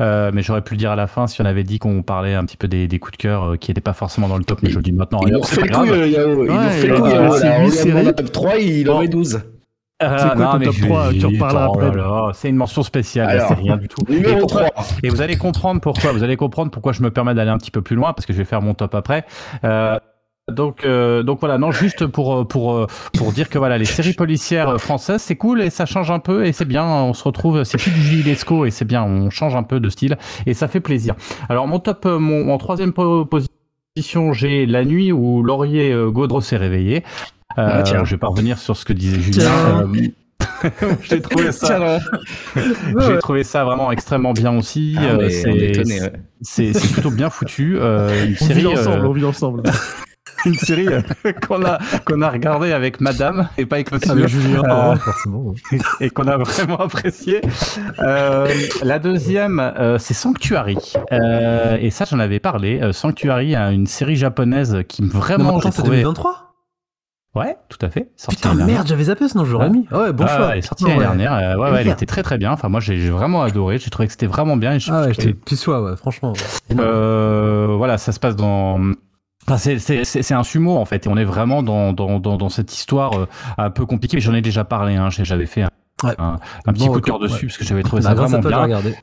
[0.00, 2.34] Euh, mais j'aurais pu le dire à la fin si on avait dit qu'on parlait
[2.34, 4.44] un petit peu des, des coups de cœur euh, qui n'étaient pas forcément dans le
[4.44, 5.20] top, mais je le dis maintenant.
[5.26, 6.06] Il nous alors, c'est refait le euh.
[6.06, 8.88] Il nous Ouais, refait le il coup, a- On lui a un top 3, il
[8.90, 9.40] en met 12.
[10.02, 11.10] Euh, C'est quoi non, ton top 3?
[11.12, 12.34] Tu reparleras oh après.
[12.34, 14.02] C'est une mention spéciale, c'est rien du tout.
[14.08, 14.68] Et Numéro 3.
[15.02, 16.12] Et vous allez comprendre pourquoi.
[16.12, 18.32] Vous allez comprendre pourquoi je me permets d'aller un petit peu plus loin parce que
[18.32, 19.24] je vais faire mon top après.
[19.64, 19.98] Euh,
[20.50, 22.86] donc, euh, donc voilà, non, juste pour euh, pour euh,
[23.16, 26.18] pour dire que voilà, les séries policières euh, françaises, c'est cool et ça change un
[26.18, 26.84] peu et c'est bien.
[26.84, 29.04] On se retrouve, c'est plus du Gilles Lescaut et c'est bien.
[29.04, 31.14] On change un peu de style et ça fait plaisir.
[31.48, 36.10] Alors mon top, euh, mon en troisième po- position, j'ai La Nuit où Laurier euh,
[36.10, 37.04] Gaudreau s'est réveillé.
[37.58, 38.04] Euh, Ah, tiens.
[38.04, 39.50] je vais pas revenir sur ce que disait Julien.
[39.82, 39.86] Euh,
[41.02, 41.98] J'ai trouvé ça.
[42.56, 44.96] J'ai trouvé ça vraiment extrêmement bien aussi.
[44.98, 46.90] Ah, Euh, c'est ouais.
[46.92, 47.78] plutôt bien foutu.
[47.78, 49.62] Euh, une On série, vit ensemble, euh, on vit ensemble.
[50.46, 51.02] une série euh,
[51.46, 54.94] qu'on a qu'on a regardé avec Madame et pas avec Monsieur Avec Julien, Euh,
[56.00, 57.40] et qu'on a vraiment apprécié.
[57.98, 58.46] Euh,
[58.82, 60.76] la deuxième, euh, c'est Sanctuary.
[61.12, 62.80] Euh, et ça, j'en avais parlé.
[62.80, 65.96] Euh, Sanctuary, hein, une série japonaise qui Non, vraiment, j'ai attends, c'est trouvé.
[66.02, 66.49] 2023
[67.36, 68.10] Ouais, tout à fait.
[68.28, 69.70] Putain, merde, j'avais zappé, sinon je l'aurais Ouais.
[69.70, 69.86] mis.
[69.92, 70.48] Ouais, bon Ah, choix.
[70.52, 71.04] elle est sortie l'année ouais.
[71.04, 71.32] dernière.
[71.32, 72.50] Euh, ouais, ouais, elle était très très bien.
[72.50, 73.78] Enfin, moi, j'ai vraiment adoré.
[73.78, 74.72] J'ai trouvé que c'était vraiment bien.
[74.74, 76.32] Et je- Ah ouais, j'étais tu sois, ouais, franchement.
[76.32, 76.76] ouais.
[76.80, 78.80] Euh, voilà, ça se passe dans.
[79.46, 82.18] Enfin, c'est- c'est c'est- c'est un sumo en fait, et on est vraiment dans, dans,
[82.18, 83.26] dans, dans cette histoire euh,
[83.58, 84.16] un peu compliquée.
[84.16, 85.70] Mais j'en ai déjà parlé, hein, j'avais fait un,
[86.02, 86.14] Ouais.
[86.18, 88.38] un, un petit Bon, coup de cœur dessus parce que j'avais trouvé Bah, ça vraiment
[88.40, 88.58] bien.
[88.62, 88.94] regardé.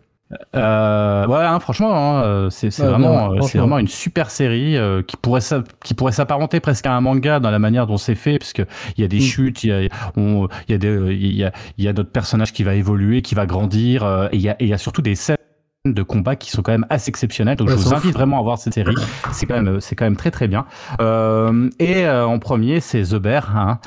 [0.56, 4.76] Euh, ouais, hein, franchement, hein, euh, c'est Ouais, vraiment, euh, c'est vraiment une super série
[4.76, 5.40] euh, qui pourrait
[5.84, 8.64] qui pourrait s'apparenter presque à un manga dans la manière dont c'est fait, parce que
[8.98, 9.22] il y a des Mm.
[9.22, 11.94] chutes, il y a, on, il y a des, il y a, il y a
[11.94, 14.70] notre personnage qui va évoluer, qui va grandir, euh, et il y a, et il
[14.70, 15.38] y a surtout des scènes
[15.86, 17.56] de combat qui sont quand même assez exceptionnelles.
[17.56, 18.96] Donc Ouais, je vous invite vraiment à voir cette série.
[19.32, 20.66] C'est quand même, c'est quand même très très bien.
[21.00, 23.56] Euh, et euh, en premier, c'est The Bear.
[23.56, 23.80] Hein.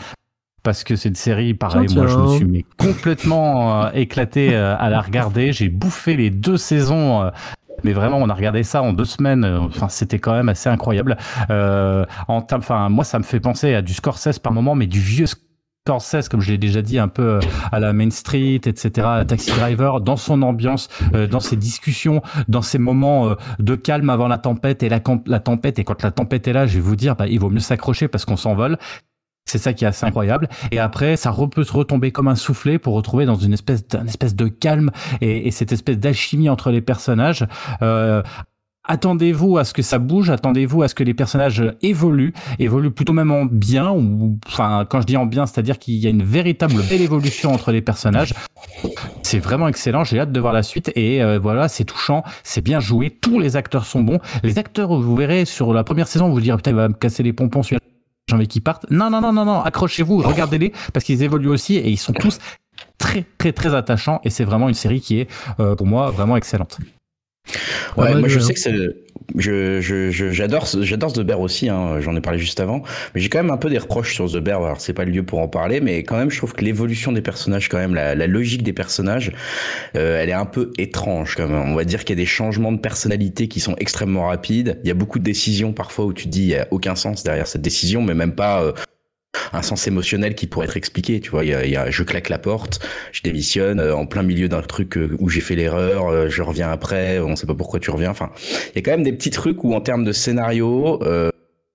[0.62, 4.54] Parce que c'est une série, pareil, Tiens, moi je me suis mais complètement euh, éclaté
[4.54, 5.52] euh, à la regarder.
[5.52, 7.22] J'ai bouffé les deux saisons.
[7.22, 7.30] euh,
[7.82, 9.44] mais vraiment, on a regardé ça en deux semaines.
[9.44, 11.16] Enfin, c'était quand même assez incroyable.
[11.50, 15.00] Euh, en enfin, moi, ça me fait penser à du Scorsese par moment, mais du
[15.00, 15.24] vieux
[15.86, 17.40] Scorsese, comme je l'ai déjà dit, un peu
[17.72, 22.20] à la Main Street, etc., à Taxi Driver, dans son ambiance, euh, dans ses discussions,
[22.48, 25.78] dans ces moments euh, de calme avant la tempête et la, la tempête.
[25.78, 28.08] Et quand la tempête est là, je vais vous dire, bah, il vaut mieux s'accrocher
[28.08, 28.76] parce qu'on s'envole.
[29.50, 30.48] C'est ça qui est assez incroyable.
[30.70, 34.06] Et après, ça peut se retomber comme un soufflet pour retrouver dans une espèce, d'un
[34.06, 34.90] espèce de calme
[35.20, 37.46] et, et cette espèce d'alchimie entre les personnages.
[37.82, 38.22] Euh,
[38.84, 43.12] Attendez-vous à ce que ça bouge, attendez-vous à ce que les personnages évoluent, évoluent plutôt
[43.12, 43.94] même en bien,
[44.46, 47.72] enfin quand je dis en bien, c'est-à-dire qu'il y a une véritable belle évolution entre
[47.72, 48.34] les personnages.
[49.22, 52.64] C'est vraiment excellent, j'ai hâte de voir la suite et euh, voilà, c'est touchant, c'est
[52.64, 54.18] bien joué, tous les acteurs sont bons.
[54.42, 56.94] Les acteurs, vous verrez sur la première saison, vous vous direz putain il va me
[56.94, 57.80] casser les pompons celui-là,
[58.30, 58.86] j'ai envie qu'ils partent.
[58.90, 62.38] Non non non non non, accrochez-vous, regardez-les parce qu'ils évoluent aussi et ils sont tous
[62.98, 65.28] très très très attachants et c'est vraiment une série qui est
[65.58, 66.78] euh, pour moi vraiment excellente.
[67.96, 68.54] Ouais, moi je joué, sais hein.
[68.54, 68.96] que c'est.
[69.36, 72.82] Je, je, je- j'adore, j'adore The Bear aussi, hein, j'en ai parlé juste avant,
[73.14, 75.12] mais j'ai quand même un peu des reproches sur The Bear, alors c'est pas le
[75.12, 77.94] lieu pour en parler, mais quand même je trouve que l'évolution des personnages, quand même,
[77.94, 79.30] la, la logique des personnages,
[79.96, 81.70] euh, elle est un peu étrange quand même.
[81.70, 84.88] On va dire qu'il y a des changements de personnalité qui sont extrêmement rapides, il
[84.88, 87.22] y a beaucoup de décisions parfois où tu te dis il y a aucun sens
[87.22, 88.72] derrière cette décision, mais même pas euh,
[89.52, 91.90] un sens émotionnel qui pourrait être expliqué, tu vois, il y a, il y a
[91.90, 92.80] je claque la porte,
[93.12, 96.42] je démissionne euh, en plein milieu d'un truc euh, où j'ai fait l'erreur, euh, je
[96.42, 98.10] reviens après, on sait pas pourquoi tu reviens.
[98.10, 98.30] Enfin,
[98.70, 101.00] il y a quand même des petits trucs où en termes de scénario,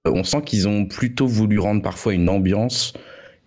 [0.06, 2.93] on sent qu'ils ont plutôt voulu rendre parfois une ambiance,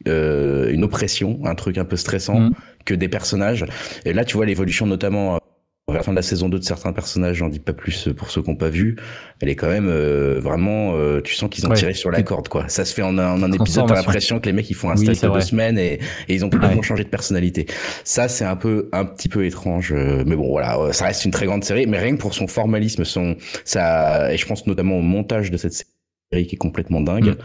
[0.06, 2.52] une oppression, un truc un peu stressant Mhm.
[2.84, 3.64] que des personnages.
[4.04, 5.37] Et là, tu vois l'évolution notamment.
[5.88, 8.30] Euh, la fin de la saison 2 de certains personnages, j'en dis pas plus pour
[8.30, 8.96] ceux qui n'ont pas vu,
[9.40, 11.76] elle est quand même euh, vraiment, euh, tu sens qu'ils ont Ouais.
[11.76, 12.68] tiré sur la corde, quoi.
[12.68, 14.90] Ça se fait en un, en un épisode, t'as l'impression que les mecs ils font
[14.90, 15.94] un Oui, de deux semaines et,
[16.28, 16.82] et ils ont complètement Ouais.
[16.82, 17.66] changé de personnalité.
[18.04, 21.24] Ça, c'est un peu, un petit peu étrange, euh, mais bon, voilà, euh, ça reste
[21.24, 24.66] une très grande série, mais rien que pour son formalisme, son, ça, et je pense
[24.66, 25.90] notamment au montage de cette série
[26.30, 27.30] qui est complètement dingue.
[27.30, 27.36] Mm.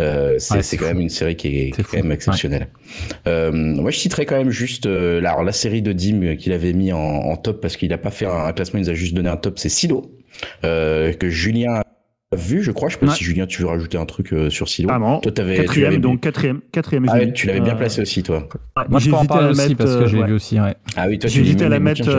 [0.00, 2.68] Euh, c'est quand même une série qui est, quand même exceptionnelle.
[3.26, 6.52] Euh, moi, je citerai quand même juste euh, la, alors, la série de Dim qu'il
[6.52, 8.90] avait mis en, en top parce qu'il a pas fait un, un classement, il nous
[8.90, 9.58] a juste donné un top.
[9.58, 10.12] C'est Silo
[10.64, 11.76] euh, que Julien
[12.32, 12.88] a vu, je crois.
[12.90, 13.14] Je sais pas Ouais.
[13.14, 14.90] si Julien, tu veux rajouter un truc euh, sur Silo.
[14.92, 15.20] Ah non.
[15.20, 15.98] Toi, t'avais, tu l'avais Quatrième, mis.
[16.00, 17.06] donc quatrième, quatrième.
[17.08, 18.46] Ah ouais, tu l'avais bien placé aussi, toi.
[18.76, 20.20] ouais, Moi je peux en j'hésitais à parler la aussi mettre, parce que je l'ai
[20.22, 20.28] ouais.
[20.28, 20.60] vu aussi.
[20.60, 20.74] Ouais.
[20.96, 22.10] Ah oui, toi, tu J'ai l'as hésité mis, à la mettre,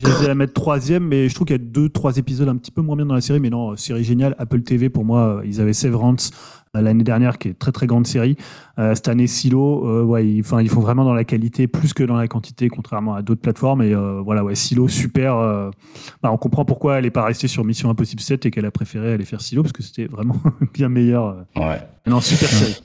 [0.00, 2.56] hésité à la mettre troisième, mais je trouve qu'il y a deux, trois épisodes un
[2.56, 3.40] petit peu moins bien dans la série.
[3.40, 4.34] Mais non, série géniale.
[4.38, 6.30] Apple TV, pour moi, euh, ils avaient Severance
[6.76, 8.36] euh, l'année dernière, qui est très très grande série.
[8.78, 11.92] Euh, cette année, Silo, euh, ouais, ils, enfin, ils font vraiment dans la qualité plus
[11.94, 13.82] que dans la quantité, contrairement à d'autres plateformes.
[13.82, 15.36] Et euh, voilà, ouais, Silo, super.
[15.36, 15.70] euh,
[16.22, 18.70] bah, on comprend pourquoi elle n'est pas restée sur Mission Impossible 7 et qu'elle a
[18.70, 20.36] préféré aller faire Silo, parce que c'était vraiment
[20.74, 21.44] bien meilleur.
[21.56, 21.80] Ouais.
[22.06, 22.76] Non, super série.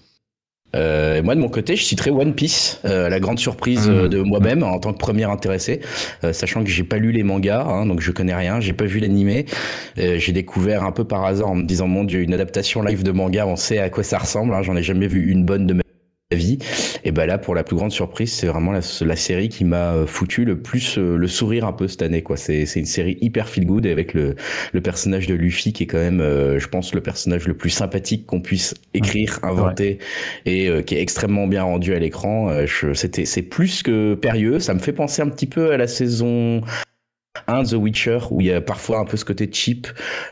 [0.76, 4.20] Euh, moi de mon côté, je citerai One Piece, euh, la grande surprise euh, de
[4.20, 5.82] moi-même en tant que premier intéressé,
[6.24, 8.86] euh, sachant que j'ai pas lu les mangas, hein, donc je connais rien, j'ai pas
[8.86, 9.46] vu l'animé.
[10.00, 13.04] Euh, j'ai découvert un peu par hasard en me disant mon dieu, une adaptation live
[13.04, 14.54] de manga, on sait à quoi ça ressemble.
[14.54, 15.83] Hein, J'en ai jamais vu une bonne de ma
[16.36, 16.58] vie.
[17.04, 19.94] Et ben là, pour la plus grande surprise, c'est vraiment la, la série qui m'a
[19.94, 22.22] euh, foutu le plus euh, le sourire un peu cette année.
[22.24, 22.38] quoi.
[22.38, 24.36] C'est une série hyper feel good avec le,
[24.72, 27.70] le personnage de Luffy qui est quand même, euh, je pense, le personnage le plus
[27.70, 30.00] sympathique qu'on puisse écrire, inventer
[30.46, 32.50] et euh, qui est extrêmement bien rendu à l'écran.
[32.50, 34.60] Euh, C'était c'est plus que périlleux.
[34.60, 36.62] Ça me fait penser un petit peu à la saison
[37.48, 39.88] 1 de The Witcher où il y a parfois un peu ce côté cheap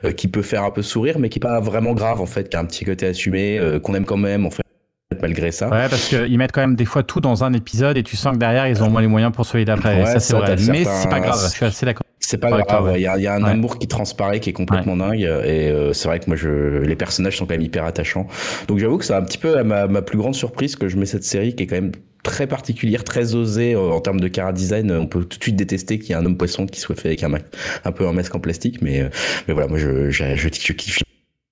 [0.05, 2.49] euh, qui peut faire un peu sourire mais qui est pas vraiment grave en fait,
[2.49, 4.61] qui a un petit côté assumé euh, qu'on aime quand même en fait
[5.21, 5.67] malgré ça.
[5.69, 8.33] Ouais, parce qu'ils mettent quand même des fois tout dans un épisode et tu sens
[8.33, 9.99] que derrière ils ont moins les moyens pour celui d'après.
[9.99, 10.55] Ouais, ça c'est vrai.
[10.67, 11.39] Mais certains- c'est pas grave.
[11.43, 12.03] Je suis assez d'accord.
[12.23, 12.99] C'est pas grave, ouais.
[12.99, 13.49] il y a, il y a un Ouais.
[13.49, 15.25] amour qui transparaît qui est complètement dingue et
[15.69, 18.27] euh, c'est vrai que moi je les personnages sont quand même hyper attachants.
[18.67, 20.97] Donc j'avoue que c'est un petit peu à ma, ma plus grande surprise que je
[20.97, 21.91] mets cette série qui est quand même
[22.23, 24.91] très particulière, très osée euh, en termes de cara design.
[24.91, 27.07] On peut tout de suite détester qu'il y ait un homme poisson qui soit fait
[27.09, 27.31] avec un,
[27.83, 29.09] un peu un masque en plastique, mais euh,
[29.47, 30.99] mais voilà, moi je je, je, je kiffe.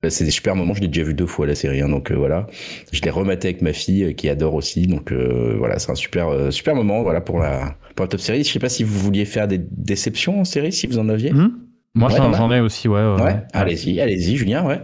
[0.08, 2.16] C'est des super moments, je l'ai déjà vu deux fois la série, hein, donc euh,
[2.16, 2.48] voilà.
[2.94, 5.96] Je l'ai rematé avec ma fille euh, qui adore aussi, donc euh, voilà, c'est un
[5.96, 8.46] super euh, super moment, voilà pour la pour la top série.
[8.46, 11.34] Je sais pas si vous vouliez faire des déceptions en série, si vous en aviez.
[11.34, 11.52] Hmm
[11.96, 12.96] Moi Ouais, j'en ai aussi, ouais.
[13.02, 13.44] ouais, Ouais, ouais.
[13.52, 14.80] allez-y, allez-y, Julien, ouais.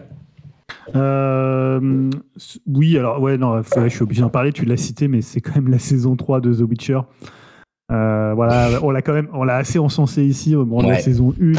[0.95, 2.09] Euh,
[2.67, 5.55] oui, alors, ouais, non, je suis obligé d'en parler, tu l'as cité, mais c'est quand
[5.55, 6.99] même la saison 3 de The Witcher.
[7.91, 10.97] Euh, voilà, on l'a quand même, on l'a assez encensé ici au moment de la
[10.97, 11.53] saison 1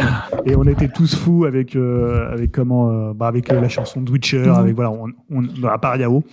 [0.45, 4.01] et on était tous fous avec euh, avec comment euh, bah, avec euh, la chanson
[4.01, 4.55] de Witcher Mhm.
[4.55, 6.25] avec voilà on, on à part Yao.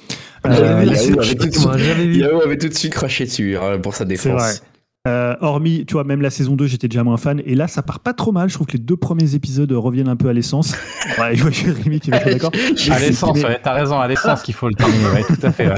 [0.44, 2.18] J'avais Euh, vu suite, avait tout de moi, j'avais vu.
[2.22, 4.64] Yahoo avait tout de suite craché dessus hein, pour sa c'est défense.
[5.06, 7.42] Euh, hormis, tu vois, même la saison 2, j'étais déjà moins fan.
[7.46, 8.48] Et là, ça part pas trop mal.
[8.48, 10.76] Je trouve que les deux premiers épisodes reviennent un peu à l'essence.
[11.20, 12.52] Ouais, je vois Jérémy qui va être d'accord.
[12.90, 15.68] À l'essence, ouais, t'as raison, à l'essence qu'il faut le terminer, ouais, tout à fait.
[15.68, 15.76] ouais.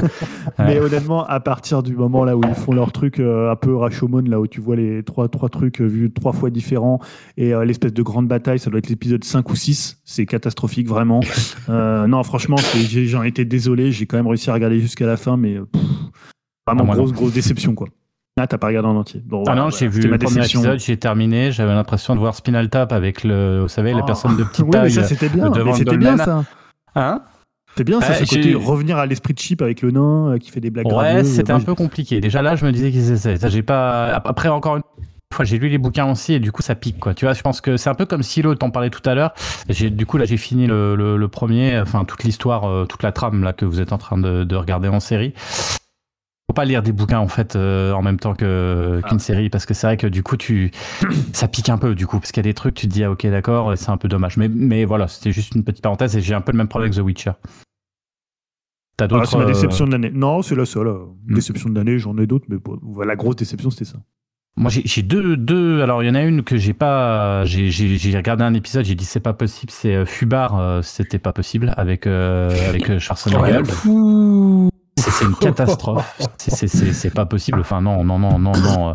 [0.60, 3.76] Mais honnêtement, à partir du moment là où ils font leur truc euh, un peu
[3.76, 7.00] Rashomon, là où tu vois les trois, trois trucs euh, vus trois fois différents
[7.38, 9.98] et l'espèce de grande bataille, ça doit être l'épisode 5 ou 6.
[10.06, 11.22] C'est catastrophique, vraiment.
[11.68, 13.92] Non, franchement, j'en étais désolé.
[13.92, 15.82] J'ai quand même réussi à regarder jusqu'à la fin, mais pff,
[16.68, 17.88] vraiment Ah, grosse, grosse déception, quoi.
[18.38, 19.22] Ah, t'as pas regardé en entier.
[19.26, 19.78] Bon, Ah voilà, non, voilà.
[19.80, 23.62] j'ai vu le premier épisode, j'ai terminé, j'avais l'impression de voir Spinal Tap avec le,
[23.62, 24.06] vous savez, les Oh.
[24.06, 24.92] personnes de petite Oui, mais taille.
[24.92, 25.50] ça, c'était bien.
[25.50, 26.44] devant Mais c'était bien, ça.
[26.96, 27.22] Hein?
[27.78, 30.52] C'est bien, ça, ce côté revenir à l'esprit de chip avec le nain euh, qui
[30.52, 32.20] fait des blagues Ouais, c'était un peu compliqué.
[32.20, 33.38] Déjà là, je me disais qu'ils essaient.
[33.38, 34.08] Ça, j'ai pas.
[34.26, 34.84] Après, encore une
[35.34, 37.14] fois, j'ai lu les bouquins aussi et du coup, ça pique, quoi.
[37.14, 39.34] Tu vois, je pense que c'est un peu comme Silo, t'en parlais tout à l'heure.
[39.70, 43.04] J'ai, du coup, là, j'ai fini le, le- le premier, enfin, toute l'histoire, euh, toute
[43.04, 45.34] la trame, là, que vous êtes en train de, de regarder en série.
[46.48, 49.08] Faut pas lire des bouquins, en fait, euh, en même temps que, Ah.
[49.10, 50.72] qu'une série, parce que c'est vrai que du coup, tu,
[51.34, 53.04] ça pique un peu, du coup, parce qu'il y a des trucs, tu te dis,
[53.04, 54.38] ah, ok, d'accord, c'est un peu dommage.
[54.38, 56.92] Mais, mais voilà, c'était juste une petite parenthèse et j'ai un peu le même problème
[56.92, 57.32] avec The Witcher.
[58.98, 59.26] T'as d'autres.
[59.28, 60.12] c'est ma euh, déception de l'année.
[60.14, 60.88] Non, c'est la seule.
[60.88, 61.34] euh, Hmm.
[61.34, 63.98] Déception de l'année, j'en ai d'autres, mais bon, voilà, la grosse déception, c'était ça.
[64.56, 65.82] Moi, j'ai j'ai deux, deux.
[65.82, 67.44] Alors, il y en a une que j'ai pas.
[67.44, 69.70] J'ai j'ai- j'ai regardé un épisode, j'ai dit c'est pas possible.
[69.70, 73.64] C'est Fubar, euh, c'était pas possible avec euh, avec Schwarzenegger.
[73.66, 73.90] C'est
[74.98, 76.16] c'est une catastrophe.
[76.38, 77.60] C'est- C'est c'est- c'est pas possible.
[77.60, 78.90] Enfin, non, non, non, non, non.
[78.90, 78.94] euh,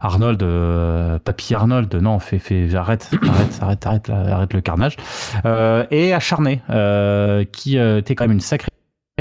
[0.00, 4.96] Arnold, euh, Papy Arnold, non, fais, fais, arrête, arrête, arrête, arrête, là, arrête le carnage.
[5.44, 8.68] Euh, et Acharné, euh, qui euh, était quand même une sacrée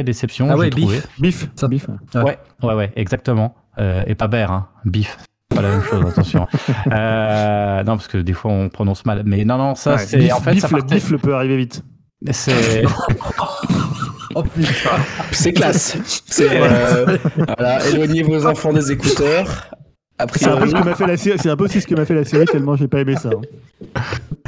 [0.04, 0.70] déception, Ah ouais.
[0.70, 1.08] Bif.
[1.20, 1.88] Bif, Ça- bif.
[2.16, 2.24] Ah.
[2.24, 3.56] Ouais, ouais, ouais, exactement.
[3.80, 4.68] Euh, et pas Bear, hein.
[4.86, 5.18] Bif.
[5.50, 6.48] Pas la même chose, attention.
[6.92, 9.24] Euh, non, parce que des fois on prononce mal.
[9.26, 10.32] Mais non, non, ça Ouais, c'est.
[10.32, 11.84] En fait, bif, ça le bif le peut arriver vite.
[12.32, 12.84] C'est.
[14.36, 14.90] Oh putain.
[15.32, 15.98] C'est classe.
[16.28, 17.18] C'est euh,
[17.58, 19.70] voilà, éloignez vos enfants des écouteurs.
[20.18, 21.40] Après, C'est un peu ce que m'a fait la série.
[21.40, 23.30] C'est un peu aussi ce que m'a fait la série tellement j'ai pas aimé ça.
[23.30, 24.02] hein.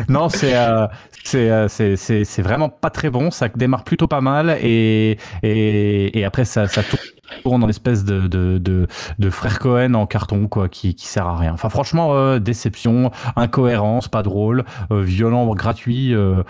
[0.10, 0.86] Non, c'est euh,
[1.24, 3.32] c'est euh, c'est c'est c'est vraiment pas très bon.
[3.32, 8.28] Ça démarre plutôt pas mal et et, et après ça ça tourne dans l'espèce de
[8.28, 11.54] de de de frère Cohen en carton quoi, qui qui sert à rien.
[11.54, 16.14] Enfin franchement euh, déception, incohérence, pas drôle, euh, violent, gratuit.
[16.14, 16.44] euh,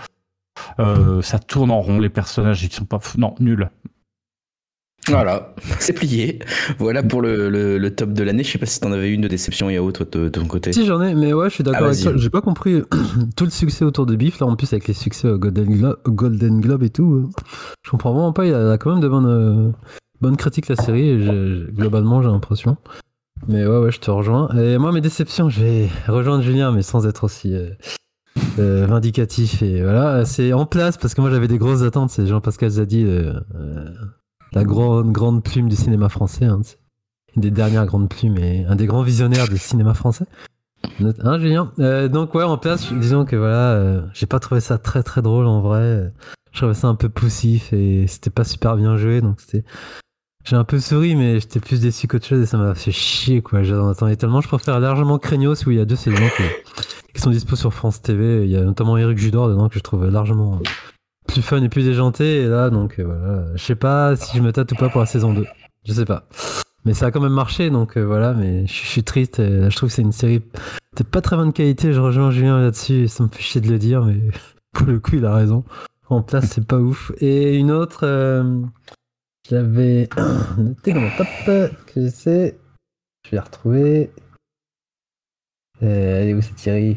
[0.78, 1.98] euh, ça tourne en rond.
[2.00, 3.68] Les personnages ils sont pas non nuls.
[5.08, 6.38] Voilà, c'est plié.
[6.78, 8.42] Voilà pour le, le- le top de l'année.
[8.42, 10.72] Je sais pas si t'en avais une de déception, Yao, toi, de, de ton côté.
[10.72, 12.12] Si j'en ai, mais ouais, je suis d'accord Ah, avec toi.
[12.16, 12.80] J'ai pas compris
[13.36, 15.96] tout le succès autour de Biff, là en plus avec les succès au Golden, Glo-
[16.06, 17.12] au Golden Globe et tout.
[17.16, 17.28] euh,
[17.84, 19.70] Je comprends vraiment pas, il a quand même de bonnes, euh,
[20.22, 22.78] bonnes critiques la série, et globalement j'ai l'impression.
[23.46, 24.48] Mais ouais, ouais, je te rejoins.
[24.56, 27.68] Et moi, mes déceptions, je vais rejoindre Julien, mais sans être aussi euh,
[28.58, 29.62] euh, vindicatif.
[29.62, 32.10] Et voilà, c'est en place parce que moi j'avais des grosses attentes.
[32.10, 33.90] C'est Jean-Pascal Zadi, euh, euh,
[34.52, 36.44] la grande, grande plume du cinéma français.
[36.44, 36.60] hein,
[37.36, 40.26] une des dernières grandes plumes et un des grands visionnaires du cinéma français.
[41.00, 41.72] Hein, Julien
[42.08, 45.60] Donc, ouais, en place, disons que voilà, j'ai pas trouvé ça très très drôle en
[45.60, 46.12] vrai.
[46.52, 49.20] Je trouvais ça un peu poussif et c'était pas super bien joué.
[49.20, 49.64] Donc, c'était.
[50.44, 53.40] J'ai un peu souri, mais j'étais plus déçu qu'autre chose et ça m'a fait chier,
[53.40, 53.62] quoi.
[53.62, 54.42] J'en attendais tellement.
[54.42, 56.28] Je préfère largement Craignos où il y a deux saisons
[57.14, 58.44] qui, sont dispo sur France TV.
[58.44, 60.60] Il y a notamment Eric Judor dedans que je trouve largement
[61.26, 62.42] plus fun et plus déjanté.
[62.42, 63.46] Et là, donc euh, voilà.
[63.54, 65.46] Je sais pas si je me tâte ou pas pour la saison 2.
[65.86, 66.24] Je sais pas.
[66.84, 68.34] Mais ça a quand même marché, donc euh, voilà.
[68.34, 69.38] Mais je suis triste.
[69.38, 70.40] je trouve que c'est une série
[70.94, 71.94] peut-être pas très bonne qualité.
[71.94, 73.08] Je rejoins Julien là-dessus.
[73.08, 74.20] Ça me fait chier de le dire, mais
[74.72, 75.64] pour le coup, il a raison.
[76.08, 77.12] En place, c'est pas ouf.
[77.18, 78.60] Et une autre, euh,
[79.48, 80.08] j'avais
[80.58, 81.26] noté dans mon top
[81.86, 82.58] que c'est.
[83.24, 84.10] Je vais retrouver.
[85.80, 86.96] Elle est où cette série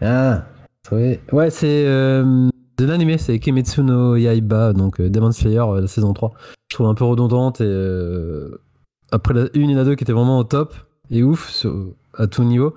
[0.00, 0.44] Ah,
[0.82, 1.20] trouvé.
[1.32, 5.86] Ouais, c'est euh, de l'animé, c'est Kimetsu no Yaiba, donc euh, Demon Slayer, euh, la
[5.86, 6.32] saison 3.
[6.70, 8.44] Je trouve un peu redondante et
[9.10, 10.74] après la 1 et la 2 qui étaient vraiment au top
[11.10, 11.66] et ouf
[12.14, 12.74] à tout niveau.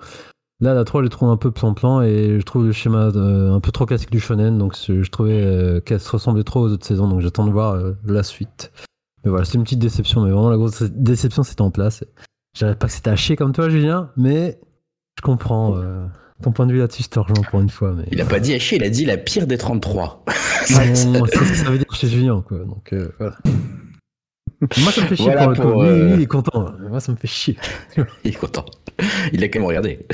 [0.62, 3.72] Là, la 3, je trouve un peu plan-plan et je trouve le schéma un peu
[3.72, 7.20] trop classique du shonen, donc je trouvais qu'elle se ressemblait trop aux autres saisons, donc
[7.20, 8.72] j'attends de voir la suite.
[9.24, 12.04] Mais voilà, c'est une petite déception, mais vraiment la grosse déception, c'était en place.
[12.54, 14.60] Je dirais pas que c'était à chier comme toi, Julien, mais
[15.18, 16.06] je comprends euh,
[16.42, 17.94] ton point de vue là-dessus, rejoins pour une fois.
[17.94, 18.06] Mais...
[18.12, 20.24] Il a pas dit à chier, il a dit la pire des 33.
[20.26, 20.32] Ah,
[20.66, 22.60] c'est ce que ça veut dire chez Julien, quoi.
[22.60, 23.38] Donc, euh, voilà.
[24.78, 26.74] Moi, ça me fait chier Voilà pour pour, Lui, euh, lui, il est content.
[26.88, 27.58] Moi, ça me fait chier.
[28.24, 28.66] Il est content.
[29.34, 30.06] Il a quand même regardé.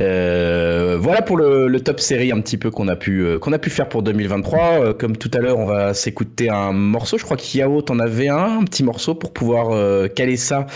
[0.00, 3.52] Euh, voilà pour le, le top série un petit peu qu'on a pu euh, qu'on
[3.52, 4.60] a pu faire pour 2023.
[4.60, 7.16] Euh, comme tout à l'heure, on va s'écouter un morceau.
[7.18, 9.68] Je crois qu'Yao t'en avait un, un petit morceau pour pouvoir
[10.14, 10.66] caler ça.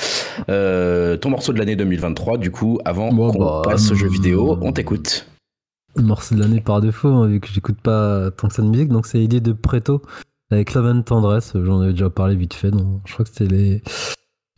[0.47, 2.39] Ton morceau de l'année 2023.
[2.39, 4.13] Du coup, avant Bon, qu'on bah, passe au jeu hum.
[4.13, 5.27] vidéo, on t'écoute.
[5.97, 8.89] Morceau de l'année par défaut, hein, vu que j'écoute pas tant que ça de musique.
[8.89, 10.03] Donc, c'est l'idée de Preto
[10.51, 11.53] avec Love and Tendresse.
[11.55, 12.71] J'en avais déjà parlé vite fait.
[12.71, 13.83] Donc, je crois que c'était les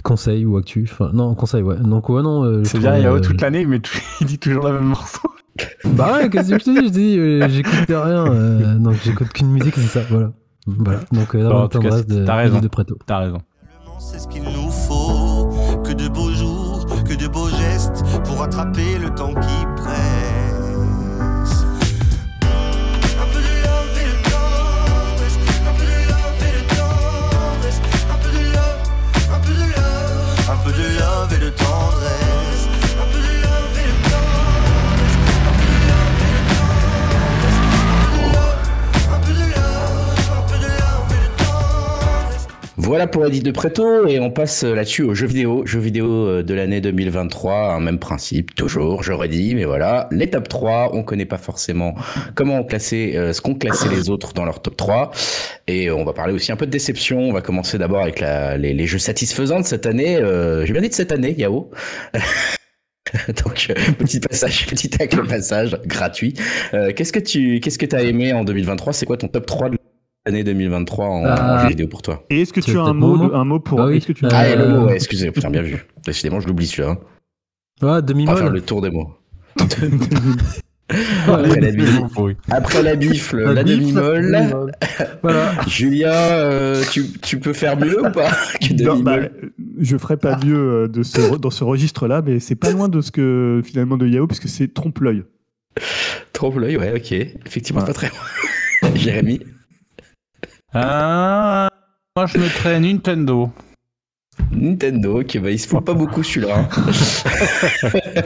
[0.02, 0.88] Conseil ou actu.
[0.90, 1.76] Enfin, non, conseil, ouais.
[1.76, 2.44] Donc, ouais, non.
[2.44, 4.84] euh, C'est bien, trouvais, Yao euh, toute l'année, mais tout- il dit toujours le même
[4.88, 5.28] morceau.
[5.84, 6.86] Bah ouais, qu'est-ce que je te dis?
[6.86, 8.26] Je dis, euh, j'écoute rien.
[8.26, 10.32] euh, donc, j'écoute qu'une musique, c'est ça, voilà.
[10.66, 11.00] Voilà.
[11.12, 12.60] Donc, euh, Bon, cas, tendresse de, t'as raison.
[12.60, 12.96] de Preto.
[13.06, 13.38] T'as raison.
[13.98, 15.50] C'est ce qu'il nous faut,
[15.84, 19.61] que de beaux jours, que de beaux gestes pour attraper le temps qui
[42.84, 45.64] Voilà pour Edith de Preto et on passe euh, là-dessus aux jeux vidéo.
[45.64, 50.08] Jeux vidéo euh, de l'année 2023, un même principe, toujours, j'aurais dit, mais voilà.
[50.10, 51.94] Les top 3, on connaît pas forcément
[52.34, 55.12] comment on classait, euh, ce qu'ont classé les autres dans leur top 3.
[55.68, 57.20] Et on va parler aussi un peu de déception.
[57.20, 60.16] On va commencer d'abord avec la, les, les jeux satisfaisants de cette année.
[60.16, 61.70] Euh, J'ai bien dit de cette année, Yao.
[63.44, 66.34] Donc euh, petit passage, petit tacle passage gratuit.
[66.74, 69.70] Euh, qu'est-ce que tu qu'est-ce que t'as aimé en 2023 C'est quoi ton top 3
[69.70, 69.78] de
[70.26, 71.66] l'année 2023 en, en Ah.
[71.68, 73.80] vidéo pour toi Et est-ce que Tu as un mot, un mot pour.
[73.80, 73.96] Ah oui.
[73.98, 75.84] Est-ce que tu as- Ah, et le Euh, mot, ouais, excusez, putain, bien vu.
[76.04, 76.90] Décidément, je l'oublie celui-là.
[76.90, 76.98] hein.
[77.82, 79.10] Ouais, On va faire le tour des mots.
[81.26, 82.36] Après la bif, Oui.
[82.50, 84.72] après la bifle, la, La demi-molle.
[85.22, 85.52] Voilà.
[85.66, 88.28] Julien, euh, tu, tu peux faire mieux ou pas
[88.60, 92.40] que Non, bah, demi-molle je ferai pas mieux euh, de ce, dans ce registre-là, mais
[92.40, 95.22] c'est pas loin de ce que finalement de Yahoo, puisque c'est trompe-l'œil.
[96.34, 97.12] Trompe l'œil, ouais, ok.
[97.46, 97.86] Effectivement, Ouais.
[97.86, 98.92] pas très loin.
[98.94, 99.40] Jérémy
[100.74, 101.68] Ah,
[102.16, 103.50] moi, je mettrais Nintendo.
[104.50, 106.60] Nintendo, qui bah, il se fout pas beaucoup celui-là.
[106.60, 106.68] hein.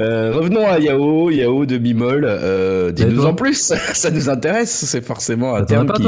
[0.00, 2.24] Euh, revenons à Yao, Yao de Bimol.
[2.26, 4.72] Euh, Dis-nous en plus, ça nous intéresse.
[4.84, 6.06] C'est forcément un terme qui.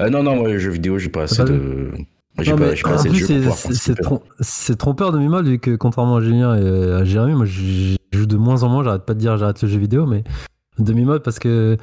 [0.00, 1.90] Euh, non, non, moi, les jeux vidéo, j'ai pas assez pas de.
[2.40, 2.64] J'ai Non, pas,
[2.94, 3.26] assez de jeux
[3.60, 4.20] c'est- trom-
[4.78, 8.36] trompeur de mi-molle, vu que contrairement à Julien et à Jérémy, moi je joue de
[8.36, 10.24] moins en moins, j'arrête pas de dire j'arrête le jeu vidéo, mais
[10.78, 11.76] demi-mode parce que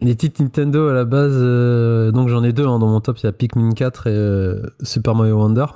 [0.00, 3.18] les titres Nintendo à la base, euh, donc j'en ai deux hein, dans mon top,
[3.18, 5.66] il y a Pikmin 4 et euh, Super Mario Wonder.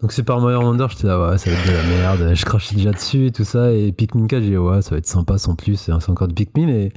[0.00, 2.76] Donc Super Mario Wonder, j'étais là, ouais, ça va être de la merde, je crachais
[2.76, 5.38] déjà dessus et tout ça, et Pikmin 4, j'ai dit, ouais, ça va être sympa
[5.38, 6.92] sans plus, c'est encore de Pikmin, et,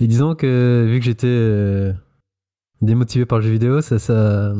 [0.00, 1.92] et disons que vu que j'étais euh,
[2.80, 4.54] démotivé par le jeu vidéo, ça, ça,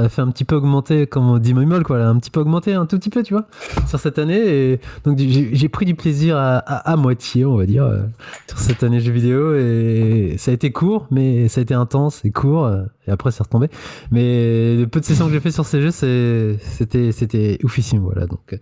[0.00, 2.74] a fait un petit peu augmenter, comme on dit Moimol, quoi, un petit peu augmenter,
[2.74, 3.46] un tout petit peu, tu vois,
[3.86, 4.40] sur cette année.
[4.72, 8.02] Et donc j'ai pris du plaisir à, moitié, on va dire, euh,
[8.48, 9.54] sur cette année jeu vidéo.
[9.54, 12.64] Et ça a été court, mais ça a été intense et court.
[12.66, 13.68] euh, Et après, c'est retombé.
[14.10, 18.26] Mais le peu de sessions que j'ai fait sur ces jeux, c'était oufissime, voilà.
[18.26, 18.56] Donc, euh,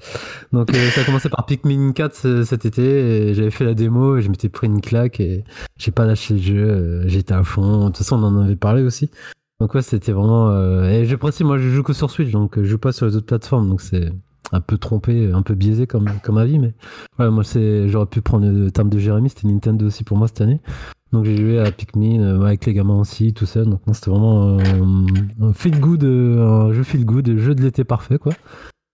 [0.52, 3.34] donc ça a commencé par Pikmin 4 ce- cet été.
[3.34, 5.44] J'avais fait la démo et je m'étais pris une claque et
[5.78, 7.02] j'ai pas lâché le jeu.
[7.06, 7.80] J'étais à fond.
[7.82, 9.10] De toute façon, on en avait parlé aussi.
[9.60, 10.50] Donc ouais, c'était vraiment.
[10.50, 12.92] euh, Et je précise, moi, je joue que sur Switch, donc euh, je joue pas
[12.92, 14.12] sur les autres plateformes, donc c'est
[14.50, 16.74] un peu trompé, un peu biaisé comme comme avis, mais
[17.18, 20.26] ouais, moi c'est, j'aurais pu prendre le terme de Jérémy, c'était Nintendo aussi pour moi
[20.26, 20.60] cette année.
[21.12, 23.64] Donc j'ai joué à Pikmin euh, avec les gamins aussi, tout ça.
[23.64, 24.58] Donc c'était vraiment
[25.40, 28.32] un feel good, un jeu feel good, jeu de l'été parfait quoi.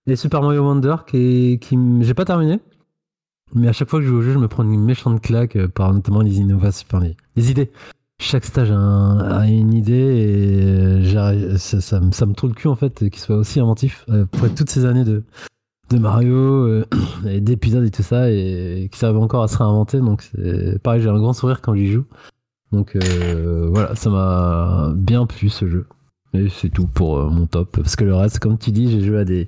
[0.05, 2.59] Et Super Mario Wonder qui, qui j'ai pas terminé,
[3.53, 5.57] mais à chaque fois que je joue au jeu, je me prends une méchante claque
[5.67, 7.05] par notamment les innovations, enfin
[7.35, 7.71] les idées.
[8.21, 12.67] Chaque stage a, un- a une idée et euh, ça, ça, me- trouve le cul
[12.67, 15.23] en fait qu'il soit aussi inventif euh, après toutes ces années de,
[15.97, 16.85] Mario euh,
[17.27, 19.99] et d'épisodes et tout ça et qui servent encore à se réinventer.
[19.99, 20.29] Donc
[20.83, 22.05] pareil j'ai un grand sourire quand j'y joue.
[22.73, 25.87] Donc euh, voilà ça m'a bien plu ce jeu.
[26.33, 27.77] Et c'est tout pour euh, mon top.
[27.77, 29.47] Parce que le reste comme tu dis j'ai joué à des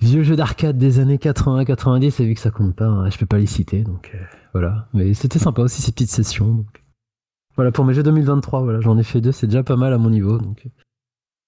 [0.00, 3.26] vieux jeux d'arcade des années 80-90 et vu que ça compte pas hein, je peux
[3.26, 3.82] pas les citer.
[3.84, 4.18] Donc euh,
[4.52, 4.88] voilà.
[4.92, 6.64] Mais c'était sympa aussi ces petites sessions
[7.60, 9.98] voilà pour mes jeux 2023 voilà j'en ai fait deux c'est déjà pas mal à
[9.98, 10.70] mon niveau donc euh,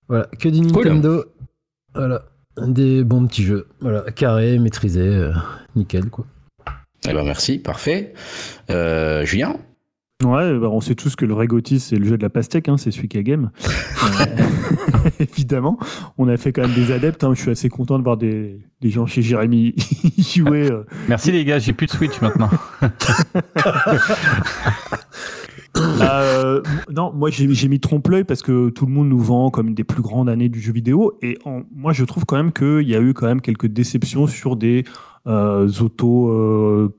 [0.09, 0.85] voilà que du Cool.
[0.85, 1.25] Nintendo
[1.95, 2.23] voilà
[2.67, 5.33] des bons petits jeux voilà carré maîtrisé euh,
[5.75, 6.27] nickel quoi
[7.09, 8.13] Eh ben merci, parfait.
[8.71, 9.57] Euh, Julien?
[10.23, 12.69] Ouais, bah, on sait tous que le vrai Gotti, c'est le jeu de la pastèque,
[12.69, 13.51] hein, c'est celui qui a game.
[14.21, 15.79] Euh, évidemment,
[16.19, 17.23] on a fait quand même des adeptes.
[17.25, 17.33] hein.
[17.35, 19.75] Je suis assez content de voir des, des gens chez Jérémy
[20.19, 20.71] jouer.
[20.71, 20.85] euh.
[21.09, 22.51] Merci les gars, j'ai plus de Switch maintenant.
[25.77, 29.85] Euh, non, moi j'ai mis trompe-l'œil parce que tout le monde nous vend comme des
[29.85, 31.19] plus grandes années du jeu vidéo.
[31.23, 31.39] Et
[31.75, 34.85] moi je trouve quand même qu'il y a eu quand même quelques déceptions sur des
[35.27, 36.95] euh, autos euh,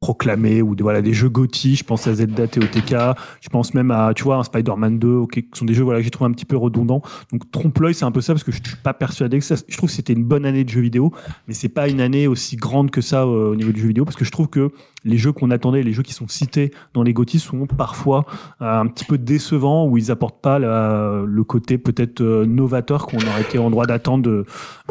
[0.00, 1.76] proclamés ou des, voilà, jeux GOTY.
[1.76, 2.94] Je pense à Zelda TOTK.
[3.40, 6.10] Je pense même à tu Spider-Man 2, ok, qui sont des jeux voilà, que j'ai
[6.10, 7.02] trouvé un petit peu redondants.
[7.30, 9.56] Donc trompe-l'œil, c'est un peu ça parce que je suis pas persuadé que ça.
[9.68, 11.12] Je trouve que c'était une bonne année de jeu vidéo,
[11.46, 14.04] mais c'est pas une année aussi grande que ça euh, au niveau du jeu vidéo
[14.04, 14.72] parce que je trouve que
[15.04, 18.26] les jeux qu'on attendait, les jeux qui sont cités dans les GOTY sont parfois
[18.60, 23.18] euh, un petit peu décevants où ils apportent pas le côté peut-être euh, novateur qu'on
[23.18, 24.44] aurait été en droit d'attendre de,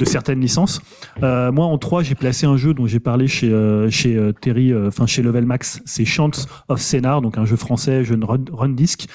[0.06, 0.82] certaines licences.
[1.24, 3.50] Euh, moi, en 3, j'ai placé un jeu dont j'ai parlé chez,
[3.90, 6.32] chez Terry, enfin chez Level Max, c'est Chants
[6.68, 9.08] of Scénar, donc un jeu français, jeu run, run disc.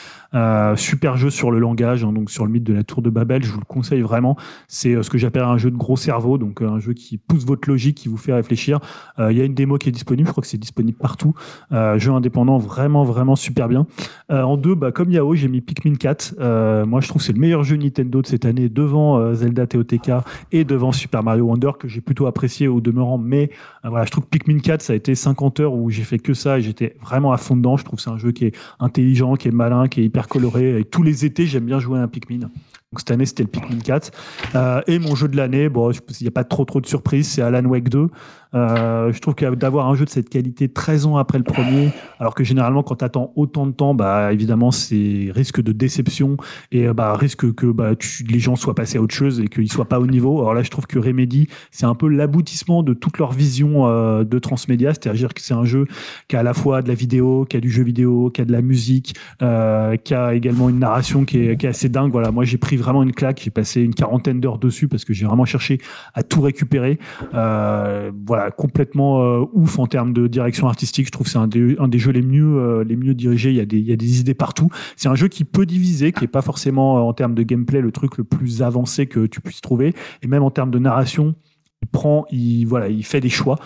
[0.77, 3.43] Super jeu sur le langage, hein, donc sur le mythe de la tour de Babel,
[3.43, 4.37] je vous le conseille vraiment.
[4.69, 7.69] C'est ce que j'appelle un jeu de gros cerveau, donc un jeu qui pousse votre
[7.69, 8.79] logique, qui vous fait réfléchir.
[9.19, 11.35] Il y a une démo qui est disponible, je crois que c'est disponible partout.
[11.73, 13.87] Euh, jeu indépendant, vraiment, vraiment super bien.
[14.31, 16.35] Euh, en deux, bah, comme Yao, j'ai mis Pikmin 4.
[16.41, 19.67] Euh, moi, je trouve que c'est le meilleur jeu Nintendo de cette année, devant Zelda
[19.67, 20.11] TOTK
[20.53, 23.19] et devant Super Mario Wonder, que j'ai plutôt apprécié au demeurant.
[23.19, 23.51] Mais
[23.83, 26.35] voilà, je trouve que Pikmin 4, ça a été 50 heures où j'ai fait que
[26.35, 27.77] ça et j'étais vraiment à fond dedans.
[27.77, 30.29] Je trouve que c'est un jeu qui est intelligent, qui est malin, qui est hyper
[30.29, 30.81] coloré.
[30.81, 32.49] Et tous les étés, j'aime bien jouer à un Pikmin.
[32.95, 34.13] Donc cette année, c'était le Pikmin 4.
[34.55, 37.29] Euh, et mon jeu de l'année, bon, il n'y a pas trop trop de surprises,
[37.29, 38.09] c'est Alan Wake 2.
[38.55, 41.91] Euh, je trouve que d'avoir un jeu de cette qualité 13 ans après le premier,
[42.21, 46.37] alors que généralement quand tu attends autant de temps, bah évidemment c'est risque de déception
[46.73, 49.49] et euh, bah risque que bah, tu- les gens soient passés à autre chose et
[49.49, 50.39] qu'ils soient pas au niveau.
[50.41, 54.25] Alors là, je trouve que Remedy, c'est un peu l'aboutissement de toute leur vision euh,
[54.25, 55.87] de transmédia, c'est-à-dire que c'est un jeu
[56.29, 58.45] qui a à la fois de la vidéo, qui a du jeu vidéo, qui a
[58.45, 62.13] de la musique, euh, qui a également une narration qui est, qui est assez dingue.
[62.13, 65.13] Voilà, moi j'ai pris vraiment une claque, j'ai passé une quarantaine d'heures dessus parce que
[65.13, 65.79] j'ai vraiment cherché
[66.15, 66.99] à tout récupérer.
[67.35, 68.11] Euh,
[68.45, 71.07] voilà, complètement euh, ouf en termes de direction artistique.
[71.07, 73.49] Je trouve que c'est un des, jeux les mieux, euh, les mieux dirigés.
[73.49, 74.69] Il y, a des, il y a des idées partout.
[74.97, 77.81] C'est un jeu qui peut diviser, qui est pas forcément euh, en termes de gameplay
[77.81, 81.35] le truc le plus avancé que tu puisses trouver, et même en termes de narration.
[81.83, 83.59] Il prend, il voilà, il fait des choix.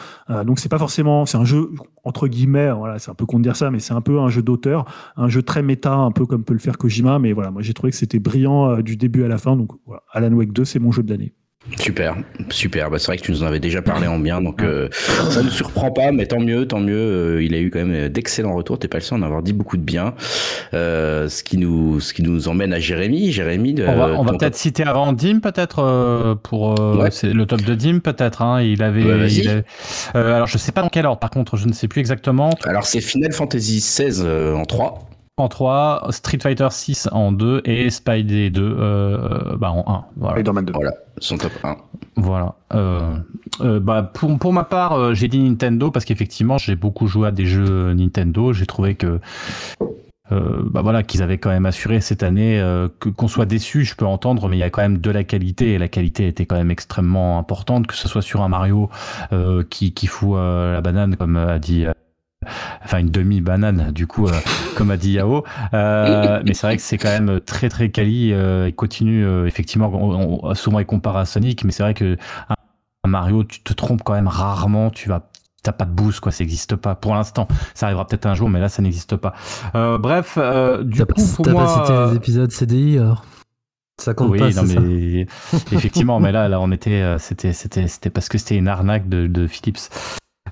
[0.45, 1.71] Donc c'est pas forcément, c'est un jeu
[2.03, 4.29] entre guillemets, voilà, c'est un peu con de dire ça, mais c'est un peu un
[4.29, 4.87] jeu d'auteur,
[5.17, 7.21] un jeu très méta, un peu comme peut le faire Kojima.
[7.21, 9.55] Mais voilà, moi j'ai trouvé que c'était brillant du début à la fin.
[9.55, 9.71] Donc
[10.11, 11.33] Alan Wake 2, c'est mon jeu de l'année.
[11.79, 12.17] Super,
[12.51, 12.89] super.
[12.91, 15.43] Bah, c'est vrai que tu nous en avais déjà parlé en bien, donc euh, ça
[15.43, 16.97] ne surprend pas, mais tant mieux, tant mieux.
[16.97, 18.79] Euh, il a eu quand même d'excellents retours.
[18.79, 20.15] T'es pas le seul à en avoir dit beaucoup de bien.
[20.73, 23.33] Euh, ce qui nous, ce qui nous emmène à Jérémy.
[23.33, 27.11] Jérémy, de, On va, peut-être citer avant Dim, peut-être, euh, pour euh, Ouais.
[27.11, 28.41] c'est le top de Dim, peut-être.
[28.41, 29.05] Hein, il avait.
[29.05, 29.41] Ouais, vas-y.
[29.41, 29.65] il avait-
[30.15, 32.51] euh, alors, je sais pas dans quel ordre, par contre, je ne sais plus exactement.
[32.65, 35.01] Alors c'est Final Fantasy XVI euh, en 3.
[35.39, 40.05] En 3, Street Fighter 6 en 2 et Spidey 2 euh, bah, en 1.
[40.17, 40.37] Voilà.
[40.37, 40.73] Spider-Man 2.
[40.75, 41.77] Voilà, son top 1.
[42.17, 42.55] Voilà.
[42.75, 43.17] Euh,
[43.61, 47.29] euh, bah, pour, pour ma part, euh, j'ai dit Nintendo parce qu'effectivement, j'ai beaucoup joué
[47.29, 48.53] à des jeux Nintendo.
[48.53, 49.21] J'ai trouvé que
[50.31, 53.85] euh, bah voilà qu'ils avaient quand même assuré cette année euh, que qu'on soit déçu,
[53.85, 56.27] je peux entendre, mais il y a quand même de la qualité et la qualité
[56.27, 58.91] était quand même extrêmement importante, que ce soit sur un Mario
[59.33, 61.87] euh, qui qui fout euh, la banane comme a dit.
[62.85, 64.33] Enfin, une demi-banane, du coup, euh,
[64.77, 65.45] comme a dit Yao.
[65.75, 68.33] Euh, mais c'est vrai que c'est quand même très, très quali.
[68.33, 72.17] Euh, il continue, effectivement, on, on- souvent il compare à Sonic, mais c'est vrai que
[73.07, 74.91] Mario, tu te trompes quand même rarement.
[74.91, 75.29] Tu vas,
[75.63, 76.33] t'as pas de boost, quoi.
[76.33, 77.49] Ça n'existe pas pour l'instant.
[77.75, 79.35] Ça arrivera peut-être un jour, mais là, ça n'existe pas.
[79.75, 80.39] Bref,
[80.83, 83.25] du coup, pour moi, pas cité les épisodes CDI alors?
[84.01, 84.81] Ça compte oui, pas, non, c'est ça?
[84.81, 85.27] mais
[85.73, 89.27] effectivement, mais là, là, on était, c'était, c'était, c'était parce que c'était une arnaque de,
[89.27, 89.79] de Philips.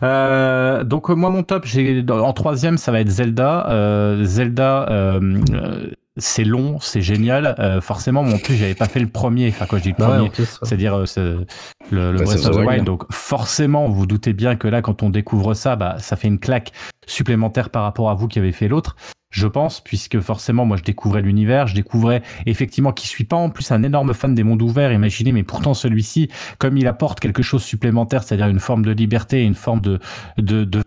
[0.02, 4.86] Euh, donc euh, moi mon top j'ai en troisième ça va être Zelda euh, Zelda
[4.90, 9.48] euh, c'est long c'est génial euh, forcément moi en plus j'avais pas fait le premier
[9.48, 10.44] enfin quand je dis le Ouais, premier ouais.
[10.62, 11.46] c'est-à-dire euh, c'est le,
[11.90, 12.68] le Breath Breath of the Wild.
[12.68, 12.84] Wild.
[12.84, 16.40] Donc forcément, vous doutez bien que là, quand on découvre ça, bah, ça fait une
[16.40, 16.72] claque
[17.06, 18.96] supplémentaire par rapport à vous qui avez fait l'autre.
[19.30, 23.50] Je pense, puisque forcément, moi, je découvrais l'univers, je découvrais effectivement qui suis pas en
[23.50, 26.28] plus un énorme fan des mondes ouverts, imaginez, mais pourtant celui-ci,
[26.58, 29.98] comme il apporte quelque chose supplémentaire, c'est-à-dire une forme de liberté, une forme de,
[30.38, 30.82] de, de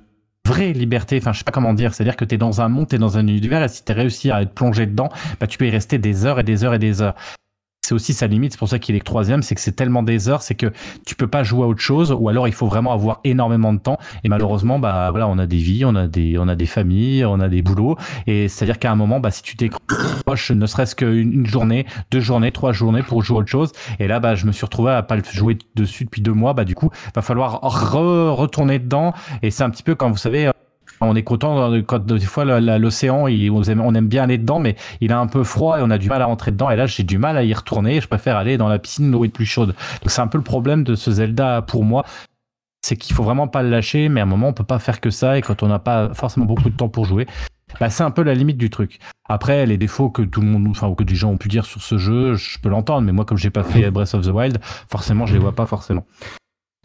[0.48, 2.88] vraie liberté, enfin je sais pas comment dire, c'est-à-dire que tu es dans un monde,
[2.88, 5.10] tu es dans un univers, et si tu réussi à être plongé dedans,
[5.40, 7.16] bah, tu peux y rester des heures et des heures et des heures.
[7.90, 10.04] C'est aussi sa limite, c'est pour ça qu'il est que troisième, c'est que c'est tellement
[10.04, 10.72] des heures, c'est que
[11.08, 13.80] tu peux pas jouer à autre chose, ou alors il faut vraiment avoir énormément de
[13.80, 13.98] temps.
[14.24, 17.26] Et malheureusement, bah voilà, on a des vies, on a des, on a des familles,
[17.26, 17.98] on a des boulots,
[18.28, 22.20] et c'est-à-dire qu'à un moment, bah si tu décroches, ne serait-ce qu'une une journée, deux
[22.20, 24.92] journées, trois journées pour jouer à autre chose, et là, bah je me suis retrouvé
[24.92, 28.78] à pas le jouer dessus depuis deux mois, bah du coup, va falloir re- retourner
[28.78, 30.52] dedans, et c'est un petit peu quand vous savez.
[31.02, 35.12] On est content euh, quand des fois l'océan, on aime, bien aller dedans, mais il
[35.12, 36.70] a un peu froid et on a du mal à rentrer dedans.
[36.70, 38.02] Et là, j'ai du mal à y retourner.
[38.02, 39.70] Je préfère aller dans la piscine, l'eau est plus chaude.
[40.02, 42.06] Donc c'est un peu le problème de ce Zelda pour moi.
[42.82, 45.02] C'est qu'il faut vraiment pas le lâcher, mais à un moment, on peut pas faire
[45.02, 45.38] que ça.
[45.38, 47.28] Et quand on n'a pas forcément beaucoup de temps pour jouer,
[47.80, 49.00] bah, c'est un peu la limite du truc.
[49.28, 51.82] Après, les défauts que tout le monde, enfin, que des gens ont pu dire sur
[51.82, 54.60] ce jeu, je peux l'entendre, mais moi, comme j'ai pas fait Breath of the Wild,
[54.90, 56.06] forcément, je les vois pas forcément.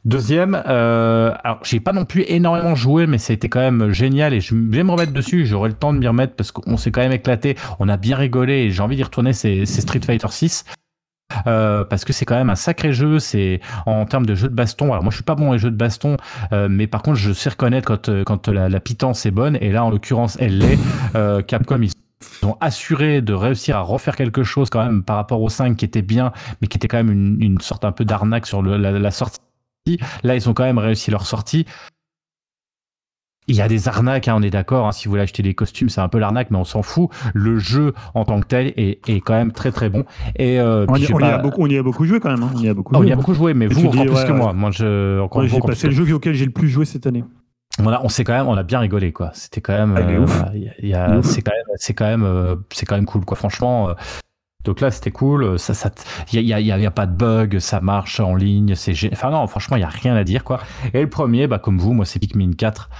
[0.04, 4.40] Deuxième, euh, alors j'ai pas non plus énormément joué, mais été quand même génial et
[4.40, 5.46] je vais me remettre dessus.
[5.46, 8.16] J'aurai le temps de m'y remettre parce qu'on s'est quand même éclaté, on a bien
[8.16, 9.32] rigolé et j'ai envie d'y retourner.
[9.32, 10.66] C'est Street Fighter 6.
[11.46, 13.18] euh, parce que c'est quand même un sacré jeu.
[13.18, 14.92] C'est en termes de jeu de baston.
[14.92, 16.18] Alors moi, je suis pas bon les jeux de baston,
[16.52, 19.56] euh, mais par contre, je sais reconnaître quand euh, quand la, pitance est bonne.
[19.62, 20.78] Et là, en l'occurrence, elle l'est.
[21.14, 21.92] Euh, Capcom, ils
[22.42, 25.84] ont assuré de réussir à refaire quelque chose quand même par rapport au 5 qui
[25.84, 29.38] était bien, mais qui était quand même une, sorte un peu d'arnaque sur la sortie.
[30.22, 31.66] Là, ils ont quand même réussi leur sortie.
[33.46, 34.86] Il y a des arnaques, hein, on est d'accord.
[34.86, 37.10] hein, si vous voulez acheter des costumes, c'est un peu l'arnaque, mais on s'en fout.
[37.34, 40.04] Le jeu en tant que tel est, est quand même très très bon.
[40.36, 42.42] Et euh, On y, a beaucoup, on y a beaucoup joué quand même.
[42.42, 42.50] hein.
[42.56, 43.10] On y a beaucoup Ah, on joué.
[43.10, 44.38] y a beaucoup joué, mais Et vous encore dis, plus ouais, que ouais.
[44.38, 44.52] moi.
[44.54, 47.22] Moi, je encore Ouais, j'ai passé le jeu auquel j'ai le plus joué cette année.
[47.78, 49.30] on a, on s'est quand même, on a bien rigolé quoi.
[49.34, 52.94] C'était quand même, Ah, euh, voilà, c'est quand même, c'est quand même, euh, c'est quand
[52.94, 53.36] même cool quoi.
[53.36, 53.94] Franchement, euh,
[54.64, 55.58] donc là c'était cool.
[55.58, 55.90] Ça, ça,
[56.32, 59.80] il y a, pas de bug, ça marche en ligne, c'est, enfin non, franchement il
[59.80, 60.60] y a rien à dire quoi.
[60.92, 62.90] Et le premier, bah comme vous, moi c'est Pikmin 4.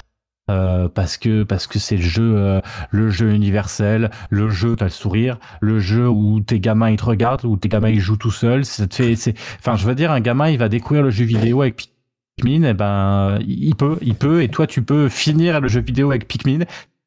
[0.51, 2.61] euh, parce que parce que c'est le jeu euh,
[2.91, 7.05] le jeu universel le jeu t'as le sourire le jeu où tes gamins ils te
[7.07, 9.95] regardent où tes gamins ils jouent tout seuls ça te fait c'est enfin je veux
[9.95, 11.89] dire un gamin il va découvrir le jeu vidéo avec
[12.37, 16.11] Pikmin, eh ben, il peut, il peut, et toi, tu peux finir le jeu vidéo
[16.11, 16.65] avec Pikmin.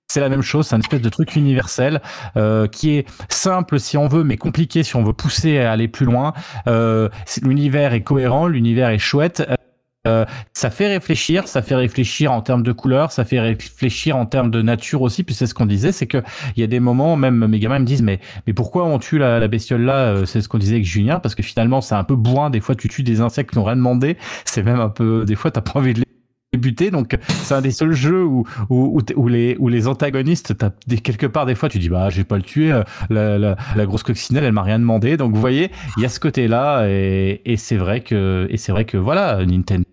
[0.10, 2.02] C'est la même chose, c'est un espèce de truc universel
[2.38, 5.90] euh, qui est simple si on veut, mais compliqué si on veut pousser à aller
[5.90, 6.34] plus loin.
[6.68, 7.10] Euh,
[7.42, 9.46] l'univers est cohérent, l'univers est chouette.
[10.08, 14.26] Euh, ça fait réfléchir, ça fait réfléchir en termes de couleurs, ça fait réfléchir en
[14.26, 15.24] termes de nature aussi.
[15.26, 16.24] Puis c'est ce qu'on disait, c'est que
[16.56, 19.18] il y a des moments, même mes gamins me disent, mais mais pourquoi on tue
[19.18, 21.96] la, la bestiole là Euh, C'est ce qu'on disait avec Julien, parce que finalement c'est
[21.96, 22.50] un peu bourrin.
[22.50, 24.16] Des fois, tu tues des insectes qui n'ont rien demandé.
[24.46, 26.07] C'est même un peu, des fois, t'as pas envie de les
[26.92, 28.46] Donc c'est un des seuls jeux où
[29.30, 30.54] les antagonistes,
[31.04, 32.72] quelque part des fois, tu dis bah je vais pas le tuer.
[32.72, 35.18] euh, La, grosse coccinelle, elle m'a rien demandé.
[35.18, 38.72] Donc vous voyez, il y a ce côté là, et, c'est vrai que et c'est
[38.72, 39.86] vrai que voilà, Nintendo.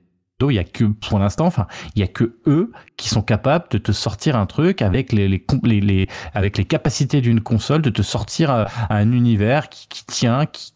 [0.50, 3.64] Il y a que pour l'instant, enfin, il y a que eux qui sont capables
[3.70, 5.40] de te sortir un truc avec les, les,
[5.80, 10.44] les, avec les capacités d'une console, de te sortir un, un univers qui, qui tient,
[10.44, 10.73] qui,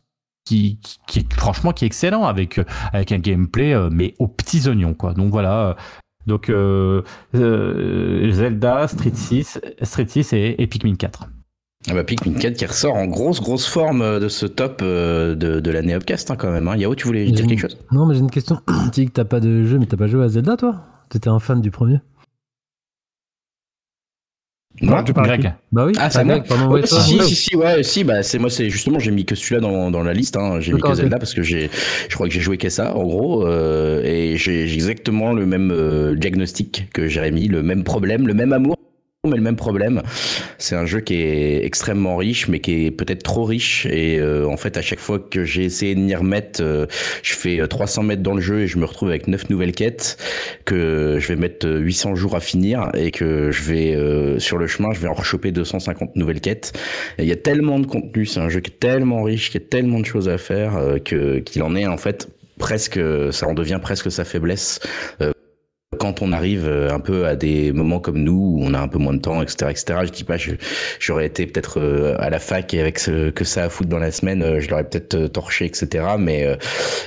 [0.49, 4.15] qui, qui, qui est franchement qui est excellent avec euh, avec un gameplay euh, mais
[4.19, 5.13] aux petits oignons quoi.
[5.13, 5.77] Donc voilà.
[6.27, 7.03] Donc euh,
[7.35, 11.27] euh, Zelda, Street 6, Street 6 et, et Pikmin 4.
[11.89, 15.71] Ah bah, Pikmin 4 qui ressort en grosse grosse forme de ce top de, de
[15.71, 16.69] l'année Upcast hein, quand même.
[16.69, 16.77] Hein.
[16.77, 17.79] Yao, tu voulais dire quelque chose?
[17.93, 18.59] Non, mais j'ai une question.
[18.67, 20.77] tu dis que t'as pas de jeu, mais t'as pas joué à Zelda, toi?
[21.09, 22.01] T'étais un fan du premier?
[24.81, 25.53] Moi tu à qui Greg.
[25.73, 25.93] Bah oui.
[25.99, 27.01] Ah, c'est moi Greg, pardon, Ouais, ouais, toi.
[27.01, 29.91] si, si, si, ouais, si, bah, c'est moi, c'est justement, j'ai mis que celui-là dans,
[29.91, 30.61] dans la liste, hein.
[30.61, 30.95] J'ai mis que.
[30.95, 31.71] Zelda parce que j'ai,
[32.09, 35.47] je crois que j'ai joué qu'à ça, en gros, euh, et j'ai j'ai exactement le
[35.47, 38.77] même euh, diagnostic que Jérémy, le même problème, le même amour.
[39.27, 40.01] Mais le même problème,
[40.59, 43.85] c'est un jeu qui est extrêmement riche, mais qui est peut-être trop riche.
[43.87, 46.87] Et euh, en fait, à chaque fois que j'ai essayé de m'y remettre, euh,
[47.25, 49.73] je fais euh, 300 mètres dans le jeu et je me retrouve avec 9 nouvelles
[49.73, 50.19] quêtes
[50.65, 54.57] que je vais mettre euh, 800 jours à finir et que je vais euh, sur
[54.57, 56.79] le chemin, je vais en rechoper 250 nouvelles quêtes.
[57.19, 59.61] Il y a tellement de contenu, c'est un jeu qui est tellement riche, qui a
[59.61, 62.29] tellement de choses à faire euh, que qu'il en est en fait
[62.59, 63.01] presque,
[63.33, 64.81] ça en devient presque sa faiblesse.
[65.21, 65.33] Euh,
[65.99, 68.89] quand on arrive euh, un peu à des moments comme nous où on a un
[68.89, 70.01] peu moins de temps, etc., etc.
[70.05, 70.53] Je dis pas, je-
[71.01, 73.99] j'aurais été peut-être euh, à la fac et avec ce que ça à foutre dans
[73.99, 76.05] la semaine, euh, je l'aurais peut-être torché, etc.
[76.19, 76.57] Mais euh,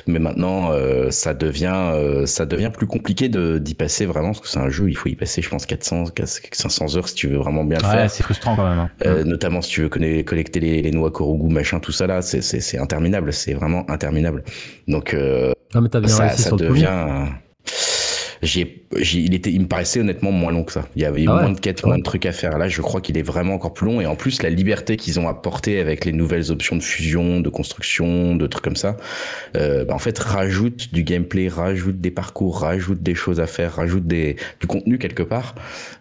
[0.08, 4.42] mais maintenant, euh, ça devient euh, ça devient plus compliqué de d'y passer vraiment parce
[4.42, 6.06] que c'est un jeu, il faut y passer, je pense 400,
[6.52, 8.12] 500 heures si tu veux vraiment bien le Ouais, faire.
[8.12, 8.80] c'est frustrant quand même.
[8.80, 8.90] hein.
[9.06, 12.42] Euh, notamment si tu veux collecter les, les noix Korogu, machin, tout ça là, c'est
[12.42, 14.44] c'est c'est interminable, c'est vraiment interminable.
[14.88, 16.88] Donc euh, Ah, mais t'as bien ça, sur devient.
[18.42, 20.88] J'ai, il était, il me paraissait honnêtement moins long que ça.
[20.96, 22.58] Il y avait Ah ouais moins de quêtes, Ah moins de trucs à faire.
[22.58, 24.02] Là, je crois qu'il est vraiment encore plus long.
[24.02, 27.50] Et en plus, la liberté qu'ils ont apportée avec les nouvelles options de fusion, de
[27.50, 28.98] construction, de trucs comme ça,
[29.56, 33.74] euh, bah, en fait, rajoute du gameplay, rajoute des parcours, rajoute des choses à faire,
[33.76, 35.56] rajoute des, du contenu quelque part,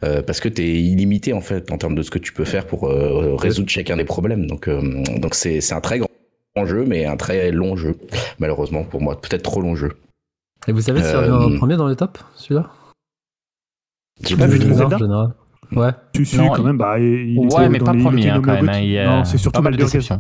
[0.05, 2.67] euh, parce que t'es illimité en fait en termes de ce que tu peux faire
[2.67, 4.47] pour euh, résoudre chacun des problèmes.
[4.47, 4.81] Donc, euh,
[5.19, 7.97] donc c'est, c'est un très grand jeu, mais un très long jeu,
[8.39, 9.91] malheureusement pour moi, peut-être trop long jeu.
[10.69, 12.69] Et vous savez si Euh, en premier dans les tops, celui-là?
[14.23, 15.35] J'ai pas vu Le en général.
[15.73, 15.91] Ouais.
[16.13, 18.67] Tu suis Non, quand même, bah, il Ouais, mais pas premier hein, quand même.
[19.07, 20.19] Non, c'est surtout Baldur's Gate.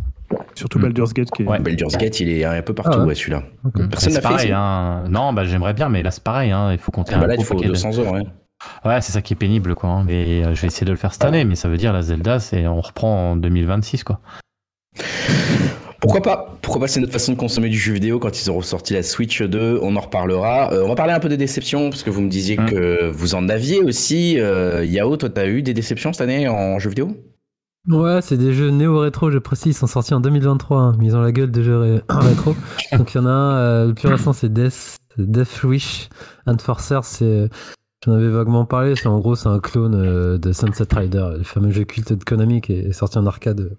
[0.54, 0.82] Surtout Mm.
[0.82, 1.46] Baldur's Gate qui est.
[1.46, 1.58] Ouais.
[1.58, 3.06] Baldur's Gate, il est un peu partout, Ah ouais.
[3.08, 3.42] ouais, celui-là.
[3.90, 5.04] Personne C'est n'a fait hein.
[5.10, 6.70] Non, bah j'aimerais bien, mais là c'est pareil, hein.
[6.72, 8.22] Il faut compter Ah bah un là, il faut paquet de- 200 heures, ouais.
[8.84, 10.02] Ouais, c'est ça qui est pénible, quoi.
[10.06, 12.02] Mais euh, je vais essayer de le faire cette année, mais ça veut dire la
[12.02, 14.20] Zelda, c'est on reprend en 2026, quoi.
[16.01, 18.62] Pourquoi pas Pourquoi pas C'est notre façon de consommer du jeu vidéo quand ils auront
[18.62, 19.81] sorti la Switch 2.
[19.82, 20.72] On en reparlera.
[20.72, 22.66] Euh, on va parler un peu des déceptions parce que vous me disiez Hum.
[22.66, 24.39] que vous en aviez aussi.
[24.39, 27.16] Euh, Yao, toi, t'as eu des déceptions cette année en jeu vidéo?
[27.89, 31.16] Ouais, c'est des jeux néo-rétro, je précise, ils sont sortis en 2023, hein, mais ils
[31.16, 32.55] ont la gueule de jeux ré- rétro.
[32.93, 36.09] Donc il y en a un, euh, le plus récent c'est Death, Death Wish
[36.47, 37.48] Enforcer, c'est...
[38.05, 41.43] J'en avais vaguement parlé, c'est en gros c'est un clone euh, de Sunset Rider, le
[41.43, 43.74] fameux jeu culte de Konami qui est sorti en arcade euh,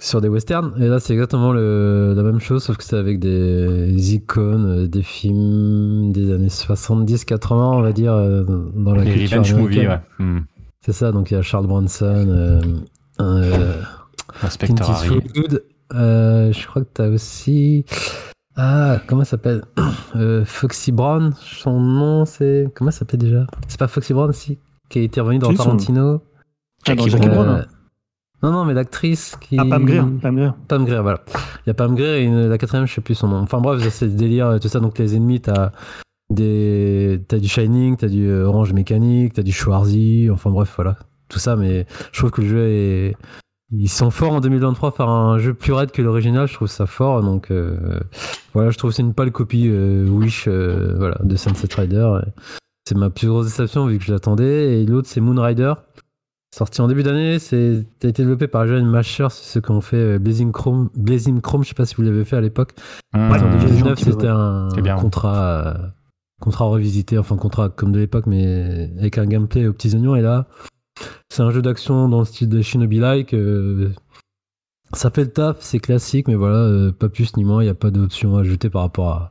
[0.00, 0.72] sur des westerns.
[0.82, 4.88] Et là, c'est exactement le, la même chose, sauf que c'est avec des icônes, euh,
[4.88, 8.42] des films des années 70-80, on va dire, euh,
[8.74, 9.86] dans la Les culture revenge américaine.
[9.86, 10.24] movies, ouais.
[10.24, 10.40] Hmm.
[10.84, 12.60] C'est ça, donc il y a Charles Bronson, euh,
[13.20, 13.74] euh,
[14.32, 15.18] Clint Inspector Harry.
[15.18, 15.64] Eastwood.
[15.92, 17.84] Euh, je crois que t'as aussi...
[18.56, 19.62] Ah, comment ça s'appelle
[20.16, 22.66] Euh, Foxy Brown, son nom c'est...
[22.74, 23.46] Comment ça s'appelle déjà?
[23.68, 24.58] C'est pas Foxy Brown, si
[24.88, 26.22] Qui a été revenu dans Tarantino.
[26.86, 27.66] Ah, dans Jackie Jackie Brown.
[28.42, 29.58] Non, non, mais l'actrice qui...
[29.58, 30.02] Ah, Pam Grier.
[30.22, 30.50] Pam Grier.
[30.66, 31.22] Pam Grier, voilà.
[31.66, 33.36] Il y a Pam Grier et une- la quatrième, je sais plus son nom.
[33.38, 34.80] Enfin bref, c'est le délire, euh, tout ça.
[34.80, 35.72] Donc les ennemis, t'as
[36.30, 40.30] des, t'as du Shining, t'as du euh, Orange Mécanique, t'as du Schwarzy.
[40.32, 40.96] Enfin bref, voilà,
[41.28, 41.56] tout ça.
[41.56, 43.16] Mais je trouve que le jeu est,
[43.72, 46.48] ils sont forts en 2023 à faire un jeu plus raide que l'original.
[46.48, 47.22] Je trouve ça fort.
[47.22, 48.00] Donc euh,
[48.54, 52.08] voilà, je trouve que c'est une pâle copie euh, Wish, euh, voilà, de Sunset Rider.
[52.88, 54.80] C'est ma plus grosse déception vu que je l'attendais.
[54.80, 55.74] Et l'autre, c'est Moon Rider.
[56.52, 59.80] Sorti en début d'année, c'est a été développé par Joanne Masher, c'est ceux qui ont
[59.80, 62.72] fait euh, Blazing Chrome, Blazing Chrome, je sais pas si vous l'avez fait à l'époque.
[63.14, 64.96] Ouais, En Euh, 2019, gentil, c'était un bien.
[64.96, 65.74] contrat, euh,
[66.40, 70.16] contrat revisité, enfin contrat comme de l'époque, mais avec un gameplay aux petits oignons.
[70.16, 70.48] Et là,
[71.28, 73.32] c'est un jeu d'action dans le style de Shinobi-like.
[73.32, 73.90] euh,
[74.92, 77.70] ça fait le taf, c'est classique, mais voilà, euh, pas plus ni moins, il n'y
[77.70, 79.30] a pas d'option ajoutée par rapport à,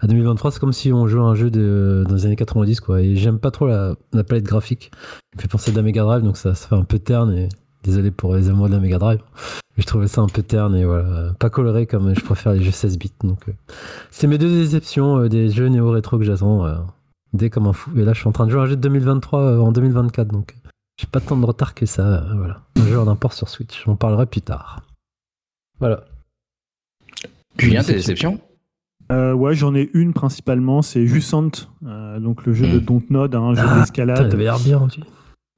[0.00, 0.50] à 2023.
[0.50, 3.00] C'est comme si on jouait à un jeu de, dans les années 90, quoi.
[3.00, 3.94] Et j'aime pas trop la,
[4.24, 4.90] palette graphique.
[5.32, 7.32] Il me fait penser de la Mega Drive, donc ça, ça fait un peu terne.
[7.32, 7.48] Et
[7.84, 9.20] désolé pour les amoureux de la Mega Drive.
[9.76, 12.62] Mais je trouvais ça un peu terne et voilà, pas coloré comme je préfère les
[12.62, 13.12] jeux 16 bits.
[13.22, 13.52] Donc, euh,
[14.10, 16.66] c'est mes deux déceptions euh, des jeux néo-rétro que j'attends
[17.32, 17.90] dès comme un fou.
[17.96, 19.72] Et là, je suis en train de jouer à un jeu de 2023 euh, en
[19.72, 20.54] 2024, donc
[21.00, 22.24] j'ai pas tant de retard que ça.
[22.36, 23.84] voilà, un jeu en import sur Switch.
[23.84, 24.82] J'en parlerai plus tard.
[25.80, 26.04] Voilà.
[27.58, 28.40] Julien, tes déceptions
[29.10, 31.50] Euh, ouais, j'en ai une principalement, c'est Jusant,
[31.86, 32.84] euh, donc le jeu de Mm.
[32.84, 34.32] Dontnod, un jeu Ah, d'escalade.
[34.34, 35.00] avait l'air bien aussi.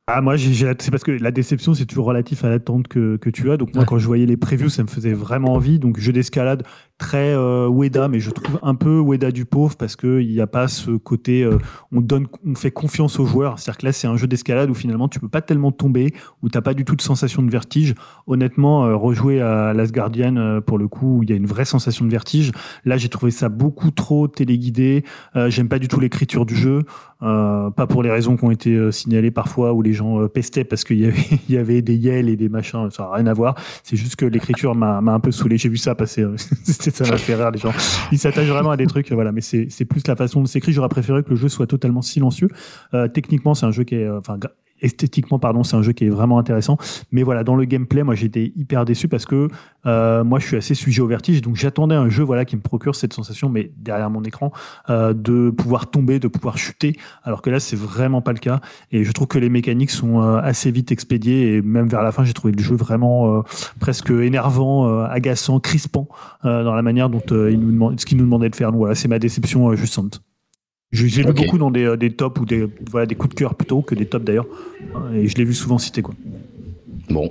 [0.06, 3.50] Ah, moi, c'est parce que la déception, c'est toujours relatif à l'attente que, que tu
[3.50, 3.56] as.
[3.56, 3.86] Donc, moi, Ouais.
[3.88, 5.78] quand je voyais les previews, ça me faisait vraiment envie.
[5.78, 6.64] Donc, jeu d'escalade
[7.00, 10.46] très euh, Ueda, mais je trouve un peu Ueda du pauvre parce qu'il n'y a
[10.46, 11.42] pas ce côté.
[11.42, 11.58] euh,
[11.92, 13.58] on, donne, on fait confiance aux joueurs.
[13.58, 16.12] C'est-à-dire que là, c'est un jeu d'escalade où finalement, tu peux pas tellement tomber,
[16.42, 17.94] où tu n'as pas du tout de sensation de vertige.
[18.26, 21.46] Honnêtement, euh, rejouer à Last Guardian, euh, pour le coup, où il y a une
[21.46, 22.52] vraie sensation de vertige.
[22.84, 25.04] Là, j'ai trouvé ça beaucoup trop téléguidé.
[25.36, 26.82] Euh, J'aime pas du tout l'écriture du jeu.
[27.22, 30.84] Euh, pas pour les raisons qui ont été signalées parfois où les gens pestaient parce
[30.84, 33.34] qu'il y avait, il y avait des yels et des machins, ça n'a rien à
[33.34, 33.56] voir.
[33.84, 35.58] C'est juste que l'écriture m'a un peu saoulé.
[35.58, 36.24] J'ai vu ça passer,
[36.90, 37.72] ça m'a fait rire les gens.
[38.12, 40.74] Ils s'attachent vraiment à des trucs, voilà, mais c'est plus la façon de s'écrire.
[40.74, 42.48] J'aurais préféré que le jeu soit totalement silencieux.
[42.94, 44.38] Euh, techniquement, c'est un jeu qui est, euh, enfin,
[44.80, 46.78] esthétiquement, pardon, c'est un jeu qui est vraiment intéressant.
[47.12, 49.48] Mais voilà, dans le gameplay, moi j'étais hyper déçu parce que
[49.86, 52.62] euh, moi je suis assez sujet au vertige, donc j'attendais un jeu voilà qui me
[52.62, 54.52] procure cette sensation, mais derrière mon écran,
[54.88, 58.60] euh, de pouvoir tomber, de pouvoir chuter, alors que là c'est vraiment pas le cas.
[58.92, 62.12] Et je trouve que les mécaniques sont euh, assez vite expédiées et même vers la
[62.12, 63.42] fin, j'ai trouvé le jeu vraiment euh,
[63.78, 66.08] presque énervant, euh, agaçant, crispant
[66.44, 68.72] euh, dans la manière dont il nous demande, ce qu'il nous demandait de faire.
[68.72, 69.76] Donc voilà, c'est ma déception euh,
[70.92, 71.36] Je- J'ai vu Ok.
[71.36, 73.94] beaucoup dans des, euh, des tops ou des, voilà, des coups de cœur plutôt que
[73.94, 74.46] des tops d'ailleurs.
[75.14, 76.14] Et je l'ai vu souvent cité quoi.
[77.08, 77.28] Bon,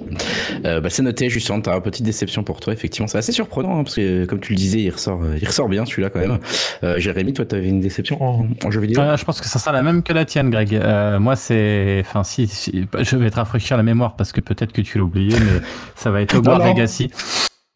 [0.65, 3.07] Euh, bah, c'est noté, Justin, t'as une petite déception pour toi, effectivement.
[3.07, 5.69] C'est assez surprenant, hein, parce que comme tu le disais, il ressort, euh, il ressort
[5.69, 6.37] bien celui-là quand même.
[6.83, 8.99] Euh, Jérémy, toi, t'avais une déception en, en jeu vidéo?
[9.01, 10.73] Euh, je pense que ça sera la même que la tienne, Greg.
[10.75, 14.73] Euh, moi, c'est, enfin, si, si- je vais te rafraîchir la mémoire parce que peut-être
[14.73, 15.61] que tu l'as oublié, mais
[15.95, 16.67] ça va être Hogwarts.
[16.67, 17.09] Legacy.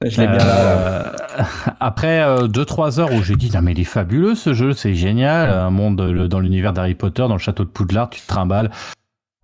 [0.09, 0.59] Je l'ai bien là.
[0.59, 1.03] Euh,
[1.79, 5.49] après 2-3 heures où j'ai dit non mais il est fabuleux ce jeu, c'est génial,
[5.49, 8.69] un monde le- dans l'univers d'Harry Potter, dans le château de Poudlard, tu te trimbales,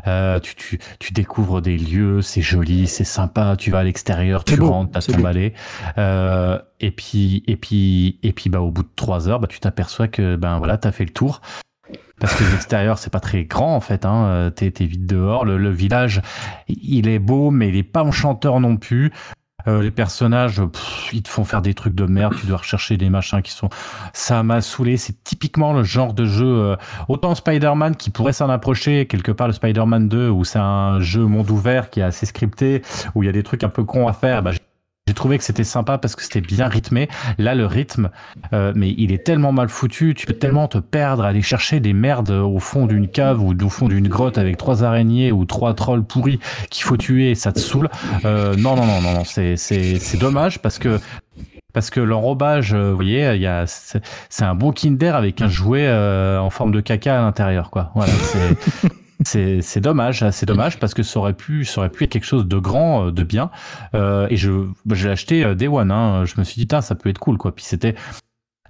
[0.08, 4.44] euh, tu, tu, tu découvres des lieux, c'est joli, c'est sympa, tu vas à l'extérieur,
[4.44, 5.54] tu beau, rentres, t'as ton balai,
[5.98, 9.60] euh, et puis et puis et puis bah au bout de 3 heures, bah tu
[9.60, 11.42] t'aperçois que ben voilà t'as fait le tour.
[12.20, 14.06] Parce que l'extérieur, c'est pas très grand en fait.
[14.06, 14.26] Hein.
[14.26, 15.46] Euh, T'es t'es vite dehors.
[15.46, 16.22] Le, le village,
[16.68, 19.14] il est beau, mais il est pas enchanteur non plus.
[19.68, 20.62] Euh, les personnages,
[21.14, 22.34] ils te font faire des trucs de merde.
[22.40, 23.70] Tu dois rechercher des machins qui sont.
[24.14, 24.98] Ça m'a saoulé.
[24.98, 26.46] C'est typiquement le genre de jeu.
[26.48, 26.76] euh,
[27.08, 31.26] autant Spider-Man qui pourrait s'en approcher quelque part le Spider-Man 2 où c'est un jeu
[31.26, 32.82] monde ouvert qui est assez scripté
[33.16, 34.42] où il y a des trucs un peu cons à faire.
[34.44, 34.60] Bah, j'ai-
[35.10, 37.10] j'ai trouvé que c'était sympa parce que c'était bien rythmé.
[37.40, 38.12] Là, le rythme,
[38.54, 41.94] euh, mais il est tellement mal foutu, tu peux tellement te perdre, aller chercher des
[41.94, 45.74] merdes au fond d'une cave ou au fond d'une grotte avec trois araignées ou trois
[45.74, 47.90] trolls pourris qu'il faut tuer et ça te saoule.
[48.24, 51.00] Euh, non, non, non, non, non, c'est, dommage parce que
[51.74, 54.02] parce que l'enrobage, euh, vous voyez, il y a, c'est,
[54.42, 57.92] un bon Kinder avec un jouet euh, en forme de caca à l'intérieur, quoi.
[59.26, 62.26] C'est, c'est dommage, c'est dommage parce que ça aurait pu, ça aurait pu être quelque
[62.26, 63.52] chose de grand, euh, de bien.
[63.94, 64.50] Euh, et je,
[64.86, 65.92] bah, j'ai acheté euh, Day One.
[65.92, 67.54] Hein, je me suis dit, ça peut être cool, quoi.
[67.54, 67.96] Puis c'était,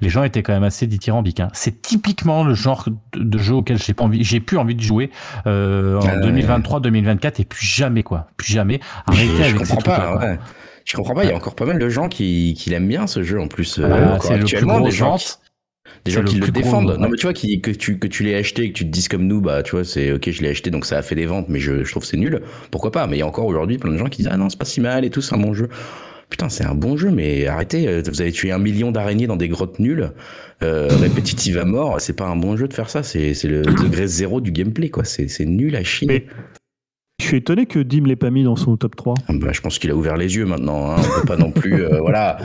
[0.01, 1.39] les gens étaient quand même assez dithyrambiques.
[1.39, 1.49] Hein.
[1.53, 5.11] C'est typiquement le genre de, jeu auquel j'ai pas envie, j'ai plus envie de jouer
[5.45, 8.27] euh, en Euh, 2023, 2024 et plus jamais, quoi.
[8.37, 8.79] Plus jamais.
[9.05, 10.37] Arrêtez je avec ces comprends trucs-là.
[10.85, 13.05] Je comprends pas, il y a encore pas mal de gens qui, qui l'aiment bien
[13.05, 13.77] ce jeu en plus.
[13.77, 15.17] euh, Ah, c'est le plus gros des gens.
[16.05, 16.89] Des gens le qui le gros, défendent.
[16.91, 16.97] ouais.
[16.97, 18.89] Non, mais tu vois, qui, que tu, que tu l'aies acheté et que tu te
[18.89, 21.15] dises comme nous, bah, tu vois, c'est ok, je l'ai acheté donc ça a fait
[21.15, 22.41] des ventes, mais je, je trouve que c'est nul.
[22.71, 23.07] Pourquoi pas?
[23.07, 24.65] Mais il y a encore aujourd'hui plein de gens qui disent, ah non, c'est pas
[24.65, 25.69] si mal et tout, c'est un bon jeu.
[26.29, 29.35] Putain, c'est un bon jeu, mais arrêtez, euh, vous avez tué un million d'araignées dans
[29.35, 30.11] des grottes nulles,
[30.61, 34.05] euh, répétitives à mort, c'est pas un bon jeu de faire ça, c'est le degré
[34.05, 35.03] zéro du gameplay, quoi.
[35.05, 36.07] C'est nul à chier.
[36.07, 36.25] Mais
[37.19, 39.13] je suis étonné que Dim l'ait pas mis dans son top 3.
[39.27, 40.91] Ah bah, je pense qu'il a ouvert les yeux maintenant.
[40.91, 40.95] Hein.
[40.99, 42.37] On peut pas non plus, euh, voilà,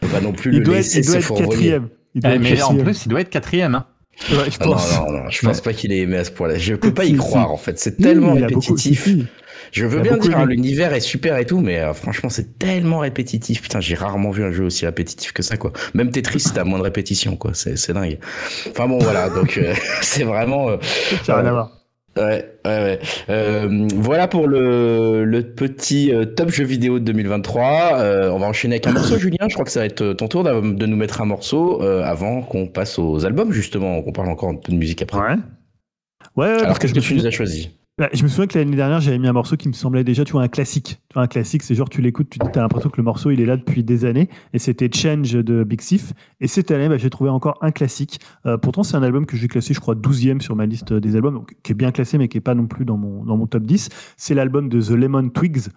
[0.00, 1.88] on peut pas non plus Il le doit être, laisser il doit se être quatrième.
[2.14, 3.74] Il doit Eh, être mais en plus, il doit être quatrième.
[3.74, 3.86] Hein.
[4.30, 4.98] Ouais, je Ah non, pense.
[4.98, 6.58] non, non, je pense pas qu'il ait aimé à ce point-là.
[6.58, 7.52] Je peux pas y Si, croire, si.
[7.52, 7.78] en fait.
[7.78, 9.04] C'est tellement beaucoup- répétitif.
[9.04, 9.26] si.
[9.70, 13.62] Je veux bien dire, l'univers est super et tout, mais euh, franchement, c'est tellement répétitif.
[13.62, 15.72] Putain, j'ai rarement vu un jeu aussi répétitif que ça, quoi.
[15.94, 17.52] Même Tetris, t'as moins de répétition, quoi.
[17.54, 18.18] C'est c'est dingue.
[18.70, 19.30] Enfin bon, voilà.
[19.30, 19.72] Donc, euh,
[20.02, 20.68] c'est vraiment.
[20.68, 20.76] euh,
[21.24, 21.70] Ça n'a rien à voir.
[22.16, 23.00] Ouais, ouais, ouais.
[23.30, 27.92] Euh, voilà pour le, le petit euh, top jeu vidéo de 2023.
[27.94, 29.48] Euh, on va enchaîner avec un morceau, Julien.
[29.48, 32.42] Je crois que ça va être ton tour de nous mettre un morceau euh, avant
[32.42, 34.02] qu'on passe aux albums, justement.
[34.02, 35.18] qu'on parle encore un peu de musique après.
[35.18, 35.36] Ouais.
[36.36, 37.70] Ouais, ouais, Alors, parce que je qu'est-ce me, que tu nous as choisi?
[37.98, 40.24] Bah, je me souviens que l'année dernière, j'avais mis un morceau qui me semblait déjà,
[40.24, 41.02] tu un classique.
[41.14, 43.58] Un classique, c'est genre, tu l'écoutes, tu as l'impression que le morceau, il est là
[43.58, 44.30] depuis des années.
[44.54, 46.14] Et c'était Change de Big Sif.
[46.40, 48.18] Et cette année, bah, j'ai trouvé encore un classique.
[48.46, 51.16] Euh, pourtant, c'est un album que j'ai classé, je crois, 12e sur ma liste des
[51.16, 53.46] albums, qui est bien classé, mais qui est pas non plus dans mon, dans mon
[53.46, 53.90] top 10.
[54.16, 55.68] C'est l'album de The Lemon Twigs.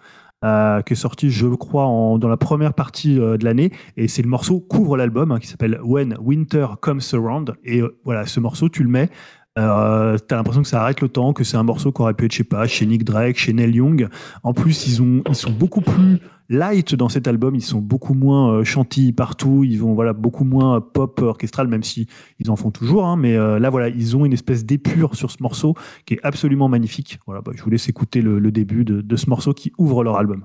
[0.44, 3.72] euh, qui est sorti, je crois, dans la première partie euh, de l'année.
[3.96, 7.54] Et c'est le morceau couvre l'album, hein, qui s'appelle When Winter Comes Around.
[7.64, 9.10] Et voilà, ce morceau, tu le mets.
[9.58, 12.26] Euh, t'as l'impression que ça arrête le temps, que c'est un morceau qui aurait pu
[12.26, 14.08] être, je sais pas, chez Nick Drake, chez Neil Young.
[14.42, 17.54] En plus, ils, ont, ils sont beaucoup plus light dans cet album.
[17.54, 19.64] Ils sont beaucoup moins euh, chantilly partout.
[19.64, 22.06] Ils vont voilà beaucoup moins euh, pop orchestral, même si
[22.38, 23.06] ils en font toujours.
[23.06, 23.16] hein.
[23.16, 25.74] mais euh, là, voilà, ils ont une espèce d'épure sur ce morceau
[26.04, 27.18] qui est absolument magnifique.
[27.26, 30.44] Voilà, bah, je vous laisse écouter le, début de, ce morceau qui ouvre leur album.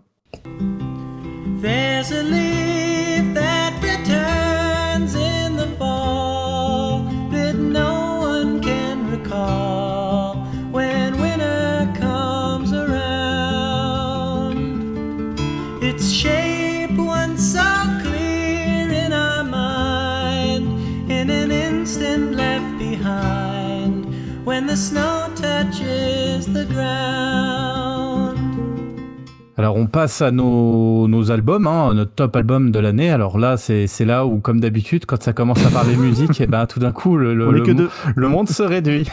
[29.61, 33.11] Alors on passe à nos, nos albums, hein, notre top album de l'année.
[33.11, 36.65] Alors là, c'est là où, comme d'habitude, quand ça commence à parler musique, et ben
[36.65, 39.07] tout d'un coup, le, le, que monde se réduit.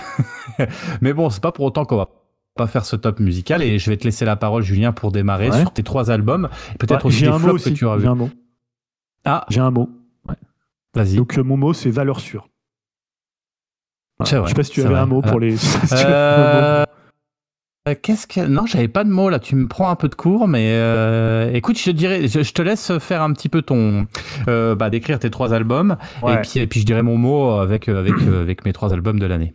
[1.03, 2.09] Mais bon, c'est pas pour autant qu'on va
[2.57, 3.63] pas faire ce top musical.
[3.63, 5.61] Et je vais te laisser la parole, Julien, pour démarrer Ouais.
[5.61, 6.49] sur tes trois albums.
[6.79, 7.75] Peut-être Ouais, aussi j'ai des un mot flops aussi.
[7.75, 8.31] que tu J'ai un mot.
[9.27, 9.91] Ah, J'ai un mot.
[10.95, 11.17] vas-y.
[11.17, 12.49] Donc euh, mon mot, c'est valeur sûre.
[14.19, 14.39] Voilà.
[14.41, 15.03] Vrai, Je sais pas si tu c'est avais vrai.
[15.05, 15.57] un mot pour les.
[15.93, 16.05] avais.
[16.05, 16.85] Euh, euh,
[17.95, 19.39] Qu'est-ce que non, j'avais pas de mots là.
[19.39, 22.53] Tu me prends un peu de cours, mais euh, écoute, je te dirais, je, je
[22.53, 24.07] te laisse faire un petit peu ton,
[24.49, 26.35] euh, bah, décrire tes trois albums, Ouais.
[26.35, 29.19] et puis et puis je dirai mon mot avec avec euh, avec mes trois albums
[29.19, 29.55] de l'année,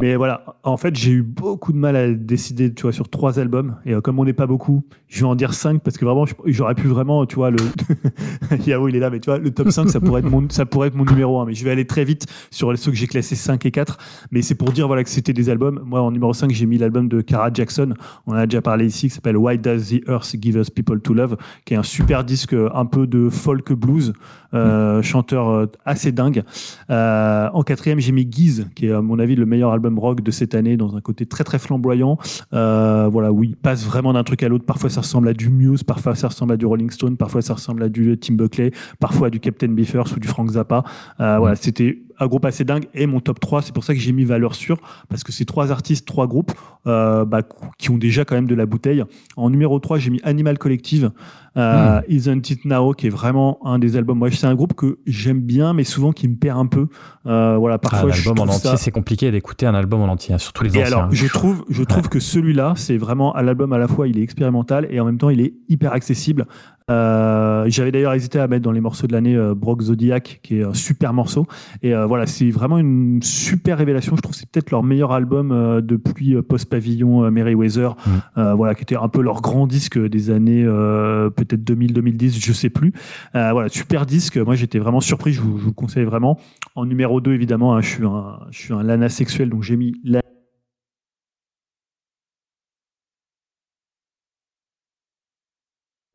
[0.00, 3.38] Mais voilà, en fait, j'ai eu beaucoup de mal à décider, tu vois, sur trois
[3.38, 3.76] albums.
[3.84, 6.24] Et euh, comme on n'est pas beaucoup, je vais en dire cinq parce que vraiment,
[6.44, 7.58] j'aurais pu vraiment, tu vois, le.
[8.66, 10.88] Il est là, mais tu vois, le top 5, ça pourrait être mon, ça pourrait
[10.88, 11.46] être mon numéro 1.
[11.46, 13.98] Mais je vais aller très vite sur ceux que j'ai classés 5 et 4.
[14.30, 15.82] Mais c'est pour dire, voilà, que c'était des albums.
[15.84, 17.94] Moi, en numéro 5, j'ai mis l'album de Cara Jackson.
[18.26, 21.00] On en a déjà parlé ici, qui s'appelle Why Does the Earth Give Us People
[21.00, 24.12] to Love, qui est un super disque, euh, un peu de folk blues,
[24.56, 26.42] euh, chanteur euh, assez dingue.
[26.90, 30.22] Euh, en quatrième, j'ai mis Guise, qui est à mon avis le meilleur album rock
[30.22, 32.18] de cette année, dans un côté très très flamboyant.
[32.50, 34.64] Voilà, où il passe vraiment d'un truc à l'autre.
[34.64, 37.54] Parfois, ça ressemble à du Muse, parfois ça ressemble à du Rolling Stone, parfois ça
[37.54, 40.84] ressemble à du Tim Buckley, parfois à du Captain Biffers ou du Frank Zappa.
[41.18, 42.86] Voilà, c'était un groupe assez dingue.
[42.94, 44.78] Et mon top 3, c'est pour ça que j'ai mis valeur sûre,
[45.08, 46.52] parce que c'est trois artistes, trois groupes
[46.86, 47.42] euh, bah,
[47.78, 49.02] qui ont déjà quand même de la bouteille.
[49.36, 51.10] En numéro 3, j'ai mis Animal Collective,
[51.56, 54.18] euh, Isn't It Now, qui est vraiment un des albums.
[54.18, 56.88] Moi, c'est un groupe que j'aime bien, mais souvent qui me perd un peu.
[57.26, 60.08] Euh, voilà, Ah, parfois, je l'album en entier, ça- c'est compliqué d'écouter un album en
[60.08, 60.96] entier, hein, surtout les et anciens.
[60.98, 64.18] alors, je trouve, je trouve que celui-là, c'est vraiment à l'album à la fois, il
[64.18, 66.46] est expérimental et en même temps, il est hyper accessible.
[66.90, 70.64] Euh, J'avais d'ailleurs hésité à mettre dans les morceaux de l'année Brock Zodiac, qui est
[70.64, 71.46] un super morceau.
[71.82, 74.16] Et voilà, c'est vraiment une super révélation.
[74.16, 77.96] Je trouve que c'est peut-être leur meilleur album euh, depuis euh, Post Pavillon, euh, Merryweather,
[78.06, 78.10] Mm.
[78.38, 82.52] euh, voilà, qui était un peu leur grand disque des années euh, peut-être 2000-2010, je
[82.52, 82.92] sais plus.
[83.34, 84.36] Euh, voilà, super disque.
[84.36, 85.32] Moi, j'étais vraiment surpris.
[85.32, 86.38] Je vous, je vous le conseille vraiment.
[86.74, 89.76] En numéro 2, évidemment, hein, je suis un, je suis un lana sexuel, donc j'ai
[89.76, 90.20] mis la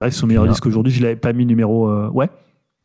[0.10, 0.92] son meilleur disque aujourd'hui.
[0.92, 1.88] Je l'avais pas mis numéro.
[1.90, 2.30] euh, Ouais.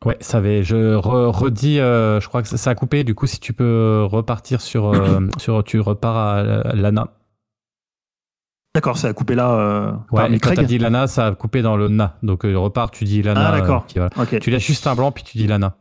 [0.05, 0.61] Ouais, ça va.
[0.61, 3.03] Je re- redis, euh, je crois que ça, a coupé.
[3.03, 6.43] Du coup, si tu peux repartir sur, euh, sur tu repars à,
[6.75, 7.07] Lana.
[8.75, 9.51] D'accord, ça a coupé là.
[9.53, 10.57] euh, Ouais, et quand Craig.
[10.57, 12.17] t'as dit Lana, ça a coupé dans le na.
[12.21, 13.49] Donc repart, tu dis Lana.
[13.49, 13.87] Ah, d'accord.
[13.95, 14.11] voilà.
[14.19, 14.37] Ok.
[14.39, 15.75] Tu laisses juste un blanc, puis tu dis Lana.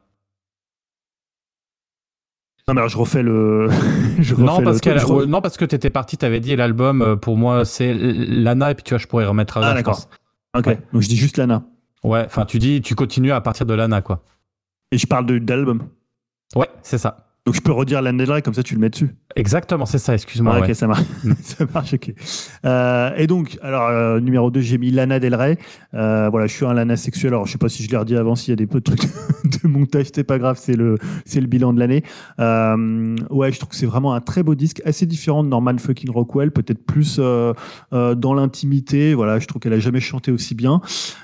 [2.69, 3.69] Non, mais alors je refais le.
[4.19, 6.17] je refais Non le parce, truc, qu'elle- je re- ouais, non, parce que t'étais parti,
[6.17, 9.67] t'avais dit l'album, pour moi, c'est Lana, et puis tu vois, je pourrais remettre à
[9.69, 10.01] Ah, d'accord.
[10.57, 10.81] Ok, ouais.
[10.93, 11.63] donc je dis juste Lana.
[12.07, 14.23] Ouais, enfin, tu dis, tu continues à partir de Lana, quoi.
[14.93, 15.89] Et je parle de- d'album.
[16.55, 17.26] Ouais, c'est ça.
[17.47, 19.15] Donc je peux redire Lana Del Rey, comme ça tu le mets dessus.
[19.37, 20.55] Exactement, c'est ça, excuse-moi.
[20.57, 20.69] Ah, ouais.
[20.71, 21.05] Ok, ça marche.
[21.43, 22.13] ça marche, ok.
[22.65, 25.57] Euh, et donc, alors, euh, numéro 2, j'ai mis Lana Del Rey.
[25.95, 27.35] Euh, voilà, je suis un Lana sexuel.
[27.35, 28.85] Alors, je sais pas si je l'ai redit avant, s'il y a des peu de
[28.85, 29.03] trucs
[29.45, 32.03] de montage, c'est pas grave, c'est le, c'est le bilan de l'année.
[32.41, 35.79] Euh, ouais, je trouve que c'est vraiment un très beau disque, assez différent de Norman
[35.79, 37.53] fucking Rockwell, peut-être plus euh,
[37.93, 39.15] euh, dans l'intimité.
[39.15, 40.81] Voilà, je trouve qu'elle a jamais chanté aussi bien.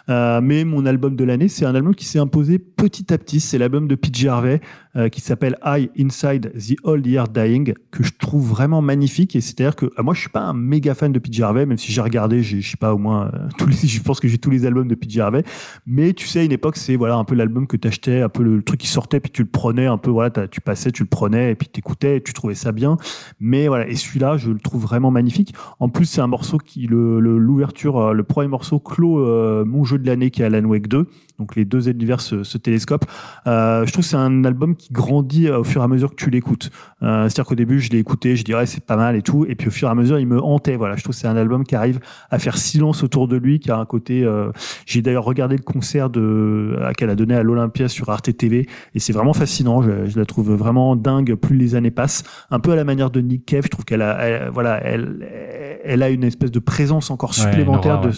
[0.08, 3.40] Euh, mais mon album de l'année, c'est un album qui s'est imposé petit à petit.
[3.40, 4.60] C'est l'album de PJ Harvey
[4.96, 9.34] euh, qui s'appelle I Inside the Old Year Dying, que je trouve vraiment magnifique.
[9.36, 11.78] Et c'est-à-dire que euh, moi, je suis pas un méga fan de PJ Harvey, même
[11.78, 14.38] si j'ai regardé, je sais pas, au moins, euh, tous les, je pense que j'ai
[14.38, 15.44] tous les albums de PJ Harvey.
[15.86, 18.28] Mais tu sais, à une époque, c'est voilà un peu l'album que tu achetais, un
[18.28, 20.92] peu le, le truc qui sortait, puis tu le prenais, un peu, voilà, tu passais,
[20.92, 22.96] tu le prenais, et puis t'écoutais, tu trouvais ça bien.
[23.40, 25.54] Mais voilà, et celui-là, je le trouve vraiment magnifique.
[25.80, 29.22] En plus, c'est un morceau qui, le, le- l'ouverture, euh, le premier morceau clôt
[29.64, 31.06] mon jeu de l'année qui est Alan Wake 2.
[31.38, 33.06] Donc les deux univers se, se télescopent.
[33.46, 36.16] Je trouve que c'est un album qui grandit euh, au fur et à mesure que
[36.16, 36.70] tu l'écoutes.
[37.02, 39.54] Euh, C'est-à-dire qu'au début, je l'ai écouté, je dirais c'est pas mal et tout, et
[39.54, 40.76] puis au fur et à mesure, il me hantait.
[40.76, 42.00] Voilà, je trouve que c'est un album qui arrive
[42.30, 44.24] à faire silence autour de lui, qui a un côté.
[44.24, 44.50] euh,
[44.86, 48.66] J'ai d'ailleurs regardé le concert de à- qu'elle a donné à l'Olympia sur Arte TV,
[48.94, 49.82] et c'est vraiment fascinant.
[49.82, 51.34] Je, je la trouve vraiment dingue.
[51.34, 54.02] Plus les années passent, un peu à la manière de Nick Cave, je trouve qu'elle
[54.02, 58.08] a, elle- voilà, elle, elle a une espèce de présence encore Ouais, supplémentaire aura, de
[58.08, 58.14] ouais.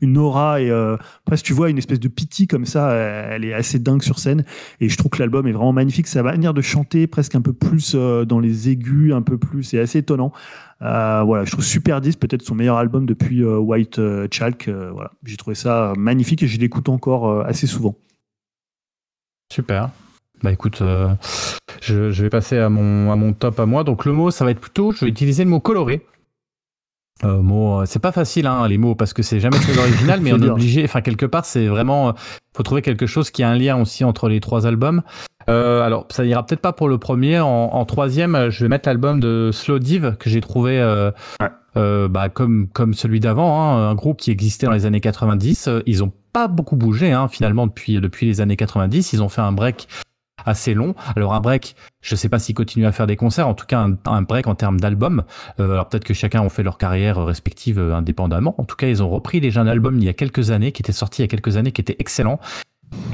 [0.00, 3.44] Une aura et euh, presque tu vois une espèce de pity comme ça euh, elle
[3.44, 4.44] est assez dingue sur scène
[4.80, 7.52] et je trouve que l'album est vraiment magnifique sa manière de chanter presque un peu
[7.52, 10.32] plus euh, dans les aigus un peu plus c'est assez étonnant
[10.80, 14.00] voilà je trouve Super 10 peut-être son meilleur album depuis White
[14.30, 17.96] Chalk voilà j'ai trouvé ça magnifique et je l'écoute encore assez souvent
[19.52, 19.90] Super.
[20.42, 20.80] Bah écoute,
[21.82, 23.84] je, je vais passer à mon, à mon top à moi.
[23.84, 26.06] Donc le mot, ça va être plutôt, je vais utiliser le mot coloré.
[27.24, 30.20] Euh, mot, euh, c'est pas facile hein, les mots parce que c'est jamais très original,
[30.22, 30.84] mais on est obligé.
[30.84, 32.12] Enfin quelque part, c'est vraiment, euh,
[32.56, 35.02] faut trouver quelque chose qui a un lien aussi entre les trois albums.
[35.48, 37.38] Euh, alors ça ira peut-être pas pour le premier.
[37.40, 40.78] En, en troisième, euh, je vais mettre l'album de Slow Div que j'ai trouvé.
[40.80, 41.10] euh,
[41.40, 42.08] Ouais.
[42.08, 45.68] bah, comme comme celui d'avant, hein, un groupe qui existait dans les années 90.
[45.68, 49.12] Euh, Ils ont pas beaucoup bougé hein, finalement depuis depuis les années 90.
[49.12, 49.88] Ils ont fait un break
[50.46, 50.94] assez long.
[51.16, 53.86] Alors un break, je sais pas s'ils continuent à faire des concerts, en tout cas
[54.04, 55.24] un, break en termes d'albums.
[55.58, 58.54] Euh, alors peut-être que chacun ont fait leur carrière respective euh, indépendamment.
[58.58, 60.82] En tout cas, ils ont repris déjà un album il y a quelques années, qui
[60.82, 62.38] était sorti il y a quelques années, qui était excellent.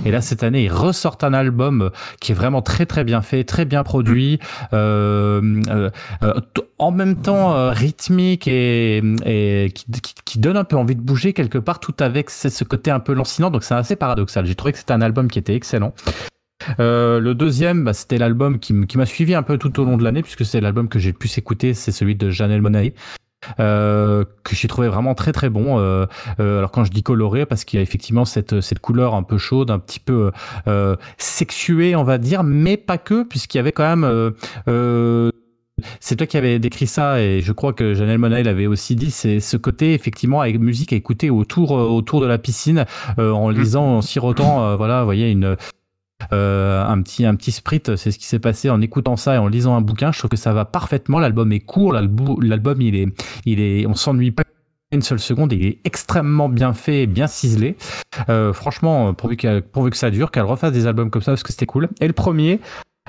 [0.05, 1.90] Et là, cette année, ils ressortent un album
[2.20, 4.39] qui est vraiment très très bien fait, très bien produit,
[4.73, 5.90] euh, euh,
[6.23, 6.40] euh,
[6.78, 9.85] en même temps euh, rythmique et, qui,
[10.24, 13.15] qui, donne un peu envie de bouger quelque part, tout avec ce côté un peu
[13.15, 13.51] lancinant.
[13.51, 14.47] Donc c'est assez paradoxal.
[14.47, 15.93] J'ai trouvé que c'était un album qui était excellent.
[16.81, 20.05] Euh, le deuxième, bah, c'était l'album qui, m'a suivi un peu tout au long de
[20.05, 22.93] l'année, puisque c'est l'album que j'ai le plus écouté, c'est celui de Janelle Monáe.
[23.61, 25.78] Euh, que j'ai trouvé vraiment très très bon.
[25.78, 26.07] Euh,
[26.41, 29.23] euh, alors quand je dis coloré, parce qu'il y a effectivement cette cette couleur un
[29.23, 30.33] peu chaude, un petit peu
[31.19, 34.33] sexuée, on va dire, mais pas que, puisqu'il y avait quand même
[36.01, 39.11] c'est toi qui avais décrit ça et je crois que Janelle Monáe l'avait aussi dit,
[39.11, 42.87] c'est ce côté effectivement avec musique à écouter autour autour de la piscine
[43.19, 45.57] en lisant, en sirotant, voilà, vous voyez une
[46.32, 49.38] euh, un petit un petit sprit, c'est ce qui s'est passé en écoutant ça et
[49.38, 50.12] en lisant un bouquin.
[50.12, 51.18] Je trouve que ça va parfaitement.
[51.18, 53.09] L'album est court, l'album il est
[53.44, 54.43] il est on s'ennuie pas
[54.93, 57.76] une seule seconde, il est extrêmement bien fait, bien ciselé.
[58.28, 61.43] Euh, franchement, pourvu, qu'elle- pourvu que ça dure, qu'elle refasse des albums comme ça parce
[61.43, 61.88] que c'était cool.
[62.01, 62.60] Et le premier,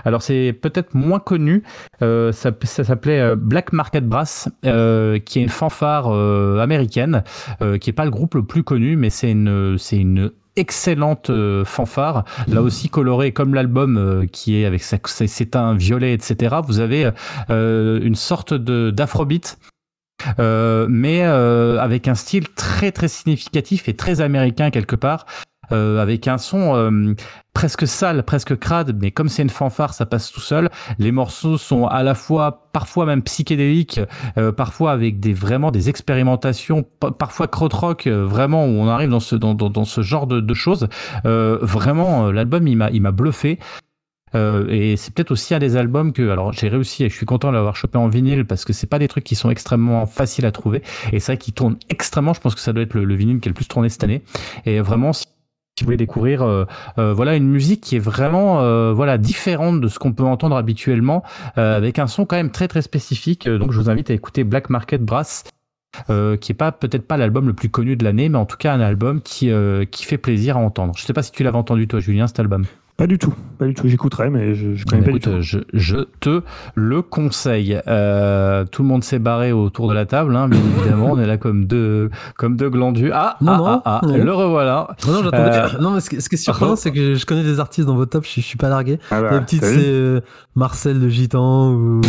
[0.04, 1.64] alors c'est peut-être moins connu,
[2.02, 7.24] euh, ça, s'appelait euh, Black Market Brass, euh, qui est une fanfare euh, américaine,
[7.62, 11.30] euh, qui est pas le groupe le plus connu, mais c'est une c'est une excellente
[11.30, 16.58] euh, fanfare, là aussi colorée comme l'album euh, qui est avec ses, teints violets, etc.
[16.66, 17.12] Vous avez
[17.50, 19.58] euh, une sorte d'afrobeat.
[20.40, 25.26] Mais avec un style très très significatif et très américain quelque part,
[25.72, 27.14] euh, avec un son euh,
[27.54, 30.70] presque sale, presque crade, mais comme c'est une fanfare, ça passe tout seul.
[31.00, 34.00] Les morceaux sont à la fois, parfois même psychédéliques,
[34.38, 39.10] euh, parfois avec des vraiment des expérimentations, pa- parfois crotte-rock, euh, vraiment où on arrive
[39.10, 40.88] dans ce dans, dans, ce genre de, de choses.
[41.26, 43.60] Euh, vraiment, euh, l'album il m'a il m'a bluffé.
[44.36, 47.26] Euh, et c'est peut-être aussi un des albums que, alors j'ai réussi et je suis
[47.26, 50.06] content de l'avoir chopé en vinyle parce que c'est pas des trucs qui sont extrêmement
[50.06, 50.84] faciles à trouver
[51.14, 52.34] et c'est vrai qu'il tourne extrêmement.
[52.34, 54.04] Je pense que ça doit être le, le vinyle qui est le plus tourné cette
[54.04, 54.24] année.
[54.66, 55.12] Et vraiment,
[55.78, 56.66] si vous voulez découvrir, euh,
[56.98, 60.56] euh, voilà une musique qui est vraiment, euh, voilà différente de ce qu'on peut entendre
[60.56, 61.24] habituellement,
[61.56, 63.48] avec un son quand même très très spécifique.
[63.48, 65.44] Donc je vous invite à écouter Black Market Brass.
[66.08, 68.74] qui est pas peut-être pas l'album le plus connu de l'année, mais en tout cas
[68.74, 69.50] un album qui
[69.92, 70.94] fait plaisir à entendre.
[70.98, 72.66] Je sais pas si tu l'avais entendu toi, Julien, cet album.
[72.98, 73.88] Pas du tout, pas du tout.
[73.88, 75.42] J'écouterai, mais je, je connais ben, pas écoute, du tout.
[75.44, 76.42] je, je te
[76.74, 77.80] le conseille.
[77.88, 81.10] Euh, tout le monde s'est barré autour de la table, hein, bien évidemment.
[81.12, 83.12] On est là comme deux, comme deux glandus.
[83.14, 84.18] Ah, Non, ah, non, ah, ah, non.
[84.18, 84.88] le revoilà.
[84.90, 85.76] Ah non, j'attendais.
[85.76, 87.86] Euh, Non, mais ce, qui- ce qui est surprenant, c'est que je connais des artistes
[87.88, 88.98] dans vos tops, je, je suis pas largué.
[89.12, 90.22] Ah bah, une petite, c'est euh,
[90.56, 92.02] Marcel de Gitan ou,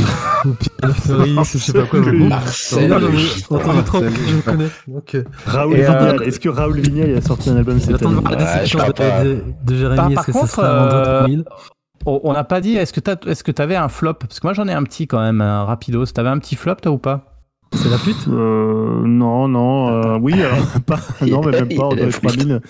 [0.46, 0.90] ou Pierre
[1.38, 2.00] ou je sais pas quoi.
[2.00, 3.58] Marcel Non, non, mais Gitan.
[3.60, 5.24] je connais.
[5.44, 6.22] Raoul Vignal.
[6.22, 8.20] Est-ce que Raoul Vignal a sorti un album cette j'attends de année?
[8.22, 8.78] voir la Ouais, déception
[9.66, 9.96] de, Jérémy.
[9.96, 11.44] Par- Est-ce par que ça contre, euh, 3000
[12.06, 14.14] On n'a pas dit, est-ce que tu est-ce que avais un flop?
[14.14, 16.06] Parce que moi j'en ai un petit quand même, un rapidos.
[16.06, 17.34] T'avais un petit flop toi ou pas?
[17.74, 21.90] C'est la pute Euh, non, non, euh, oui, alors, pas, non, mais même pas, on
[21.92, 22.60] Il a doit la être 3000.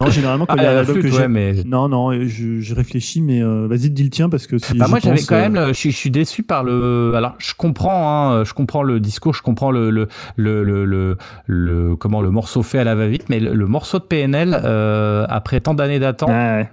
[0.00, 1.28] Non, généralement, quand Ah, il y a un la album flûte, que ouais, j'ai.
[1.28, 1.64] mais.
[1.64, 4.78] Non, non, je, je réfléchis, mais euh, vas-y, dis le tien, parce que si.
[4.78, 7.12] Bah moi j'avais pense, quand euh, même, le- je, suis- je suis déçu par le.
[7.16, 10.06] Alors je comprends, hein, je comprends le discours, je comprends le le
[10.36, 11.16] le le, le,
[11.46, 15.26] le- comment le morceau fait à la va-vite, mais le, le morceau de PNL euh,
[15.28, 16.70] après tant d'années d'attente, Ah, ouais.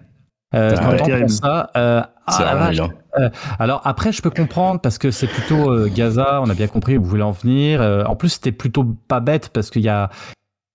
[0.54, 1.30] Euh, Ah, quand Terrible.
[1.30, 2.76] ça, euh, ah, la vache.
[2.76, 2.90] bien.
[3.60, 6.98] Alors après, je peux comprendre parce que c'est plutôt euh, Gaza, on a bien compris
[6.98, 7.82] où vous voulez en venir.
[7.82, 10.10] Euh, en plus, c'était plutôt pas bête parce qu'il y a,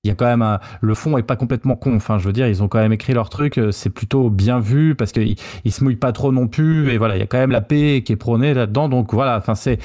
[0.05, 1.95] il y a quand même un- le fond est pas complètement con.
[1.97, 3.59] Enfin, je veux dire, ils ont quand même écrit leur truc.
[3.59, 6.91] euh, C'est plutôt bien vu parce qu'ils ils se mouillent pas trop non plus.
[6.91, 8.89] Et voilà, il y a quand même la paix qui est prônée là-dedans.
[8.89, 9.79] Donc voilà, enfin c'est.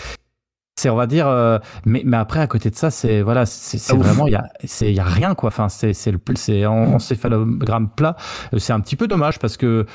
[0.77, 3.80] C'est, on va dire, euh, mais, mais après, à côté de ça, c'est, voilà, c'est
[3.89, 5.47] Ah, vraiment, il y a, c'est, il y a rien, quoi.
[5.47, 8.18] Enfin, c'est, c'est le, c'est en encéphalogramme plat.
[8.53, 9.85] Euh, C'est un petit peu dommage parce que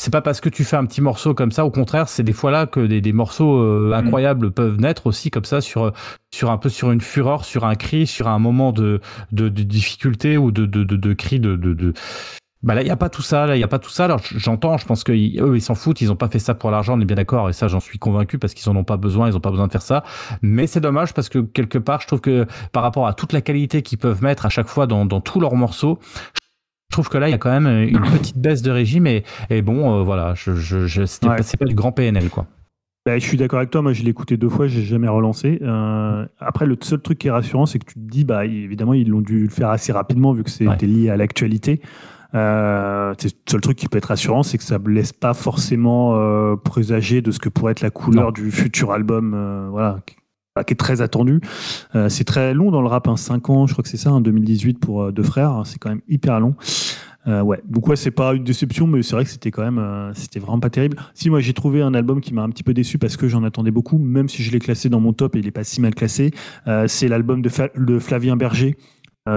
[0.00, 2.32] c'est pas parce que tu fais un petit morceau comme ça, au contraire, c'est des
[2.32, 5.92] fois là que des, des morceaux euh, incroyables peuvent naître aussi comme ça sur
[6.32, 9.00] sur un peu sur une fureur, sur un cri, sur un moment de
[9.32, 11.94] de, de difficulté ou de de, de, de cri de, de, de...
[12.64, 14.06] Bah là, il y a pas tout ça, là, il y a pas tout ça.
[14.06, 16.98] Alors j'entends, je pense que ils- s'en foutent, ils ont pas fait ça pour l'argent,
[16.98, 19.28] on est bien d'accord, et ça, j'en suis convaincu parce qu'ils en ont pas besoin,
[19.28, 20.02] ils ont pas besoin de faire ça.
[20.42, 23.42] Mais c'est dommage parce que quelque part, je trouve que par rapport à toute la
[23.42, 26.00] qualité qu'ils peuvent mettre à chaque fois dans, dans tous leurs morceaux,
[26.90, 29.22] je trouve que là, il y a quand même une petite baisse de régime et,
[29.50, 31.36] et bon, euh, voilà, je, je, je, c'était Ouais.
[31.36, 32.46] pas, c'est pas du grand PNL, quoi.
[33.06, 33.82] Bah, je suis d'accord avec toi.
[33.82, 35.60] Moi, je l'ai écouté deux fois, j'ai jamais relancé.
[35.62, 38.94] Euh, après, le seul truc qui est rassurant, c'est que tu te dis, bah, évidemment,
[38.94, 40.86] ils l'ont dû le faire assez rapidement vu que c'était Ouais.
[40.86, 41.80] lié à l'actualité.
[42.34, 45.32] Euh, c'est le seul truc qui peut être rassurant, c'est que ça ne laisse pas
[45.34, 48.30] forcément euh, présager de ce que pourrait être la couleur Non.
[48.32, 50.16] du futur album, euh, voilà, qui,
[50.54, 51.40] bah, qui est très attendu.
[51.94, 54.20] Euh, c'est très long dans le rap, 5 ans, je crois que c'est ça, en
[54.20, 56.54] 2018 pour deux frères, hein, c'est quand même hyper long.
[57.26, 60.38] Ouais, donc ouais, c'est pas une déception, mais c'est vrai que c'était quand même, c'était
[60.38, 60.96] vraiment pas terrible.
[61.12, 63.44] Si moi j'ai trouvé un album qui m'a un petit peu déçu parce que j'en
[63.44, 65.82] attendais beaucoup, même si je l'ai classé dans mon top et il est pas si
[65.82, 66.30] mal classé,
[66.86, 68.78] c'est l'album de, de Flavien Berger.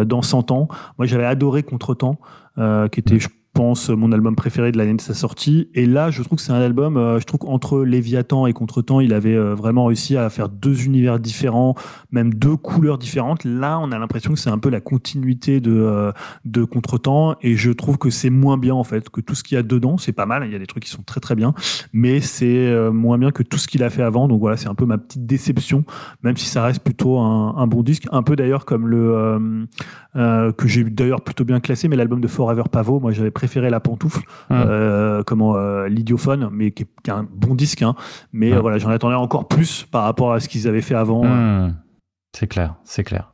[0.06, 0.70] dans 100 ans.
[0.98, 2.18] Moi, j'avais adoré Contretemps,
[2.56, 5.70] qui était, je pense, mon album préféré de l'année de sa sortie.
[5.74, 9.00] Et là, je trouve que c'est un album, euh, je trouve qu'entre Léviathan et Contretemps,
[9.00, 11.76] il avait euh, vraiment réussi à faire deux univers différents,
[12.12, 13.44] même deux couleurs différentes.
[13.44, 16.12] Là, on a l'impression que c'est un peu la continuité de, euh,
[16.46, 17.36] de Contretemps.
[17.42, 19.64] Et je trouve que c'est moins bien, en fait, que tout ce qu'il y a
[19.64, 19.98] dedans.
[19.98, 21.54] C'est pas mal, il y a des trucs qui sont très très bien,
[21.94, 24.28] mais c'est euh, moins bien que tout ce qu'il a fait avant.
[24.28, 25.84] Donc voilà, c'est un peu ma petite déception,
[26.24, 28.08] même si ça reste plutôt un, un bon disque.
[28.12, 29.16] Un peu d'ailleurs comme le.
[29.16, 29.66] euh,
[30.18, 33.72] euh, que j'ai d'ailleurs plutôt bien classé, mais l'album de Forever Pavot, moi j'avais préféré
[33.72, 34.64] La Pantoufle, Hum.
[34.68, 37.96] euh, comment euh, l'idiophone, mais qui est, qui est un bon disque, hein.
[38.34, 38.60] mais Hum.
[38.60, 41.24] voilà, j'en attendais encore plus par rapport à ce qu'ils avaient fait avant.
[41.26, 41.74] Hmm.
[42.38, 43.34] C'est clair, c'est clair.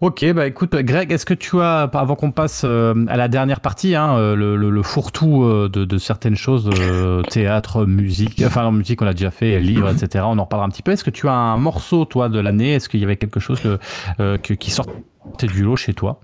[0.00, 3.60] Ok, bah écoute, Greg, est-ce que tu as, avant qu'on passe euh, à la dernière
[3.60, 6.68] partie, hein, le, le, le fourre-tout de, de certaines choses,
[7.30, 10.24] théâtre, musique, enfin en musique on l'a déjà fait, livres, etc.
[10.26, 10.90] On en reparlera un petit peu.
[10.90, 12.72] Est-ce que tu as un morceau, toi, de l'année?
[12.74, 13.78] Est-ce qu'il y avait quelque chose que,
[14.18, 16.18] euh, que- qui sortait du lot chez toi?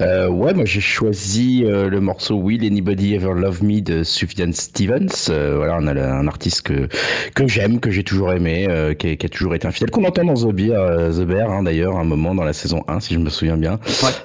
[0.00, 4.50] Euh, ouais, moi j'ai choisi euh, le morceau Will Anybody Ever Love Me de Sufjan
[4.52, 5.28] Stevens.
[5.30, 6.88] Euh, voilà, on a un artiste que
[7.34, 9.90] que j'aime, que j'ai toujours aimé, euh, qui, a- qui a toujours été un fidèle,
[9.90, 12.82] qu'on entend dans The Bear, euh, The Bear hein, d'ailleurs, un moment dans la saison
[12.88, 13.78] 1, si je me souviens bien,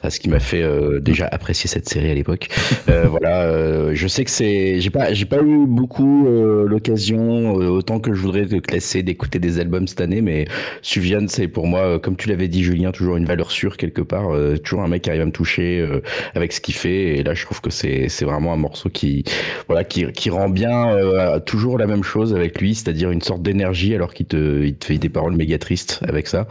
[0.03, 2.47] euh, ce qui m'a fait euh, déjà apprécier cette série à l'époque.
[2.89, 7.59] Euh, voilà, euh, je sais que c'est, j'ai pas, j'ai pas eu beaucoup euh, l'occasion,
[7.61, 10.45] euh, autant que je voudrais de classer, d'écouter des albums cette année, mais
[10.81, 14.01] Sufjan, c'est pour moi, euh, comme tu l'avais dit, Julien, toujours une valeur sûre quelque
[14.01, 16.01] part, euh, toujours un mec qui arrive à me toucher euh,
[16.35, 19.23] avec ce qu'il fait, et là, je trouve que c'est, c'est vraiment un morceau qui,
[19.67, 23.41] voilà, qui, qui rend bien euh, toujours la même chose avec lui, c'est-à-dire une sorte
[23.41, 26.47] d'énergie alors qu'il te, il te fait des paroles méga tristes avec ça.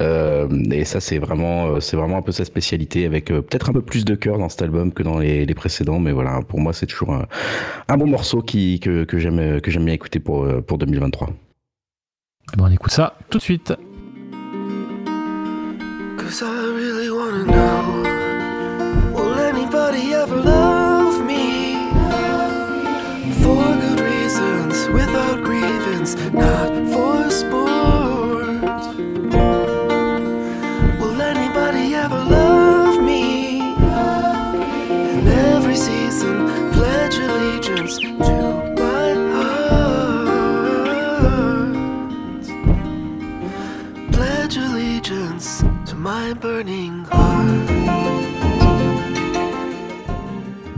[0.00, 3.72] Euh, et ça, c'est vraiment, c'est vraiment un peu sa spécialité, avec euh, peut-être un
[3.72, 6.60] peu plus de cœur dans cet album que dans les, les précédents, mais voilà, pour
[6.60, 7.26] moi, c'est toujours un,
[7.88, 11.30] un bon morceau qui, que, que j'aime, que j'aime bien écouter pour, pour 2023.
[12.56, 13.74] Bon, on écoute ça tout de suite.
[16.16, 16.65] Cause I
[26.14, 27.65] not for sport.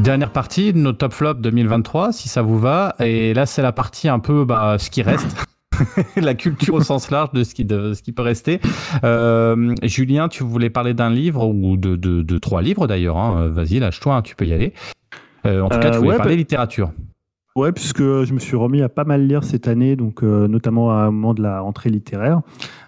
[0.08, 2.94] Dernière partie de nos top flop 2023, si ça vous va.
[2.98, 5.36] Et là, c'est la partie un peu bah, ce qui reste.
[6.16, 8.58] la culture au sens large de ce qui, de, ce qui peut rester.
[9.04, 13.18] Euh, Julien, tu voulais parler d'un livre ou de, de, de trois livres d'ailleurs.
[13.18, 13.48] Hein.
[13.48, 14.72] Vas-y, lâche-toi, hein, tu peux y aller.
[15.44, 16.90] Euh, en tout cas, Euh, tu voulais ouais, parler bah- littérature.
[17.58, 20.92] Ouais, puisque je me suis remis à pas mal lire cette année, donc euh, notamment
[20.92, 22.42] à un moment de la rentrée littéraire.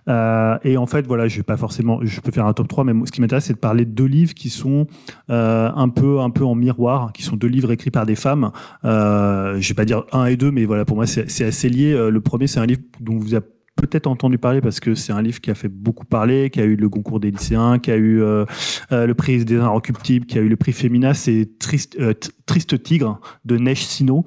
[0.06, 2.84] Euh, et en fait, voilà, je vais pas forcément, je peux faire un top 3,
[2.84, 4.86] mais ce qui m'intéresse, c'est de parler de deux livres qui sont
[5.28, 8.52] euh, un peu, un peu en miroir, qui sont deux livres écrits par des femmes.
[8.84, 12.08] Je vais pas dire un et deux, mais voilà, pour moi, c'est assez lié.
[12.08, 13.46] Le premier, c'est un livre dont vous avez
[13.80, 16.64] peut-être entendu parler parce que c'est un livre qui a fait beaucoup parler, qui a
[16.64, 18.44] eu le concours des lycéens, qui a eu euh,
[18.92, 22.14] euh, le prix des Inrecuptibles, qui a eu le prix Femina, c'est Triste, euh,
[22.46, 24.24] Triste Tigre de Neige Sino.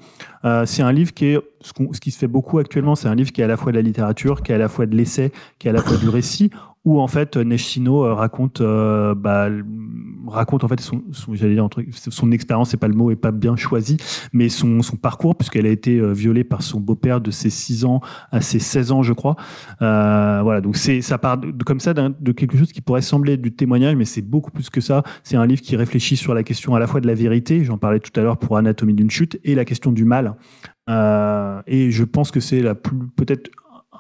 [0.66, 3.32] C'est un livre qui est ce, ce qui se fait beaucoup actuellement, c'est un livre
[3.32, 5.32] qui est à la fois de la littérature, qui est à la fois de l'essai,
[5.58, 6.52] qui est à la fois du récit,
[6.85, 9.47] où en fait Neige Sino euh, raconte, euh, bah,
[10.27, 11.68] raconte en fait son, son- j'allais dire
[12.31, 13.97] expérience, c'est pas le mot, est pas bien choisi,
[14.34, 17.85] mais son, son parcours, puisqu'elle a été euh, violée par son beau-père de ses 6
[17.85, 18.01] ans
[18.31, 19.35] à ses 16 ans, je crois.
[19.80, 23.95] Voilà, donc c'est ça part comme ça de quelque chose qui pourrait sembler du témoignage,
[23.95, 25.03] mais c'est beaucoup plus que ça.
[25.23, 27.77] C'est un livre qui réfléchit sur la question à la fois de la vérité, j'en
[27.77, 30.35] parlais tout à l'heure pour Anatomie d'une chute, et la question du mal.
[30.89, 33.49] Et je pense que c'est la plus peut-être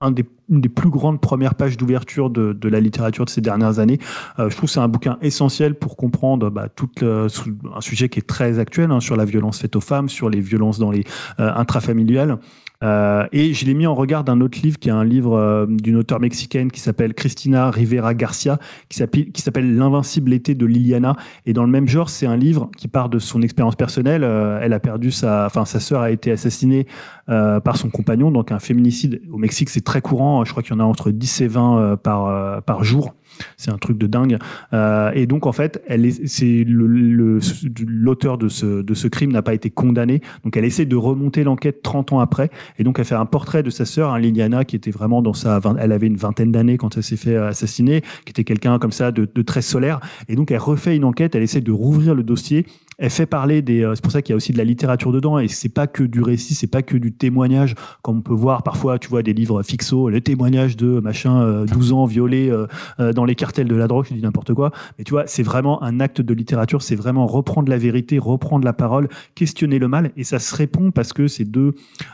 [0.01, 3.41] un des, une des plus grandes premières pages d'ouverture de, de la littérature de ces
[3.41, 3.99] dernières années.
[4.39, 7.27] Euh, je trouve que c'est un bouquin essentiel pour comprendre bah, tout le-
[7.75, 10.41] un sujet qui est très actuel hein, sur la violence faite aux femmes, sur les
[10.41, 11.05] violences dans les
[11.39, 12.37] euh, intrafamiliales.
[12.83, 15.65] Euh, et je l'ai mis en regard d'un autre livre qui est un livre euh,
[15.67, 21.15] d'une auteure mexicaine qui s'appelle Cristina Rivera Garcia, qui s'appelle L'invincible été de Liliana.
[21.45, 24.23] Et dans le même genre, c'est un livre qui part de son expérience personnelle.
[24.23, 26.87] Euh, elle a perdu sa, enfin sa sœur a été assassinée
[27.25, 30.43] par son compagnon, donc un féminicide au Mexique, c'est très courant.
[30.43, 33.13] Je crois qu'il y en a entre 10 et 20 euh, par par jour.
[33.57, 34.37] C'est un truc de dingue.
[34.73, 37.39] Euh, et donc, en fait, elle est, c'est le,
[37.87, 40.21] l'auteur de ce, de ce crime n'a pas été condamné.
[40.43, 42.49] Donc, elle essaie de remonter l'enquête 30 ans après.
[42.79, 45.33] Et donc, elle fait un portrait de sa sœur, hein, Liliana, qui était vraiment dans
[45.33, 48.91] sa, elle avait une vingtaine d'années quand elle s'est fait assassiner, qui était quelqu'un comme
[48.91, 49.99] ça de, de très solaire.
[50.29, 51.35] Et donc, elle refait une enquête.
[51.35, 52.65] Elle essaie de rouvrir le dossier.
[52.97, 55.11] Elle fait parler des, euh, c'est pour ça qu'il y a aussi de la littérature
[55.11, 55.39] dedans.
[55.39, 58.63] Et c'est pas que du récit, c'est pas que du témoignage, comme on peut voir
[58.63, 62.67] parfois, tu vois, des livres fixos, le témoignage de machin, euh, 12 ans violé euh,
[62.99, 64.71] euh, dans les cartels de la drogue, je dis n'importe quoi.
[64.97, 68.65] Mais tu vois, c'est vraiment un acte de littérature, c'est vraiment reprendre la vérité, reprendre
[68.65, 70.11] la parole, questionner le mal.
[70.17, 71.73] Et ça se répond parce que ces deux,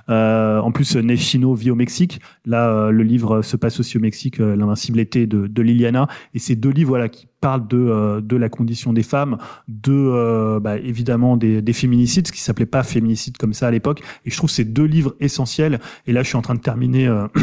[0.10, 2.20] euh, en plus, Nechino vit au Mexique.
[2.46, 6.08] Là, euh, le livre se passe aussi au Mexique, euh, L'invincible été de, de Liliana.
[6.34, 9.38] Et ces deux livres, voilà, qui parlent de, euh, de la condition des femmes,
[9.68, 13.72] de, euh, bah, évidemment, des, des féminicides, ce qui s'appelait pas féminicide comme ça à
[13.72, 14.02] l'époque.
[14.26, 15.80] Et je trouve ces deux livres essentiels.
[16.08, 17.08] Et là, je suis en train de terminer.
[17.08, 17.28] euh,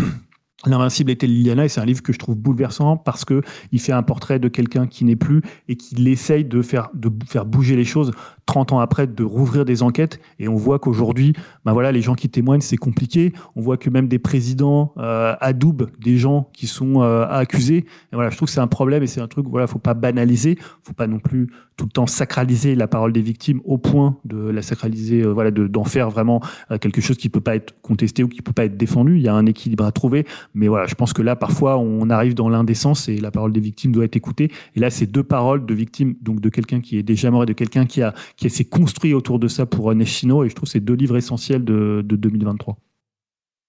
[0.65, 3.43] L'invincible était Liliana et c'est un livre que je trouve bouleversant parce que
[3.73, 7.11] il fait un portrait de quelqu'un qui n'est plus et qui essaye de faire de
[7.27, 8.11] faire bouger les choses
[8.47, 10.21] 30 ans après de rouvrir des enquêtes.
[10.39, 13.33] Et on voit qu'aujourd'hui ben voilà les gens qui témoignent c'est compliqué.
[13.57, 18.15] On voit que même des présidents euh, adoubent des gens qui sont euh, accusés et
[18.15, 20.59] voilà je trouve que c'est un problème et c'est un truc voilà faut pas banaliser.
[20.83, 24.39] Faut pas non plus tout le temps sacraliser la parole des victimes au point de
[24.49, 26.41] la sacraliser euh, voilà de- d'en faire vraiment
[26.81, 29.17] quelque chose qui peut pas être contesté ou qui peut pas être défendu.
[29.17, 30.25] Il y a un équilibre à trouver.
[30.55, 33.61] Mais voilà, je pense que là, parfois, on arrive dans l'indécence et la parole des
[33.61, 34.51] victimes doit être écoutée.
[34.75, 37.47] Et là, c'est deux paroles de victimes, donc de quelqu'un qui est déjà mort et
[37.47, 40.45] de quelqu'un qui a qui s'est construit autour de ça pour Neshino.
[40.45, 42.77] Et je trouve que c'est deux livres essentiels de, de 2023.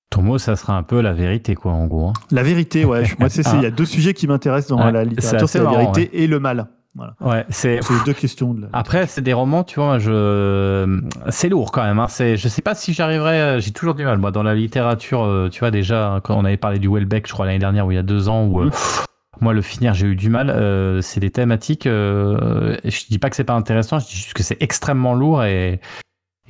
[0.09, 2.07] Ton mot, ça sera un peu la vérité, quoi, en gros.
[2.09, 2.13] hein.
[2.31, 3.03] La vérité, ouais.
[3.19, 5.65] Moi, c'est il y a deux sujets qui m'intéressent dans Ouais, la littérature, c'est la
[5.65, 6.67] marrant, vérité et le mal.
[6.95, 7.13] Voilà.
[7.21, 7.79] Ouais, c'est.
[8.05, 8.53] Deux questions.
[8.55, 8.67] De.
[8.73, 10.99] Après, c'est des romans, tu vois, je...
[11.29, 11.99] c'est lourd quand même.
[11.99, 12.07] Hein.
[12.09, 12.37] C'est...
[12.37, 15.49] Je sais pas si j'arriverai, euh, j'ai toujours du mal, moi, dans la littérature, euh,
[15.49, 17.91] tu vois, déjà, hein, quand on avait parlé du Welbeck, je crois, l'année dernière ou
[17.91, 18.71] il y a deux ans, où euh,
[19.41, 20.49] moi, le finir, j'ai eu du mal.
[20.49, 24.33] euh, c'est des thématiques, euh, je dis pas que c'est pas intéressant, je dis juste
[24.33, 25.79] que c'est extrêmement lourd et, et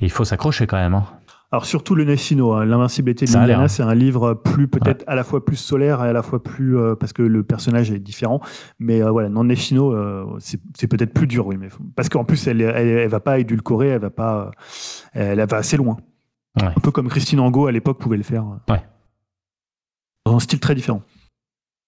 [0.00, 0.94] il faut s'accrocher quand même.
[0.94, 1.04] Hein.
[1.50, 3.68] Alors surtout le Neshino, hein, l'invincibilité de Liliana, hein.
[3.68, 6.76] c'est un livre plus peut-être à la fois plus solaire et à la fois plus
[6.76, 8.40] euh, parce que le personnage est différent.
[8.78, 12.24] Mais euh, voilà, non Neshino, euh, c'est peut-être plus dur, oui, mais faut- parce qu'en
[12.24, 14.50] plus elle, elle, elle va pas édulcorer, elle va pas,
[15.14, 15.96] elle va assez loin.
[16.60, 16.66] Ouais.
[16.68, 18.44] Un peu comme Christine Angot à l'époque pouvait le faire.
[18.68, 18.82] Ouais.
[20.26, 21.00] Dans un style très différent.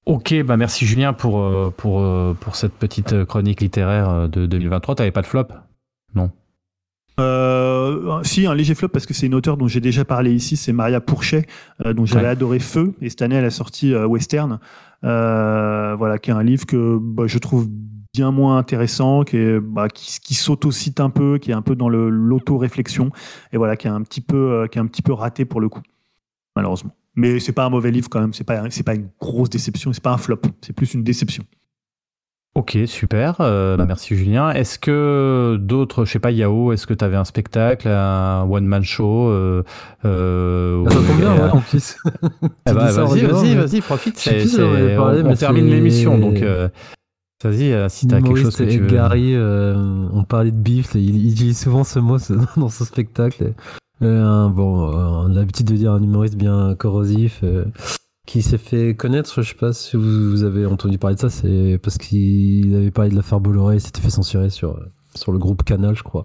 [0.06, 4.46] Ok, bah merci Julien pour, euh, pour, euh, pour cette petite euh, chronique littéraire de
[4.46, 4.94] 2023.
[4.96, 5.44] T'avais pas de flop?
[6.14, 6.30] Non.
[7.20, 10.56] Euh, si, un léger flop parce que c'est une auteure dont j'ai déjà parlé ici,
[10.56, 11.46] c'est Maria Pourchet,
[11.84, 12.30] euh, dont j'avais Ouais.
[12.30, 14.58] adoré Feu, et cette année elle a sorti euh, Western,
[15.02, 17.68] voilà, qui est un livre que bah, je trouve
[18.14, 21.76] bien moins intéressant, qui, est, bah, qui, qui s'autocite un peu, qui est un peu
[21.76, 23.10] dans le- l'auto-réflexion,
[23.52, 25.68] et voilà, qui est un petit peu, qui est un petit peu raté pour le
[25.68, 25.82] coup,
[26.56, 26.92] malheureusement.
[27.16, 29.92] Mais c'est pas un mauvais livre quand même, c'est pas, c'est pas une grosse déception,
[29.92, 31.44] c'est pas un flop, c'est plus une déception.
[32.56, 33.36] Ok, super.
[33.40, 34.50] Euh, bah, merci Julien.
[34.50, 38.82] Est-ce que d'autres, je sais pas, Yao, est-ce que tu avais un spectacle, un one-man
[38.82, 39.62] show euh,
[40.04, 41.96] euh, Ça tombe bien, ouais, ouais, en plus.
[42.66, 44.18] Eh bah, Tu vas-y, vas-y, profite.
[44.18, 46.68] C'est- c'est- on, on termine l'émission, donc euh,
[47.44, 48.96] vas-y, euh, si t'as quelque chose que Humoriste tu veux.
[48.96, 52.18] Gary, euh, on parlait de bif, il, il utilise souvent ce mot
[52.56, 53.52] dans son spectacle.
[54.02, 57.66] Euh, un- bon, euh, on a l'habitude de dire un humoriste bien corrosif euh,
[58.26, 59.42] qui s'est fait connaître.
[59.42, 63.10] Je sais pas si vous, avez entendu parler de ça, c'est parce qu'il avait parlé
[63.10, 64.80] de l'affaire Bolloré, il s'était fait censurer sur,
[65.14, 66.24] sur le groupe Canal, je crois,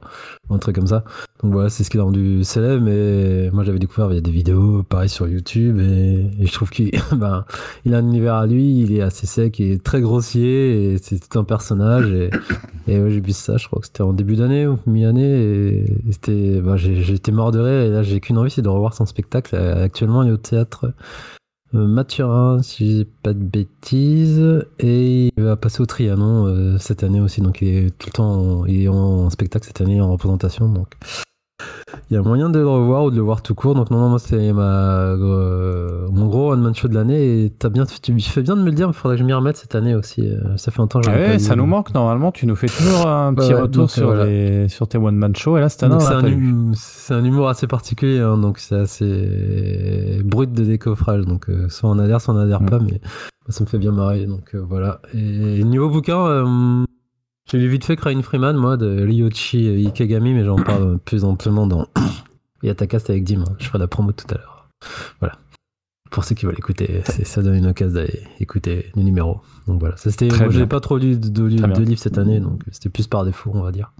[0.50, 1.04] un truc comme ça.
[1.44, 2.82] Donc voilà, c'est ce qui l'a rendu célèbre.
[2.84, 6.92] Mais moi, j'avais découvert via des vidéos, pareil sur YouTube, et, et je trouve qu'il
[7.12, 7.46] ben,
[7.86, 11.20] il a un univers à lui, il est assez sec et très grossier, et c'est
[11.30, 12.12] tout un personnage.
[12.12, 12.30] Et,
[12.88, 15.80] et ouais, j'ai vu ça, je crois que c'était en début d'année ou mi-année, et,
[16.08, 18.94] et c'était, j'ai- j'étais mort de rire, et là j'ai qu'une envie, c'est de revoir
[18.94, 19.56] son spectacle.
[19.56, 20.92] Euh, Actuellement, il est au théâtre
[21.74, 27.04] Mathurin, si je dis pas de bêtises, et il va passer au Trianon euh, cette
[27.04, 30.00] année aussi, donc il est tout le temps en, il est en spectacle cette année
[30.00, 30.88] en représentation, donc
[32.10, 33.76] il y a moyen de le revoir ou de le voir tout court.
[33.76, 34.62] Donc non, non moi c'est ma
[35.14, 37.46] euh, mon gros one man show de l'année.
[37.46, 38.88] Et t'as bien, tu fais bien de me le dire.
[38.88, 40.22] Il faudrait que je m'y remette cette année aussi.
[40.28, 42.32] Euh, Ça fait longtemps que Ah j'avais ouais, ça nous manque normalement.
[42.32, 44.26] Tu nous fais toujours un petit Ouais, retour donc, sur, voilà.
[44.26, 45.58] les, sur tes one man show.
[45.58, 48.76] Et là, cette année, c'est un, hum- c'est un humour assez particulier, hein, donc c'est
[48.76, 51.26] assez brut de décoffrage.
[51.26, 52.66] Donc euh, soit on adhère, soit on adhère Mm.
[52.70, 53.00] pas, mais
[53.50, 54.26] ça me fait bien marrer.
[54.26, 55.00] Donc euh, voilà.
[55.14, 56.85] Et niveau bouquin, euh,
[57.48, 61.68] j'ai lu vite fait Crying Freeman, moi, de Ryochi Ikegami, mais j'en parle plus amplement
[61.68, 61.88] dans
[62.64, 63.42] Yatacast avec Dim.
[63.42, 63.56] hein.
[63.60, 64.70] Je ferai la promo tout à l'heure.
[65.20, 65.38] Voilà.
[66.12, 69.42] Pour ceux qui veulent écouter, ça donne une occasion d'aller écouter le numéro.
[69.68, 69.98] Donc voilà.
[69.98, 73.08] Ça, c'était, moi, j'ai pas trop lu de, de livres cette année, donc c'était plus
[73.08, 73.92] par défaut, on va dire.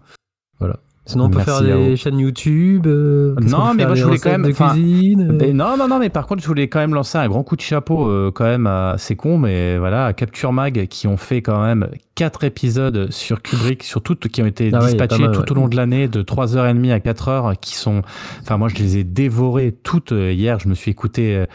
[0.60, 0.80] Voilà.
[1.08, 2.88] Sinon, on peut Merci, faire des chaînes YouTube.
[2.88, 5.30] euh, Non, mais moi, je voulais quand même- de cuisine.
[5.30, 7.44] euh, Mais non, non, non, mais par contre, je voulais quand même lancer un grand
[7.44, 11.08] coup de chapeau, euh, quand même, à, c'est con, mais voilà, à Capture Mag, qui
[11.08, 15.22] ont fait quand même quatre épisodes sur Kubrick, sur toutes, qui ont été Ah dispatchés
[15.24, 15.52] mal, tout ouais.
[15.52, 18.02] au long de l'année, de 3h30 à 4h, qui sont,
[18.42, 21.46] enfin, moi, je les ai dévorés toutes hier, je me suis écouté, euh,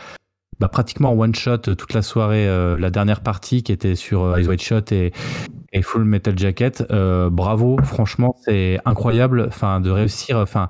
[0.60, 3.96] bah, pratiquement en one shot euh, toute la soirée, euh, la dernière partie qui était
[3.96, 5.12] sur euh, Eyes Wide Shot et,
[5.82, 6.84] Full Metal Jacket.
[6.90, 10.68] Bravo, franchement, c'est incroyable, de réussir, enfin,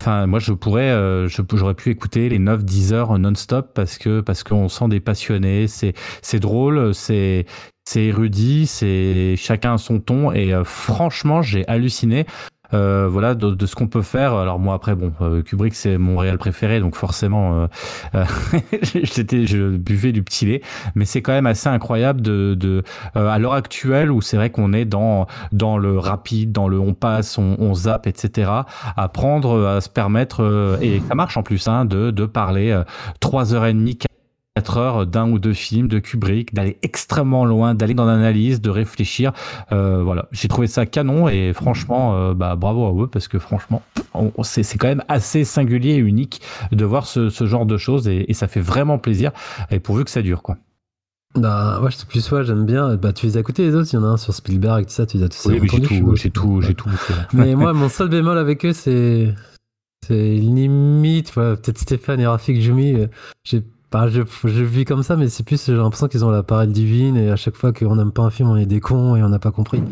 [0.00, 4.68] Enfin, moi, je pourrais, j'aurais pu écouter les 9-10 heures non-stop parce que parce qu'on
[4.68, 5.66] sent des passionnés.
[5.66, 5.92] C'est
[6.22, 7.46] c'est drôle, c'est
[7.84, 12.26] c'est érudit, c'est chacun a son ton et franchement, j'ai halluciné.
[12.74, 14.34] Euh, voilà de, de ce qu'on peut faire.
[14.34, 17.66] Alors moi après bon euh, Kubrick c'est mon réel préféré donc forcément euh,
[18.14, 18.24] euh,
[18.82, 20.62] j'étais je buvais du petit lait
[20.94, 22.82] mais c'est quand même assez incroyable de, de
[23.16, 26.78] euh, à l'heure actuelle où c'est vrai qu'on est dans dans le rapide dans le
[26.78, 28.50] on passe on, on zappe etc
[28.96, 32.78] apprendre à se permettre et ça marche en plus hein, de de parler
[33.20, 33.96] trois heures et demie
[34.58, 38.70] 4 heures d'un ou deux films de Kubrick, d'aller extrêmement loin, d'aller dans l'analyse, de
[38.70, 39.32] réfléchir.
[39.70, 43.38] Euh, voilà, j'ai trouvé ça canon et franchement, euh, bah, bravo à eux parce que
[43.38, 43.82] franchement,
[44.42, 46.40] c'est quand même assez singulier et unique
[46.72, 49.30] de voir ce, ce genre de choses et, et ça fait vraiment plaisir
[49.70, 50.56] et pourvu que ça dure quoi.
[51.36, 52.96] Bah, ouais, je sais plus soit j'aime bien.
[52.96, 54.86] Bah, tu les as écoutés les autres, il y en a un sur Spielberg et
[54.86, 56.74] tout ça, tu les as tous Oui, j'ai tout, j'ai tout, j'ai.
[57.32, 59.32] Mais moi, mon seul bémol avec eux, c'est.
[60.06, 62.94] C'est limite, ouais, peut-être Stéphane et Rafik Jumi.
[62.94, 63.08] euh,
[63.44, 66.42] J'ai pas, je, je vis comme ça, mais c'est plus, j'ai l'impression qu'ils ont la
[66.42, 69.16] parole divine et à chaque fois qu'on n'aime pas un film, on est des cons
[69.16, 69.82] et on n'a pas compris.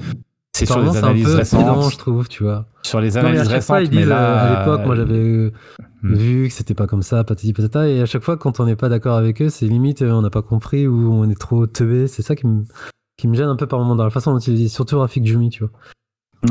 [0.56, 1.60] C'est sur les c'est un analyses peu récentes.
[1.60, 2.64] pédant, je trouve, tu vois.
[2.82, 4.86] Sur les Non, mais à analyses fois, récentes, ils mais disent, là, euh, à l'époque,
[4.86, 5.52] moi j'avais euh,
[6.02, 6.14] Hmm.
[6.14, 8.76] vu que c'était pas comme ça, patati patata, et à chaque fois, quand on n'est
[8.76, 11.66] pas d'accord avec eux, c'est limite, euh, on n'a pas compris ou on est trop
[11.66, 12.06] teubé.
[12.06, 12.64] C'est ça qui me,
[13.16, 14.98] qui me gêne un peu par moment dans la façon dont ils le disent, surtout
[14.98, 15.72] Rafik Jumi, tu vois.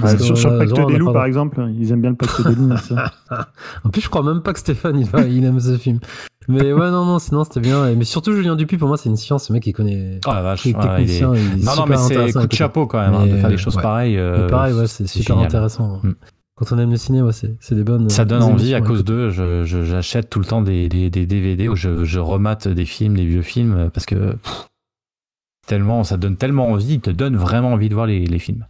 [0.04, 2.56] Ouais, sur, sur le pacte des loups, par exemple, ils aiment bien le pacte des
[2.56, 2.74] loups.
[3.84, 6.00] En plus, je crois même pas que Stéphane il, va- il aime ce film.
[6.48, 7.94] Mais ouais, non, non, sinon c'était bien.
[7.96, 9.46] Mais surtout, Julien Dupuis, pour moi, c'est une science.
[9.48, 10.20] Ce mec, il connaît.
[10.28, 11.22] Oh la vache, ouais, il est- il est
[11.66, 13.76] Non, non, mais c'est coup de chapeau quand même hein, de Mais, faire des choses
[13.78, 13.82] ouais.
[13.82, 14.18] pareilles.
[14.18, 15.48] euh, Mais pareil, ouais, c'est super génial.
[15.48, 16.00] intéressant.
[16.04, 16.14] Mm.
[16.58, 18.10] Quand on aime le ciné, ouais, c'est des bonnes.
[18.10, 19.30] Ça donne des envie à cause d'eux.
[19.66, 23.26] J'achète tout le temps des, des, des DVD où je, je remate des films, des
[23.26, 24.68] vieux films, parce que pff,
[25.68, 28.66] tellement, ça donne tellement envie, il te donne vraiment envie de voir les, les films.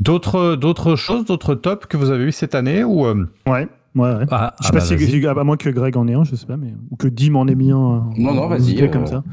[0.00, 4.14] D'autres, d'autres choses, d'autres tops que vous avez eu cette année ou euh, Ouais, ouais,
[4.14, 4.26] ouais.
[4.30, 6.34] ah, Je sais ah pas bah, si, à moins que Greg en ait un, je
[6.36, 7.76] sais pas, mais ou que Dim en ait mis un.
[7.76, 9.24] euh, Non, non, vas-y, truc comme euh, ça.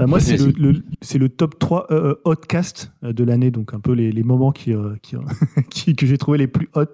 [0.00, 3.74] Euh, moi, c'est le, le- c'est le top 3 euh, hotcast euh, de l'année, donc
[3.74, 5.16] un peu les, les moments qui, euh, qui,
[5.70, 6.84] qui- que j'ai trouvé les plus hot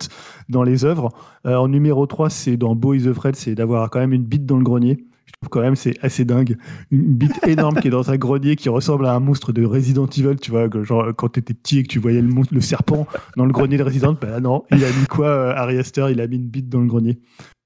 [0.49, 1.11] dans les œuvres.
[1.47, 4.25] Euh, en numéro 3, c'est dans Beau is the Fred, c'est d'avoir quand même une
[4.25, 5.05] bite dans le grenier.
[5.31, 6.57] Je trouve quand même c'est assez dingue.
[6.90, 10.07] Une bite énorme qui est dans un grenier qui ressemble à un monstre de Resident
[10.07, 13.52] Evil, tu vois, genre quand t'étais petit et que tu voyais le, serpent dans le
[13.52, 16.09] grenier de Resident, bah non, il a mis quoi, euh, Ari Aster?
[16.11, 17.20] Il a mis une bite dans le grenier.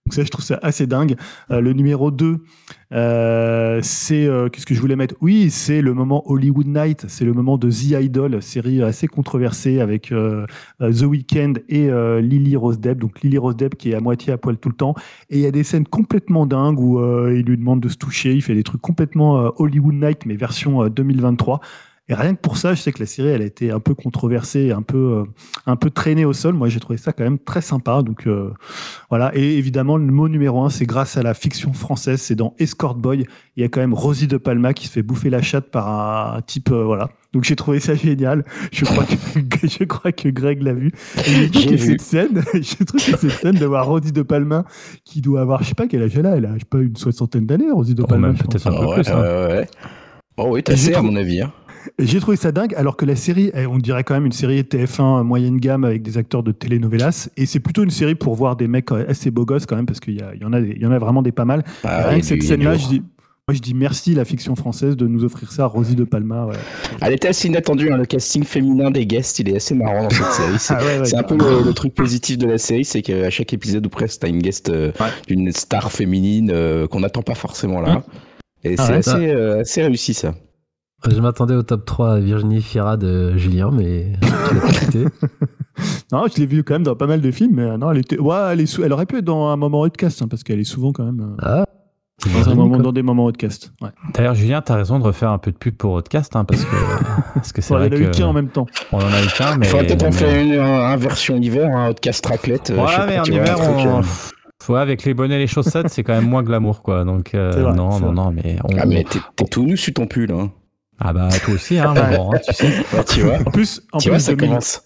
[0.07, 1.17] Donc ça, je trouve ça assez dingue.
[1.51, 2.37] Euh, le numéro 2,
[2.93, 4.27] euh, c'est...
[4.27, 5.15] euh, Qu'est-ce que je voulais mettre?
[5.23, 7.07] Oui, c'est le moment Hollywood Night.
[7.09, 10.45] C'est le moment de The Idol, série assez controversée avec euh,
[10.79, 11.89] The Weeknd et
[12.21, 12.99] Lily Rose Depp.
[12.99, 14.95] Donc Lily Rose Depp qui est à moitié à poil tout le temps.
[15.31, 17.01] Et il y a des scènes complètement dingues où
[17.31, 18.35] il lui demande de se toucher.
[18.35, 21.61] Il fait des trucs complètement Hollywood Night, mais version euh, 2023.
[22.11, 23.95] Et rien que pour ça, je sais que la série, elle a été un peu
[23.95, 25.25] controversée, un peu, euh,
[25.67, 26.53] un peu traînée au sol.
[26.53, 28.03] Moi, j'ai trouvé ça quand même très sympa.
[28.03, 28.51] Donc euh,
[29.09, 29.31] voilà.
[29.35, 32.21] Et évidemment, le mot numéro un, c'est grâce à la fiction française.
[32.21, 33.25] C'est dans Escort Boy.
[33.57, 35.89] Il y a quand même Rosie de Palma qui se fait bouffer la chatte par
[36.37, 36.71] un type.
[36.73, 37.09] euh, voilà.
[37.33, 38.45] Donc j'ai trouvé ça génial.
[38.71, 40.93] Je crois que, je crois que Greg l'a vu.
[41.25, 44.67] J'ai cette scène, je trouve que cette scène de voir Rosie de Palma
[45.07, 46.37] qui doit avoir, je sais pas quel âge elle a.
[46.37, 48.29] Elle a, je sais pas, une soixantaine d'années, Rosie de Oh, Palma.
[48.35, 48.43] pense.
[48.43, 49.09] peut-être un peu ouais, plus.
[49.11, 49.21] hein.
[49.23, 49.69] ouais, ouais.
[50.37, 51.41] Oh oui, t'as j'ai assez à trouvé- mon avis.
[51.41, 51.53] hein.
[51.99, 54.61] J'ai trouvé ça dingue, alors que la série, eh, on dirait quand même une série
[54.63, 57.29] TF1 moyenne gamme avec des acteurs de telenovelas.
[57.37, 60.01] Et c'est plutôt une série pour voir des mecs assez beaux gosses quand même, parce
[60.01, 61.63] qu'il y, en a des- il y en a vraiment des pas mal.
[61.85, 63.03] Ah, Rien que a cette scène-là, je dis,
[63.47, 66.47] moi je dis merci la fiction française de nous offrir ça, Rosie de Palma.
[66.47, 66.57] ouais.
[67.03, 70.11] Elle était assez inattendue, hein, le casting féminin des guests, il est assez marrant dans
[70.11, 70.55] cette série.
[70.59, 73.03] C'est Ah ouais, ouais, c'est un peu le, le truc positif de la série, c'est
[73.03, 74.93] qu'à chaque épisode ou presque, t'as une guest euh,
[75.27, 78.03] d'une star féminine euh, qu'on n'attend pas forcément là.
[78.63, 80.35] Et Ah c'est assez, euh, assez réussi ça.
[81.11, 85.05] Je m'attendais au top 3 Virginie Fira de Julien, mais tu l'as pas cité.
[86.13, 87.99] Non, je l'ai vu quand même dans pas mal de films, mais euh, non, elle
[87.99, 90.45] était, ouais, elle, est sou- elle aurait pu être dans un moment podcast, hein, parce
[90.45, 91.65] qu'elle est souvent quand même euh, Ah,
[92.33, 93.73] dans, un moment, dans des moments podcast.
[93.83, 93.89] Ouais.
[94.15, 96.77] D'ailleurs, Julien, t'as raison de refaire un peu de pub pour Podcast, hein, parce que
[97.35, 98.67] parce que c'est Ouais, vrai y en a eu qu'un en même temps.
[98.93, 101.77] on en a eu qu'un, mais Il faudrait peut-être en faire une, un, version hiver,
[101.77, 102.71] un podcast raclette.
[102.71, 103.99] euh, je sais Ouais, pas, mais en tu vois, hiver, truc, on...
[103.99, 104.03] euh,
[104.73, 107.03] Ouais, avec les bonnets et les chaussettes, c'est quand même moins glamour, quoi.
[107.05, 108.13] Donc, euh, non, non, vrai.
[108.13, 108.79] non, mais on...
[108.79, 110.51] Ah, mais t'es t'es tout nu sur ton pull, hein.
[111.01, 112.71] Ah bah, toi aussi, hein, bon, hein, tu sais.
[113.09, 114.83] Tu vois, En plus, en tu vois, plus ça 2000 commence.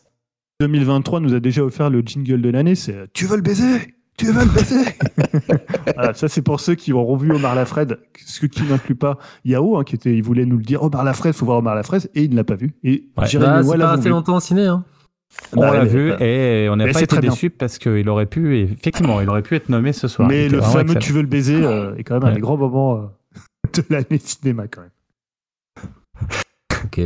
[0.60, 4.26] 2023 nous a déjà offert le jingle de l'année, c'est Tu veux le baiser Tu
[4.32, 4.85] veux le baiser
[5.94, 9.76] Voilà, Ça, c'est pour ceux qui auront vu Omar Lafred, ce qui n'inclut pas Yao,
[9.76, 12.22] hein, qui était, il voulait nous le dire Omar Lafred, faut voir Omar Lafred, et
[12.24, 12.72] il ne l'a pas vu.
[12.82, 13.02] Et Ouais.
[13.16, 14.09] Bah, c'est pas vu.
[14.10, 14.66] longtemps au ciné.
[14.66, 14.85] Hein.
[15.55, 17.30] On Bah, l'a vu bah, et on n'a pas été très bien.
[17.30, 20.26] déçus parce qu'il aurait pu, effectivement, il aurait pu être nommé ce soir.
[20.26, 21.01] Mais le fameux excellent.
[21.01, 23.01] Tu veux le baiser euh, est quand même un des grands moments euh,
[23.74, 24.90] de l'année cinéma, quand même.
[26.85, 27.01] Ok.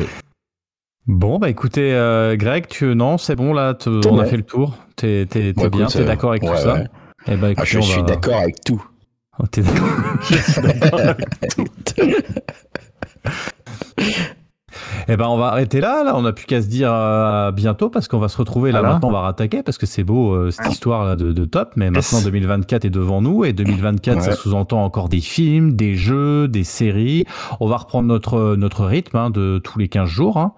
[1.07, 2.95] Bon, bah écoutez, euh, Greg, tu...
[2.95, 4.79] non, c'est bon, là, te- on a fait le tour.
[4.97, 5.25] T'es
[5.57, 6.85] Bon, bien, écoute, t'es euh, d'accord avec ouais, tout ça.
[7.27, 8.85] Eh ben, Ah, écoutez, je on suis va- d'accord avec tout.
[9.39, 9.89] Oh, t'es d'accord
[10.31, 11.19] Je suis d'accord avec
[15.13, 16.05] Eh ben, on va arrêter là.
[16.05, 18.73] Là, on n'a plus qu'à se dire euh, à bientôt parce qu'on va se retrouver
[18.73, 18.95] là Voilà.
[18.95, 19.11] maintenant.
[19.11, 21.73] On va rattaquer parce que c'est beau euh, cette histoire là de, de top.
[21.77, 26.49] Mais maintenant, 2024 est devant nous et 2024, ça sous-entend encore des films, des jeux,
[26.49, 27.27] des séries.
[27.61, 30.39] On va reprendre notre notre rythme hein, de tous les 15 jours.
[30.39, 30.53] hein.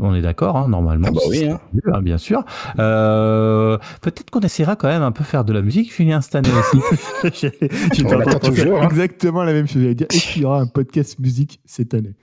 [0.00, 1.08] On est d'accord, hein, normalement.
[1.10, 1.60] Ah bah oui, hein.
[1.72, 2.44] Mieux, hein, bien sûr.
[2.78, 6.48] Euh, Peut-être qu'on essaiera quand même un peu faire de la musique, Julien, cette année
[6.50, 6.78] aussi.
[8.44, 8.88] Toujours, hein.
[8.88, 9.82] exactement la même chose.
[9.82, 12.14] J'allais dire, est-ce qu'il y aura un podcast musique cette année?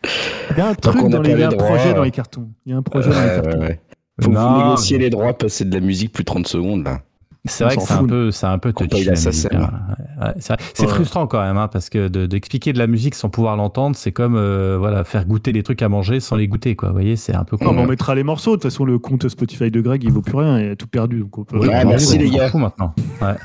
[0.52, 1.90] Il y a un truc dans les, pas il y a un les droits, projet
[1.90, 2.50] euh, dans les cartons.
[2.66, 3.60] Il y a un projet dans les cartons.
[3.60, 3.82] ouais, ouais.
[4.22, 7.02] Faut Non, négocier mais- les droits, passer de la musique plus de 30 secondes là.
[7.46, 9.10] C'est vrai que c'est un peu, c'est un peu touchy.
[9.10, 10.34] hein.
[10.74, 13.98] C'est frustrant quand même, hein, parce que de- d'expliquer de, la musique sans pouvoir l'entendre,
[13.98, 16.90] c'est comme euh, voilà faire goûter des trucs à manger sans les goûter, quoi.
[16.90, 17.58] Vous voyez, c'est un peu.
[17.60, 17.74] Non, con.
[17.76, 18.52] mais on mettra les morceaux.
[18.52, 20.60] De toute façon, le compte Spotify de Greg, il vaut plus rien.
[20.60, 21.20] Il a tout perdu.
[21.20, 21.58] Donc on peut...
[21.58, 22.50] Ouais, merci, les gars.
[22.54, 22.94] maintenant.
[23.22, 23.36] Ouais,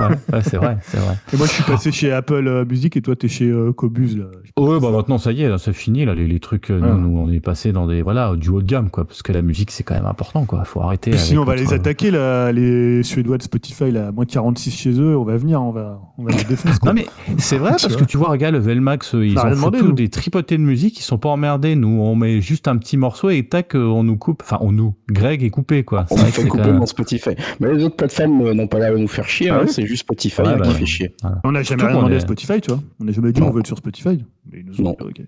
[0.00, 1.14] ouais, ouais, c'est vrai, c'est vrai.
[1.32, 4.16] Et moi, je suis passé chez Apple euh, Music et toi, t'es chez euh, Cobuz.
[4.16, 4.24] Là.
[4.58, 6.70] Ouais, bah maintenant ça y est, c'est fini là, les, les trucs.
[6.70, 6.86] euh, Ah.
[6.94, 9.32] Nous, nous, on est passé dans des voilà du haut de gamme, quoi, parce que
[9.32, 10.64] la musique c'est quand même important, quoi.
[10.64, 11.10] Faut arrêter.
[11.12, 15.00] Avec sinon, on va les attaquer, là, les Suédois de Spotify, là, moins 46 chez
[15.00, 15.16] eux.
[15.16, 16.78] On va venir, on va, on va les défoncer.
[16.78, 16.92] quoi.
[16.92, 17.06] Non mais
[17.38, 19.92] c'est vrai parce que tu vois regarde le Velmax euh, ils ont demandé, nous.
[19.92, 23.30] des tripotés de musique ils sont pas emmerdés nous on met juste un petit morceau
[23.30, 26.24] et tac euh, on nous coupe enfin on nous Greg est coupé quoi On C'est
[26.26, 27.30] fait c'est couper dans Spotify.
[27.60, 29.72] Mais les autres plateformes euh, n'ont pas l'air de nous faire chier, Ah hein, oui
[29.86, 31.14] c'est juste Spotify Ouais, bah, qui fait chier.
[31.44, 32.82] On n'a jamais rien qu'on demandé est- à Spotify, tu vois.
[33.00, 33.48] On n'a jamais dit Non.
[33.48, 34.24] on veut être sur Spotify.
[34.50, 34.96] Mais ils nous ont Non.
[35.00, 35.26] dit, ok.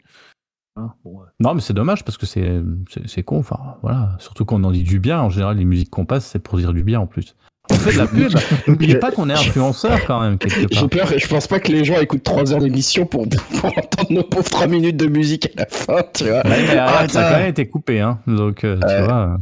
[0.76, 1.26] Hein, bon, ouais.
[1.40, 4.70] non mais c'est dommage parce que c'est c'est c'est con enfin voilà surtout qu'on en
[4.70, 7.06] dit du bien en général les musiques qu'on passe c'est pour dire du bien en
[7.08, 7.34] plus
[7.68, 8.30] on fait de la pub
[8.68, 11.72] n'oubliez pas qu'on est influenceur quand même quelque J'ai peur, et je pense pas que
[11.72, 13.26] les gens écoutent 3 heures d'émission pour,
[13.60, 16.46] pour entendre nos pauvres 3 minutes de musique à la fin, tu vois.
[16.46, 19.36] Ouais, mais arrête, ça a quand même été coupé hein donc euh, tu vois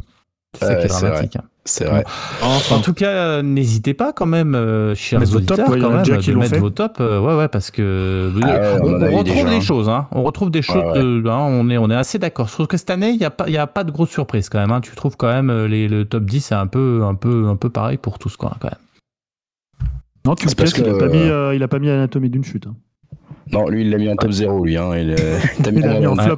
[0.59, 1.43] c'est ça Ouais, qui est c'est dramatique hein.
[1.65, 2.05] C'est vrai.
[2.71, 5.89] En tout cas, euh, n'hésitez pas quand même, euh, chers Mettre auditeurs, tops, ouais, quand
[5.89, 6.59] même, de mettre fait.
[6.59, 7.01] vos tops.
[7.01, 9.89] euh, ouais, ouais, parce que Ah ouais, on retrouve des choses.
[9.89, 10.07] Hein.
[10.13, 10.77] On retrouve des choses.
[10.77, 11.29] ouais.
[11.29, 12.47] hein, on est, on est assez d'accord.
[12.47, 14.11] Je trouve que cette année, il n'y a pas, il y a pas de grosses
[14.11, 14.71] surprises quand même.
[14.71, 14.79] Hein.
[14.79, 17.69] Tu trouves quand même les, le top 10 c'est un peu, un peu, un peu
[17.69, 19.89] pareil pour tous quoi, quand même.
[20.25, 22.29] Non, tu parce casses, il, a que, pas mis, euh, il a pas mis Anatomie
[22.29, 22.67] d'une chute.
[22.67, 22.75] hein.
[23.51, 24.77] Non, lui, il l'a mis en top 0, lui.
[24.77, 24.91] Hein.
[24.97, 26.37] Il, euh, t'a Il a mis en en flop.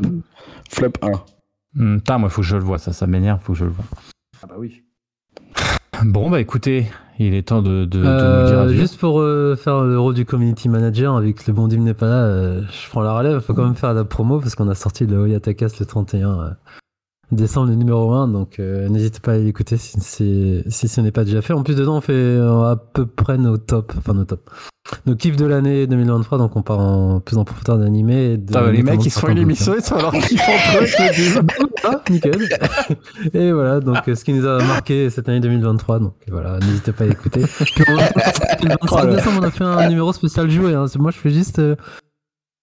[0.71, 1.11] flop 1.
[1.79, 2.77] Hum, putain, moi, il faut que je le vois.
[2.77, 3.39] Ça, ça m'énerve.
[3.41, 3.85] Faut que je le vois.
[4.43, 4.83] Ah bah oui.
[6.05, 6.85] Bon, bah écoutez,
[7.19, 8.75] il est temps de, de, de Euh, nous dire adieu.
[8.75, 12.07] juste pour euh, faire le rôle du community manager, avec le bon Dim n'est pas
[12.07, 13.35] là, euh, je prends la relève.
[13.35, 16.39] Il faut quand même faire la promo parce qu'on a sorti le Oyatakas le 31
[16.39, 16.49] euh,
[17.35, 18.27] décembre, le numéro 1.
[18.27, 21.53] Donc euh, n'hésitez pas à l'écouter si, si, si ce n'est pas déjà fait.
[21.53, 23.95] En plus, dedans, on fait euh, à peu près nos tops.
[23.97, 24.43] Enfin, nos tops.
[25.05, 26.37] Nos kiffs de l'année 2023.
[26.39, 28.31] Donc on part en plus en profondeur d'animé.
[28.33, 30.19] et de- Putain, bah, les mecs, ils se font une émission, ils sont alors le
[31.41, 31.47] Dim.
[31.85, 32.49] Ah, nickel.
[33.33, 35.99] Et voilà, donc euh, ce qui nous a marqué cette année 2023.
[35.99, 37.41] Donc voilà, n'hésitez pas à écouter.
[37.43, 37.93] Puis on,
[38.65, 40.73] le 25 décembre, on a fait un numéro spécial jouet.
[40.73, 40.87] Hein.
[40.87, 41.75] C'est- Moi, je fais juste euh,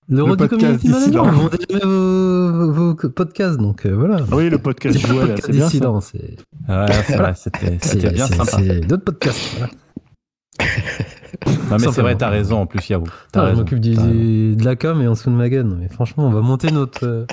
[0.08, 1.24] le rôle du podcast dissident.
[1.26, 4.18] Vous vendez jamais vos, vos, podcasts, donc euh, voilà.
[4.30, 5.70] Ah oui, le podcast C'est jouet, c'est bien ça.
[5.70, 6.36] dissident, c'est
[6.68, 8.44] Ouais, c'est vrai, c'était bien sympa.
[8.44, 9.56] C'est d'autres podcasts.
[9.58, 9.72] Voilà.
[11.70, 13.04] Non, mais c'est vrai, t'as raison en plus, Yahoo.
[13.32, 15.66] T'as Ah, je m'occupe de la com et en dessous de ma gueule.
[15.78, 17.04] Mais franchement, on va monter notre.
[17.06, 17.26] euh,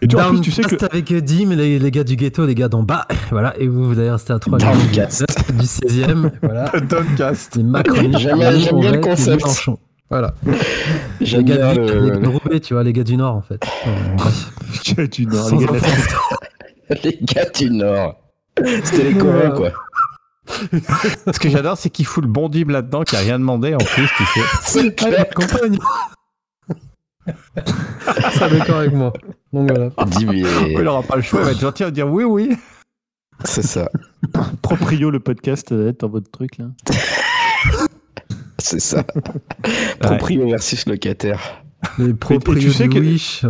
[0.00, 2.54] Et tu, en plus, tu sais que avec Dim, les, les gars du ghetto, les
[2.54, 3.06] gars d'en bas.
[3.30, 5.24] Voilà, et vous, vous allez rester à 3 Downcast.
[5.52, 6.30] du 16e.
[6.42, 6.70] Voilà.
[6.88, 7.56] Downcast.
[8.16, 8.40] J'aime-
[8.80, 9.44] bien le concept.
[10.10, 10.34] Voilà.
[11.20, 12.28] Les gars, du, les gars de le...
[12.28, 13.60] Roubaix, tu vois, les gars du Nord, en fait.
[14.16, 14.52] Bref.
[14.96, 15.78] que tu Nord, les gars de
[16.90, 18.20] la les gars du Nord.
[18.84, 19.72] C'était les Coréens, quoi.
[21.32, 23.78] Ce que j'adore, c'est qu'il fout le bon Dim là-dedans, qui a rien demandé en
[23.78, 24.40] plus, tu sais.
[24.62, 25.28] C'est clair.
[25.34, 25.78] compagne.
[28.34, 29.12] Ça d'accord avec moi.
[29.52, 29.90] Donc voilà.
[30.06, 32.56] Dis, mais Il aura pas le choix, il va être gentil à dire oui, oui.
[33.44, 33.90] c'est ça.
[34.62, 36.66] Proprio, le podcast, euh, être dans votre truc, là.
[38.66, 39.04] C'est ça.
[40.00, 41.62] Proprio versus locataire.
[41.98, 43.44] Les proprios tu sais du que- Wish.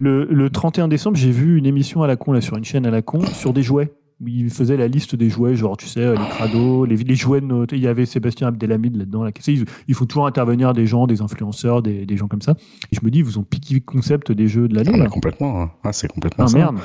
[0.00, 2.84] Le, le 31 décembre, j'ai vu une émission à la con, là, sur une chaîne
[2.86, 3.92] à la con, sur des jouets.
[4.20, 7.40] Où ils faisaient la liste des jouets, genre, tu sais, les crados, les, les jouets
[7.40, 9.24] de nos- Il y avait Sébastien Abdelhamid là-dedans.
[9.24, 12.54] Là, ils, ils font toujours intervenir des gens, des influenceurs, des, des gens comme ça.
[12.92, 15.08] Et je me dis, ils vous ont piqué le concept des jeux de l'année, Ah,
[15.08, 15.62] complètement.
[15.62, 15.70] hein.
[15.84, 16.58] Ah, c'est complètement Ah ça.
[16.58, 16.76] merde.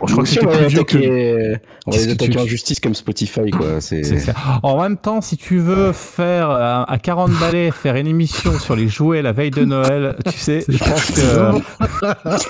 [0.00, 0.96] Bon, je crois que c'était on va plus vieux que.
[0.98, 1.56] attaquer,
[1.86, 3.80] on va les tu- attaquer en justice comme Spotify, quoi.
[3.80, 4.34] C'est ça.
[4.62, 8.76] En même temps, si tu veux faire euh, à 40 balais, faire une émission sur
[8.76, 11.20] les jouets la veille de Noël, tu sais, je pense que.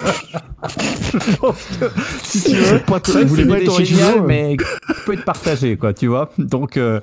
[0.68, 1.90] je pense que
[2.22, 3.72] si tu veux, Pas vous voulez idée être
[4.18, 4.22] euh.
[4.26, 4.56] mais
[5.04, 6.30] peut être partagée, quoi, tu vois.
[6.38, 7.00] Donc, euh,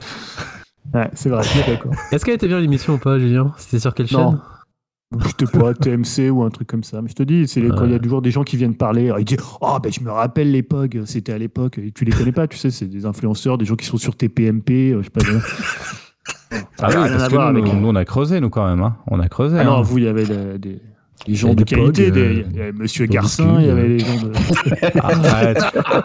[0.94, 1.94] Ouais, c'est vrai, je suis d'accord.
[2.12, 3.54] Est-ce qu'elle était bien l'émission ou pas, Julien?
[3.58, 4.32] C'était sur quelle Non.
[4.32, 4.40] chaîne?
[5.26, 7.02] Je te pas, TMC ou un truc comme ça.
[7.02, 9.12] Mais je te dis, c'est quand il y a toujours des gens qui viennent parler,
[9.20, 11.78] ils disent Oh, ben je me rappelle l'époque, c'était à l'époque.
[11.78, 14.16] Et tu les connais pas, tu sais, c'est des influenceurs, des gens qui sont sur
[14.16, 15.22] TPMP, euh, je sais pas.
[16.82, 18.82] ah oui, à parce que nous, avec- nous, on a creusé, nous, quand même.
[18.84, 18.96] Hein.
[19.08, 19.58] On a creusé.
[19.60, 19.82] Ah non, hein.
[19.82, 20.82] vous, il y avait des, des-
[21.28, 23.66] des gens de des qualité, pogs, des, euh, il y avait Monsieur des Garcin, il
[23.68, 23.88] y avait euh.
[23.88, 24.32] les gens de.
[25.00, 25.58] Arrête,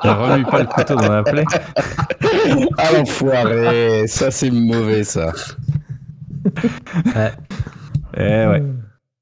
[0.05, 1.45] ne remue pas le couteau dans la plaie.
[2.79, 5.33] Ah l'enfoiré, ça c'est mauvais ça.
[8.17, 8.63] Eh ouais.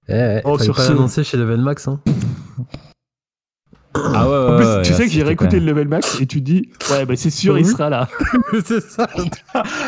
[0.08, 1.88] Eh, ouais, Oh, sur pas ce- l'annoncer chez Level Max.
[1.88, 2.00] Hein.
[3.94, 6.20] Ah ouais, ouais, En plus, ouais, tu ouais, sais que j'ai réécouté le level max
[6.20, 7.60] et tu dis Ouais, bah c'est sûr, Oui.
[7.60, 8.08] il sera là.
[8.64, 9.06] c'est ça.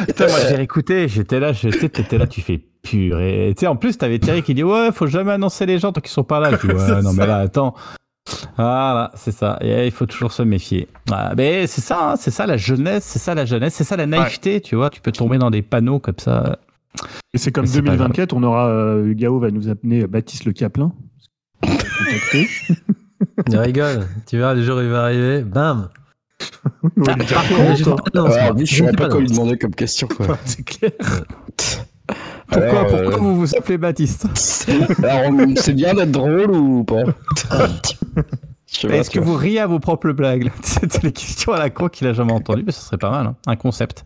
[0.06, 3.20] Putain, moi j'ai réécouté, j'étais là, je- tu sais, t'étais là, tu fais pur.
[3.20, 5.92] Et tu sais, en plus, t'avais Thierry qui dit Ouais, faut jamais annoncer les gens
[5.92, 6.50] tant qu'ils sont pas là.
[6.52, 7.16] Je dis Ouais, C'est non, ça.
[7.20, 7.74] mais là, attends.
[8.56, 9.58] Voilà, c'est ça.
[9.60, 10.88] Et il faut toujours se méfier.
[11.06, 13.96] Voilà, mais c'est ça, hein, c'est ça la jeunesse, c'est ça la jeunesse, c'est ça
[13.96, 14.88] la naïveté, tu vois.
[14.88, 16.58] Tu peux tomber dans des panneaux comme ça.
[17.34, 18.68] Et c'est comme Mais c'est pas 2024, on aura.
[18.68, 20.92] Euh, Gao va nous amener Baptiste Le Caplin.
[23.48, 24.06] Il rigole.
[24.26, 25.42] Tu verras, le jour il va arriver.
[25.42, 25.88] Bam.
[26.96, 30.38] Ouais, par Ouais, plus, je J'ai saurais pas quoi lui demander comme question quoi.
[30.44, 30.92] C'est clair.
[32.46, 34.26] Pourquoi, Alors, euh, pourquoi vous vous appelez Baptiste
[35.02, 37.02] Alors, c'est bien d'être drôle ou pas?
[38.66, 40.50] Sais Est-ce que vous riez à vos propres blagues?
[40.62, 43.26] C'était les questions à la con qu'il a jamais entendu, mais ce serait pas mal,
[43.26, 43.36] hein.
[43.46, 44.04] un concept.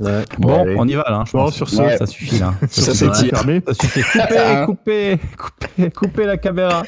[0.00, 0.24] Ouais.
[0.38, 1.54] Bon, on y va là, hein, je Bon, pense.
[1.54, 2.54] sur ce- Ouais, ça suffit là.
[2.68, 3.14] Ça, tir.
[3.14, 3.62] fermé.
[3.66, 4.00] Ça suffit.
[4.66, 6.82] Coupez, coupez, coupez, coupez la caméra.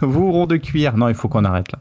[0.00, 0.96] Vous rond de cuir.
[0.96, 1.78] Non, il faut qu'on arrête là.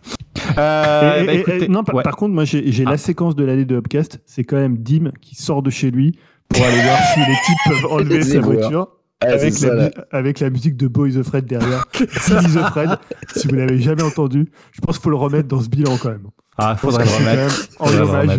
[0.60, 2.04] Euh, Et- bah, et- et- écoutez, non, par, ouais.
[2.04, 2.92] par contre, moi, j'ai j'ai Ah.
[2.92, 4.20] la séquence de l'année de Upcast.
[4.28, 6.20] C'est quand même Dim qui sort de chez lui
[6.50, 8.90] pour aller voir si les types peuvent enlever sa voiture.
[9.22, 11.84] Ah, Avec ça, la, avec la musique de Boy the Fred derrière.
[11.94, 12.92] Billy the Fred,
[13.36, 16.10] si vous l'avez jamais entendu, je pense qu'il faut le remettre dans ce bilan quand
[16.10, 16.28] même.
[16.58, 17.36] Ah, faudrait le remettre.
[17.36, 18.38] même en hommage.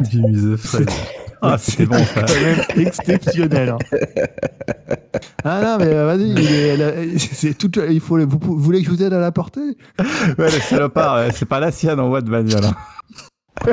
[1.42, 2.22] Ah, c'était bon ça.
[2.26, 3.70] quand même exceptionnel.
[3.70, 3.78] hein.
[5.44, 8.80] Ah non, mais euh, vas-y, il, est- elle- c'est tout, il faut, vous, vous voulez
[8.80, 9.60] que je vous aide à la porter?
[10.00, 10.04] Ouais,
[10.38, 12.64] le salopard, ouais, c'est pas la sienne en voie de bagnole.
[12.64, 12.74] hein.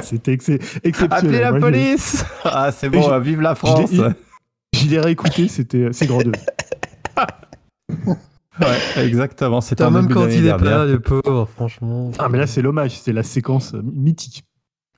[0.02, 0.50] C'était ex-
[0.84, 1.12] exceptionnel.
[1.12, 4.14] Appelez la police Ah, c'est bon, je- euh, vive la France Ouais,
[4.74, 6.34] Je l'ai réécouté, c'était c'est grandiose.
[8.98, 9.62] exactement.
[9.62, 12.12] C'était même quand il est pas là, le pauvre, franchement.
[12.20, 14.44] Ah, mais là, c'est l'hommage, c'est la séquence euh, mythique.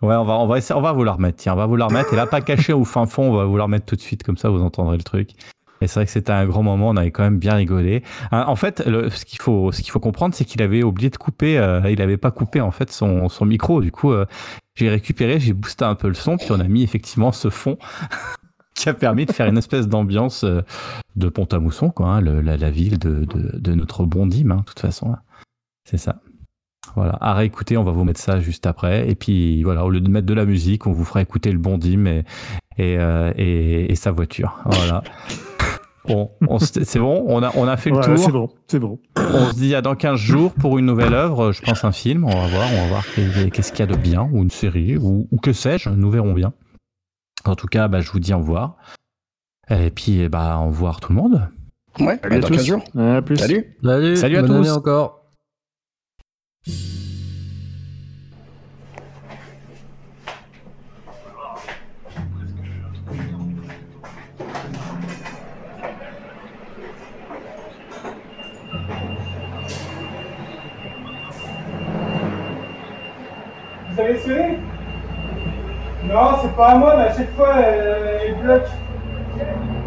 [0.01, 1.37] Ouais, on va, on, va essayer, on va vous la remettre.
[1.37, 2.13] Tiens, on va vous la remettre.
[2.13, 4.23] Et là, pas caché au fin fond, on va vous la remettre tout de suite.
[4.23, 5.31] Comme ça, vous entendrez le truc.
[5.81, 8.03] Et c'est vrai que c'était un grand moment, on avait quand même bien rigolé.
[8.31, 11.17] Hein, En fait, ce qu'il faut, ce qu'il faut comprendre, c'est qu'il avait oublié de
[11.17, 13.81] couper, euh, il n'avait pas coupé en fait son, son micro.
[13.81, 14.25] Du coup, euh,
[14.75, 17.77] j'ai récupéré, j'ai boosté un peu le son, puis on a mis effectivement ce fond
[18.75, 20.61] qui a permis de faire une espèce d'ambiance euh,
[21.15, 24.79] de Pont-à-Mousson, quoi, hein, la, ville de, de, de notre bon Dim, hein, de toute
[24.79, 25.15] façon.
[25.85, 26.21] C'est ça.
[26.95, 29.09] Voilà, à réécouter, on va vous mettre ça juste après.
[29.09, 31.57] Et puis voilà, au lieu de mettre de la musique, on vous fera écouter le
[31.59, 32.23] bon Dim et,
[32.77, 34.57] et, euh, et, et sa voiture.
[34.65, 35.03] Voilà.
[36.07, 38.25] Bon, c'est bon, on a, on a fait le Voilà, tour.
[38.25, 38.99] c'est bon, c'est bon.
[39.15, 41.51] On se dit à dans 15 jours pour une nouvelle œuvre.
[41.51, 43.85] Je pense un film, on va voir, on va voir qu'est- qu'est-ce qu'il y a
[43.85, 46.53] de bien, ou une série, ou, ou que sais-je, nous verrons bien.
[47.45, 48.77] En tout cas, bah, je vous dis au revoir.
[49.69, 51.47] Et puis, bah, au revoir tout le monde.
[51.99, 52.53] Ouais, Salut à dans tous.
[52.55, 52.83] 15 jours.
[52.97, 53.37] À plus.
[53.37, 53.75] Salut.
[53.83, 54.71] Salut, Salut à bonne année tous.
[54.73, 55.18] encore.
[73.91, 74.59] Vous avez sonné
[76.05, 78.67] Non, c'est pas à moi, mais à chaque fois, euh, elle bloque.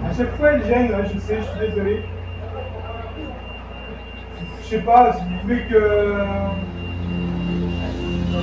[0.04, 2.02] À chaque fois, elle gêne, je sais, je suis désolé.
[4.62, 6.32] Je sais pas, si vous voulez que...
[8.34, 8.38] Euh,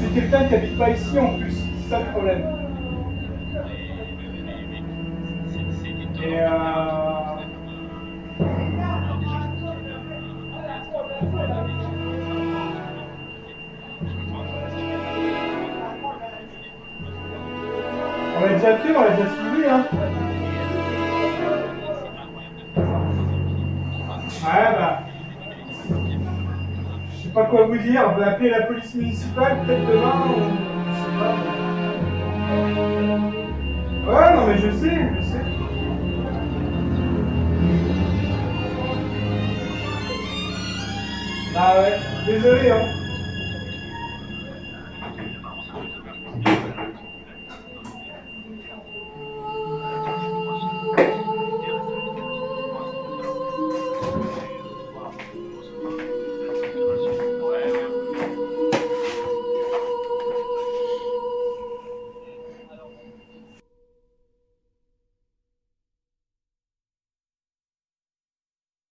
[0.00, 2.42] c'est quelqu'un qui habite pas ici en plus, c'est ça le problème.
[6.24, 6.48] Et euh...
[18.34, 19.84] On l'a déjà fait, on l'a déjà soulevé, hein.
[24.44, 25.11] Ouais, bah.
[27.32, 30.42] Sais pas quoi vous dire, on va appeler la police municipale peut-être demain ou.
[30.90, 31.32] Je sais pas.
[34.12, 35.40] Ouais, non, mais je sais, je sais.
[41.56, 41.96] Ah ouais,
[42.26, 43.01] désolé, hein.